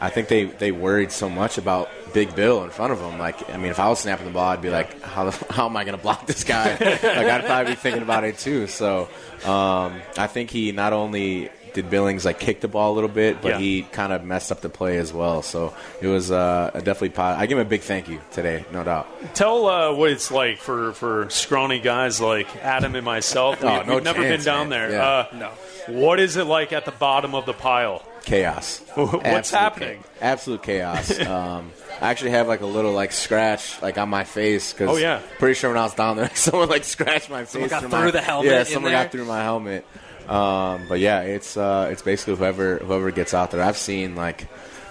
I 0.00 0.10
think 0.10 0.28
they 0.28 0.44
they 0.44 0.72
worried 0.72 1.12
so 1.12 1.28
much 1.28 1.58
about 1.58 1.88
Big 2.12 2.34
Bill 2.34 2.62
in 2.64 2.70
front 2.70 2.92
of 2.92 2.98
them. 3.00 3.18
Like, 3.18 3.48
I 3.50 3.56
mean, 3.56 3.70
if 3.70 3.80
I 3.80 3.88
was 3.88 4.00
snapping 4.00 4.26
the 4.26 4.32
ball, 4.32 4.48
I'd 4.48 4.62
be 4.62 4.70
like, 4.70 5.00
how 5.02 5.30
how 5.50 5.66
am 5.66 5.76
I 5.76 5.84
going 5.84 5.96
to 5.96 6.02
block 6.02 6.26
this 6.26 6.44
guy? 6.44 6.70
like, 6.80 7.02
I'd 7.02 7.44
probably 7.44 7.72
be 7.72 7.76
thinking 7.76 8.02
about 8.02 8.24
it 8.24 8.38
too. 8.38 8.66
So 8.66 9.08
um, 9.44 10.00
I 10.16 10.26
think 10.26 10.50
he 10.50 10.72
not 10.72 10.92
only 10.92 11.50
did 11.74 11.90
Billings 11.90 12.24
like 12.24 12.38
kick 12.40 12.60
the 12.60 12.68
ball 12.68 12.92
a 12.92 12.94
little 12.94 13.10
bit, 13.10 13.42
but 13.42 13.48
Yeah. 13.50 13.58
he 13.58 13.82
kind 13.82 14.12
of 14.12 14.24
messed 14.24 14.50
up 14.50 14.60
the 14.62 14.68
play 14.70 14.96
as 14.96 15.12
well. 15.12 15.42
So 15.42 15.74
it 16.00 16.06
was 16.06 16.30
uh, 16.30 16.70
a 16.72 16.78
definitely. 16.80 17.10
Pod- 17.10 17.38
I 17.38 17.46
give 17.46 17.58
him 17.58 17.66
a 17.66 17.68
big 17.68 17.82
thank 17.82 18.08
you 18.08 18.20
today, 18.32 18.64
no 18.72 18.82
doubt. 18.84 19.06
Tell 19.34 19.66
uh, 19.66 19.92
what 19.92 20.10
it's 20.10 20.30
like 20.30 20.58
for, 20.58 20.92
for 20.92 21.28
scrawny 21.30 21.80
guys 21.80 22.20
like 22.20 22.46
Adam 22.64 22.94
and 22.94 23.04
myself. 23.04 23.60
We, 23.62 23.68
Oh, 23.68 23.82
no 23.82 23.94
have 23.96 24.04
never 24.04 24.22
been 24.22 24.42
down 24.42 24.68
man. 24.68 24.88
there. 24.88 24.90
Yeah. 24.92 25.04
Uh, 25.04 25.26
No. 25.36 25.50
What 26.00 26.18
is 26.18 26.36
it 26.36 26.44
like 26.44 26.72
at 26.72 26.86
the 26.86 26.92
bottom 26.92 27.34
of 27.34 27.44
the 27.44 27.52
pile? 27.52 28.02
chaos. 28.24 28.80
What's 28.94 29.12
Absolute 29.52 29.60
happening? 29.60 30.02
cha- 30.02 30.08
absolute 30.24 30.62
chaos. 30.62 31.20
um, 31.26 31.70
I 32.00 32.08
actually 32.10 32.30
have 32.30 32.48
like 32.48 32.62
a 32.62 32.66
little 32.66 32.92
like 32.92 33.12
scratch 33.12 33.82
like 33.82 33.98
on 33.98 34.08
my 34.08 34.24
face 34.24 34.72
because 34.72 34.88
Oh, 34.88 34.96
yeah. 34.96 35.20
pretty 35.38 35.52
sure 35.52 35.68
when 35.68 35.78
I 35.78 35.82
was 35.82 35.92
down 35.94 36.16
there, 36.16 36.30
someone 36.34 36.70
like 36.70 36.84
scratched 36.84 37.28
my 37.28 37.40
face. 37.44 37.50
Someone 37.50 37.68
got 37.68 37.80
through 37.80 37.90
through 37.90 37.98
my, 38.06 38.10
the 38.12 38.22
helmet 38.22 38.50
Yeah, 38.50 38.60
in 38.60 38.64
someone 38.66 38.92
there? 38.92 39.02
got 39.04 39.12
through 39.12 39.26
my 39.26 39.42
helmet. 39.42 39.84
Um, 40.28 40.86
but 40.88 41.00
yeah, 41.00 41.20
it's 41.20 41.56
uh, 41.56 41.88
it's 41.90 42.02
basically 42.02 42.36
whoever 42.36 42.78
whoever 42.78 43.10
gets 43.10 43.34
out 43.34 43.50
there. 43.50 43.62
I've 43.62 43.76
seen 43.76 44.14
like 44.14 44.48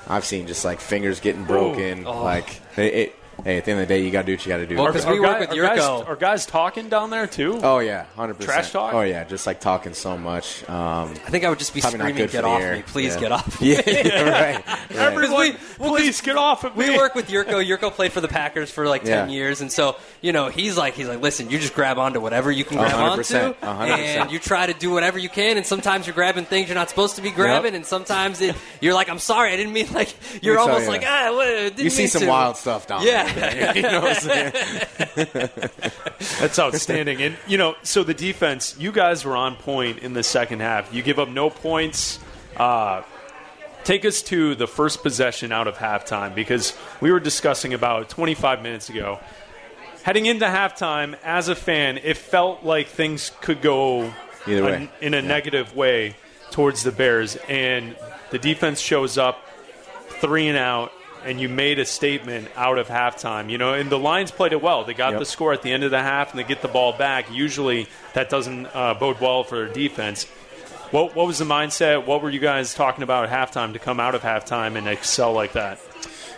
I've 0.07 0.25
seen 0.25 0.47
just 0.47 0.65
like 0.65 0.79
fingers 0.79 1.19
getting 1.19 1.45
broken. 1.45 2.05
Oh. 2.05 2.23
Like 2.23 2.61
it, 2.77 2.93
it, 2.93 3.15
hey, 3.43 3.57
at 3.57 3.65
the 3.65 3.71
end 3.71 3.81
of 3.81 3.87
the 3.87 3.93
day, 3.93 4.03
you 4.03 4.11
got 4.11 4.21
to 4.21 4.25
do 4.27 4.33
what 4.33 4.45
you 4.45 4.49
got 4.51 4.57
to 4.57 4.65
do. 4.65 4.75
Well, 4.75 4.91
'cause 4.91 5.05
we 5.05 5.19
work 5.19 5.39
with 5.39 5.51
are 5.51 5.55
guys, 5.61 5.79
are 5.79 6.15
guys 6.15 6.45
talking 6.45 6.89
down 6.89 7.09
there 7.09 7.27
too? 7.27 7.59
Oh 7.63 7.79
yeah, 7.79 8.05
hundred 8.15 8.35
percent. 8.35 8.53
Trash 8.53 8.71
talk? 8.71 8.93
Oh 8.93 9.01
yeah, 9.01 9.23
just 9.23 9.45
like 9.47 9.59
talking 9.59 9.93
so 9.93 10.17
much. 10.17 10.67
Um, 10.69 11.11
I 11.11 11.29
think 11.29 11.43
I 11.45 11.49
would 11.49 11.59
just 11.59 11.73
be 11.73 11.81
screaming, 11.81 12.15
good 12.15 12.29
for 12.29 12.37
"Get 12.37 12.45
off 12.45 12.61
air." 12.61 12.75
me! 12.77 12.81
Please 12.83 13.15
Yeah. 13.15 13.19
get 13.21 13.31
off!" 13.31 13.61
Me. 13.61 13.75
yeah, 13.75 14.21
right. 14.55 14.65
right. 14.67 14.91
Everyone, 14.91 15.39
we- 15.39 15.55
well, 15.79 15.91
please 15.91 16.21
get 16.21 16.35
off 16.37 16.63
of 16.63 16.75
me. 16.77 16.89
We 16.89 16.97
work 16.97 17.15
with 17.15 17.29
Jurko. 17.29 17.65
Jurko 17.65 17.91
played 17.91 18.11
for 18.13 18.21
the 18.21 18.27
Packers 18.27 18.69
for 18.71 18.87
like 18.87 19.03
ten 19.03 19.29
Yeah. 19.29 19.35
years, 19.35 19.61
and 19.61 19.71
so 19.71 19.95
you 20.21 20.31
know 20.31 20.49
he's 20.49 20.77
like 20.77 20.93
he's 20.93 21.07
like, 21.07 21.21
listen, 21.21 21.49
you 21.49 21.59
just 21.59 21.73
grab 21.73 21.97
onto 21.97 22.19
whatever 22.19 22.51
you 22.51 22.63
can 22.65 22.77
grab 22.77 22.91
hundred 22.91 23.03
onto, 23.05 23.17
percent. 23.17 23.57
A 23.61 23.73
hundred 23.73 23.93
and 23.93 24.01
percent. 24.01 24.31
you 24.31 24.39
try 24.39 24.65
to 24.65 24.73
do 24.73 24.91
whatever 24.91 25.17
you 25.17 25.29
can. 25.29 25.57
And 25.57 25.65
sometimes 25.65 26.07
you're 26.07 26.13
grabbing 26.15 26.45
things 26.45 26.67
you're 26.69 26.75
not 26.75 26.89
supposed 26.89 27.15
to 27.17 27.21
be 27.21 27.31
grabbing, 27.31 27.75
and 27.75 27.85
sometimes 27.85 28.41
it, 28.41 28.55
you're 28.81 28.93
like, 28.93 29.09
I'm 29.09 29.19
sorry, 29.19 29.51
I 29.53 29.57
didn't 29.57 29.73
mean 29.73 29.87
like. 29.93 30.13
You're 30.41 30.59
almost 30.59 30.83
you. 30.85 30.89
like 30.89 31.03
ah, 31.05 31.31
what, 31.33 31.45
didn't 31.45 31.79
You 31.79 31.89
see 31.89 32.03
mean 32.03 32.07
some 32.09 32.21
to." 32.23 32.27
wild 32.27 32.57
stuff 32.57 32.87
down 32.87 33.03
Yeah. 33.05 33.22
there. 33.22 33.22
you 33.75 33.81
know 33.83 34.01
what 34.01 34.17
I'm 34.17 34.21
saying? 34.21 35.59
That's 36.39 36.59
outstanding. 36.59 37.21
and, 37.21 37.35
you 37.47 37.57
know, 37.57 37.75
so 37.83 38.03
the 38.03 38.13
defense, 38.13 38.75
you 38.77 38.91
guys 38.91 39.25
were 39.25 39.35
on 39.35 39.55
point 39.55 39.99
in 39.99 40.13
the 40.13 40.23
second 40.23 40.59
half. 40.61 40.93
You 40.93 41.01
give 41.03 41.19
up 41.19 41.29
no 41.29 41.49
points. 41.49 42.19
Uh, 42.57 43.03
take 43.83 44.05
us 44.05 44.21
to 44.23 44.55
the 44.55 44.67
first 44.67 45.03
possession 45.03 45.51
out 45.51 45.67
of 45.67 45.75
halftime 45.77 46.33
because 46.35 46.75
we 47.01 47.11
were 47.11 47.19
discussing 47.19 47.73
about 47.73 48.09
25 48.09 48.61
minutes 48.61 48.89
ago. 48.89 49.19
Heading 50.03 50.25
into 50.25 50.45
halftime, 50.45 51.17
as 51.23 51.47
a 51.47 51.55
fan, 51.55 51.97
it 51.97 52.17
felt 52.17 52.63
like 52.63 52.87
things 52.87 53.31
could 53.41 53.61
go 53.61 54.13
Either 54.47 54.63
way. 54.63 54.73
an- 54.75 54.89
in 55.01 55.13
a 55.13 55.21
Yeah. 55.21 55.27
negative 55.27 55.75
way 55.75 56.15
towards 56.51 56.83
the 56.83 56.91
Bears. 56.91 57.37
And 57.47 57.95
the 58.31 58.37
defense 58.37 58.79
shows 58.81 59.17
up 59.17 59.47
three 60.19 60.47
and 60.47 60.57
out, 60.57 60.91
and 61.25 61.39
you 61.39 61.49
made 61.49 61.79
a 61.79 61.85
statement 61.85 62.47
out 62.55 62.77
of 62.77 62.87
halftime. 62.87 63.49
You 63.49 63.57
know, 63.57 63.73
and 63.73 63.89
the 63.89 63.99
Lions 63.99 64.31
played 64.31 64.51
it 64.53 64.61
well. 64.61 64.83
They 64.83 64.93
got 64.93 65.11
Yep. 65.11 65.19
the 65.19 65.25
score 65.25 65.53
at 65.53 65.61
the 65.61 65.71
end 65.71 65.83
of 65.83 65.91
the 65.91 66.01
half, 66.01 66.31
and 66.31 66.39
they 66.39 66.43
get 66.43 66.61
the 66.61 66.67
ball 66.67 66.93
back. 66.93 67.31
Usually, 67.31 67.87
that 68.13 68.29
doesn't 68.29 68.67
uh, 68.67 68.93
bode 68.95 69.19
well 69.19 69.43
for 69.43 69.55
their 69.57 69.67
defense. 69.73 70.25
What, 70.91 71.15
what 71.15 71.25
was 71.25 71.39
the 71.39 71.45
mindset? 71.45 72.05
What 72.05 72.21
were 72.21 72.29
you 72.29 72.39
guys 72.39 72.73
talking 72.75 73.03
about 73.03 73.27
at 73.27 73.31
halftime 73.31 73.73
to 73.73 73.79
come 73.79 73.99
out 73.99 74.13
of 74.13 74.21
halftime 74.21 74.75
and 74.77 74.87
excel 74.87 75.33
like 75.33 75.53
that? 75.53 75.79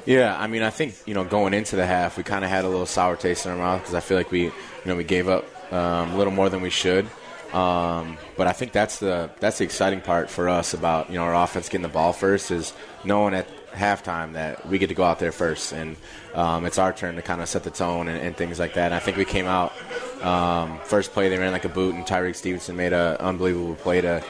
Yeah, 0.05 0.37
I 0.39 0.47
mean, 0.47 0.61
I 0.61 0.69
think 0.69 0.95
you 1.05 1.13
know 1.13 1.23
going 1.23 1.53
into 1.53 1.75
the 1.75 1.85
half, 1.85 2.15
we 2.15 2.23
kind 2.23 2.45
of 2.45 2.49
had 2.51 2.63
a 2.63 2.69
little 2.69 2.85
sour 2.85 3.15
taste 3.15 3.45
in 3.45 3.51
our 3.51 3.57
mouth 3.57 3.81
because 3.81 3.95
I 3.95 3.99
feel 3.99 4.17
like 4.17 4.31
we, 4.31 4.43
you 4.43 4.51
know, 4.85 4.95
we 4.95 5.03
gave 5.03 5.27
up 5.27 5.45
um, 5.73 6.11
a 6.11 6.17
little 6.17 6.31
more 6.31 6.47
than 6.49 6.61
we 6.61 6.69
should. 6.69 7.07
Um, 7.53 8.17
but 8.37 8.47
I 8.47 8.51
think 8.51 8.71
that's 8.71 8.99
the 8.99 9.29
that's 9.39 9.57
the 9.59 9.63
exciting 9.63 10.01
part 10.01 10.29
for 10.29 10.47
us 10.49 10.73
about 10.73 11.09
you 11.09 11.15
know 11.15 11.23
our 11.23 11.35
offense 11.35 11.69
getting 11.69 11.83
the 11.83 11.89
ball 11.89 12.11
first 12.13 12.51
is 12.51 12.73
knowing 13.03 13.33
at 13.33 13.47
halftime 13.75 14.33
that 14.33 14.67
we 14.67 14.77
get 14.77 14.87
to 14.87 14.93
go 14.93 15.03
out 15.03 15.19
there 15.19 15.31
first 15.31 15.73
and 15.73 15.95
um, 16.33 16.65
it's 16.65 16.77
our 16.77 16.93
turn 16.93 17.15
to 17.15 17.21
kind 17.21 17.41
of 17.41 17.49
set 17.49 17.63
the 17.63 17.71
tone 17.71 18.07
and, 18.07 18.19
and 18.19 18.35
things 18.35 18.59
like 18.59 18.73
that. 18.73 18.85
And 18.85 18.95
I 18.95 18.99
think 18.99 19.17
we 19.17 19.25
came 19.25 19.45
out 19.45 19.73
um, 20.23 20.79
first 20.83 21.11
play 21.11 21.29
they 21.29 21.37
ran 21.37 21.51
like 21.51 21.65
a 21.65 21.69
boot 21.69 21.95
and 21.95 22.05
Tyrique 22.05 22.35
Stevenson 22.35 22.75
made 22.75 22.93
an 22.93 23.17
unbelievable 23.17 23.75
play 23.75 24.01
to 24.01 24.23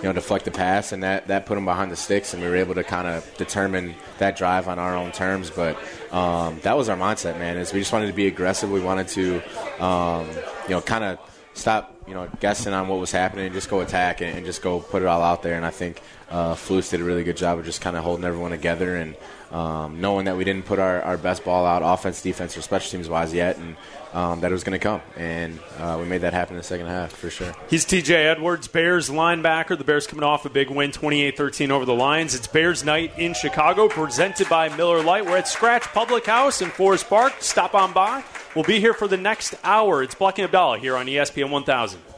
you 0.00 0.04
know, 0.04 0.12
deflect 0.14 0.46
the 0.46 0.50
pass, 0.50 0.92
and 0.92 1.02
that, 1.02 1.26
that 1.28 1.44
put 1.44 1.56
them 1.56 1.66
behind 1.66 1.92
the 1.92 1.96
sticks, 1.96 2.32
and 2.32 2.42
we 2.42 2.48
were 2.48 2.56
able 2.56 2.74
to 2.74 2.82
kind 2.82 3.06
of 3.06 3.36
determine 3.36 3.94
that 4.18 4.34
drive 4.34 4.66
on 4.66 4.78
our 4.78 4.96
own 4.96 5.12
terms. 5.12 5.50
But 5.50 5.76
um, 6.10 6.58
that 6.62 6.76
was 6.76 6.88
our 6.88 6.96
mindset, 6.96 7.38
man. 7.38 7.58
Is 7.58 7.74
we 7.74 7.80
just 7.80 7.92
wanted 7.92 8.06
to 8.06 8.14
be 8.14 8.26
aggressive. 8.26 8.70
We 8.70 8.80
wanted 8.80 9.08
to, 9.08 9.42
um, 9.84 10.26
you 10.64 10.70
know, 10.70 10.80
kind 10.80 11.04
of 11.04 11.18
stop, 11.52 11.94
you 12.08 12.14
know, 12.14 12.28
guessing 12.40 12.72
on 12.72 12.88
what 12.88 12.98
was 12.98 13.12
happening 13.12 13.46
and 13.46 13.54
just 13.54 13.68
go 13.68 13.80
attack 13.80 14.22
and, 14.22 14.38
and 14.38 14.46
just 14.46 14.62
go 14.62 14.80
put 14.80 15.02
it 15.02 15.06
all 15.06 15.22
out 15.22 15.42
there. 15.42 15.56
And 15.56 15.66
I 15.66 15.70
think 15.70 16.00
uh, 16.30 16.56
did 16.68 17.00
a 17.00 17.04
really 17.04 17.24
good 17.24 17.36
job 17.36 17.58
of 17.58 17.64
just 17.64 17.80
kind 17.80 17.96
of 17.96 18.04
holding 18.04 18.24
everyone 18.24 18.52
together 18.52 18.96
and 18.96 19.16
um, 19.50 20.00
knowing 20.00 20.26
that 20.26 20.36
we 20.36 20.44
didn't 20.44 20.64
put 20.64 20.78
our, 20.78 21.02
our 21.02 21.16
best 21.16 21.44
ball 21.44 21.66
out, 21.66 21.82
offense, 21.84 22.22
defense, 22.22 22.56
or 22.56 22.62
special 22.62 22.90
teams 22.90 23.08
wise 23.08 23.34
yet, 23.34 23.56
and 23.58 23.76
um, 24.12 24.40
that 24.40 24.50
it 24.50 24.54
was 24.54 24.62
going 24.62 24.78
to 24.78 24.82
come. 24.82 25.00
And 25.16 25.58
uh, 25.78 25.96
we 25.98 26.06
made 26.06 26.20
that 26.20 26.32
happen 26.32 26.54
in 26.54 26.58
the 26.58 26.64
second 26.64 26.86
half 26.86 27.12
for 27.12 27.30
sure. 27.30 27.52
He's 27.68 27.84
TJ 27.84 28.10
Edwards, 28.10 28.68
Bears 28.68 29.10
linebacker. 29.10 29.76
The 29.76 29.84
Bears 29.84 30.06
coming 30.06 30.22
off 30.22 30.46
a 30.46 30.50
big 30.50 30.70
win, 30.70 30.92
28 30.92 31.36
13 31.36 31.70
over 31.72 31.84
the 31.84 31.94
Lions. 31.94 32.34
It's 32.34 32.46
Bears 32.46 32.84
night 32.84 33.12
in 33.18 33.34
Chicago, 33.34 33.88
presented 33.88 34.48
by 34.48 34.74
Miller 34.76 35.02
Lite. 35.02 35.26
We're 35.26 35.38
at 35.38 35.48
Scratch 35.48 35.82
Public 35.84 36.26
House 36.26 36.62
in 36.62 36.68
Forest 36.70 37.08
Park. 37.08 37.34
Stop 37.40 37.74
on 37.74 37.92
by. 37.92 38.22
We'll 38.54 38.64
be 38.64 38.80
here 38.80 38.94
for 38.94 39.08
the 39.08 39.16
next 39.16 39.54
hour. 39.62 40.02
It's 40.02 40.14
Bleck 40.14 40.38
and 40.38 40.50
Abdalla 40.50 40.78
here 40.78 40.96
on 40.96 41.06
ESPN 41.06 41.50
1000. 41.50 42.09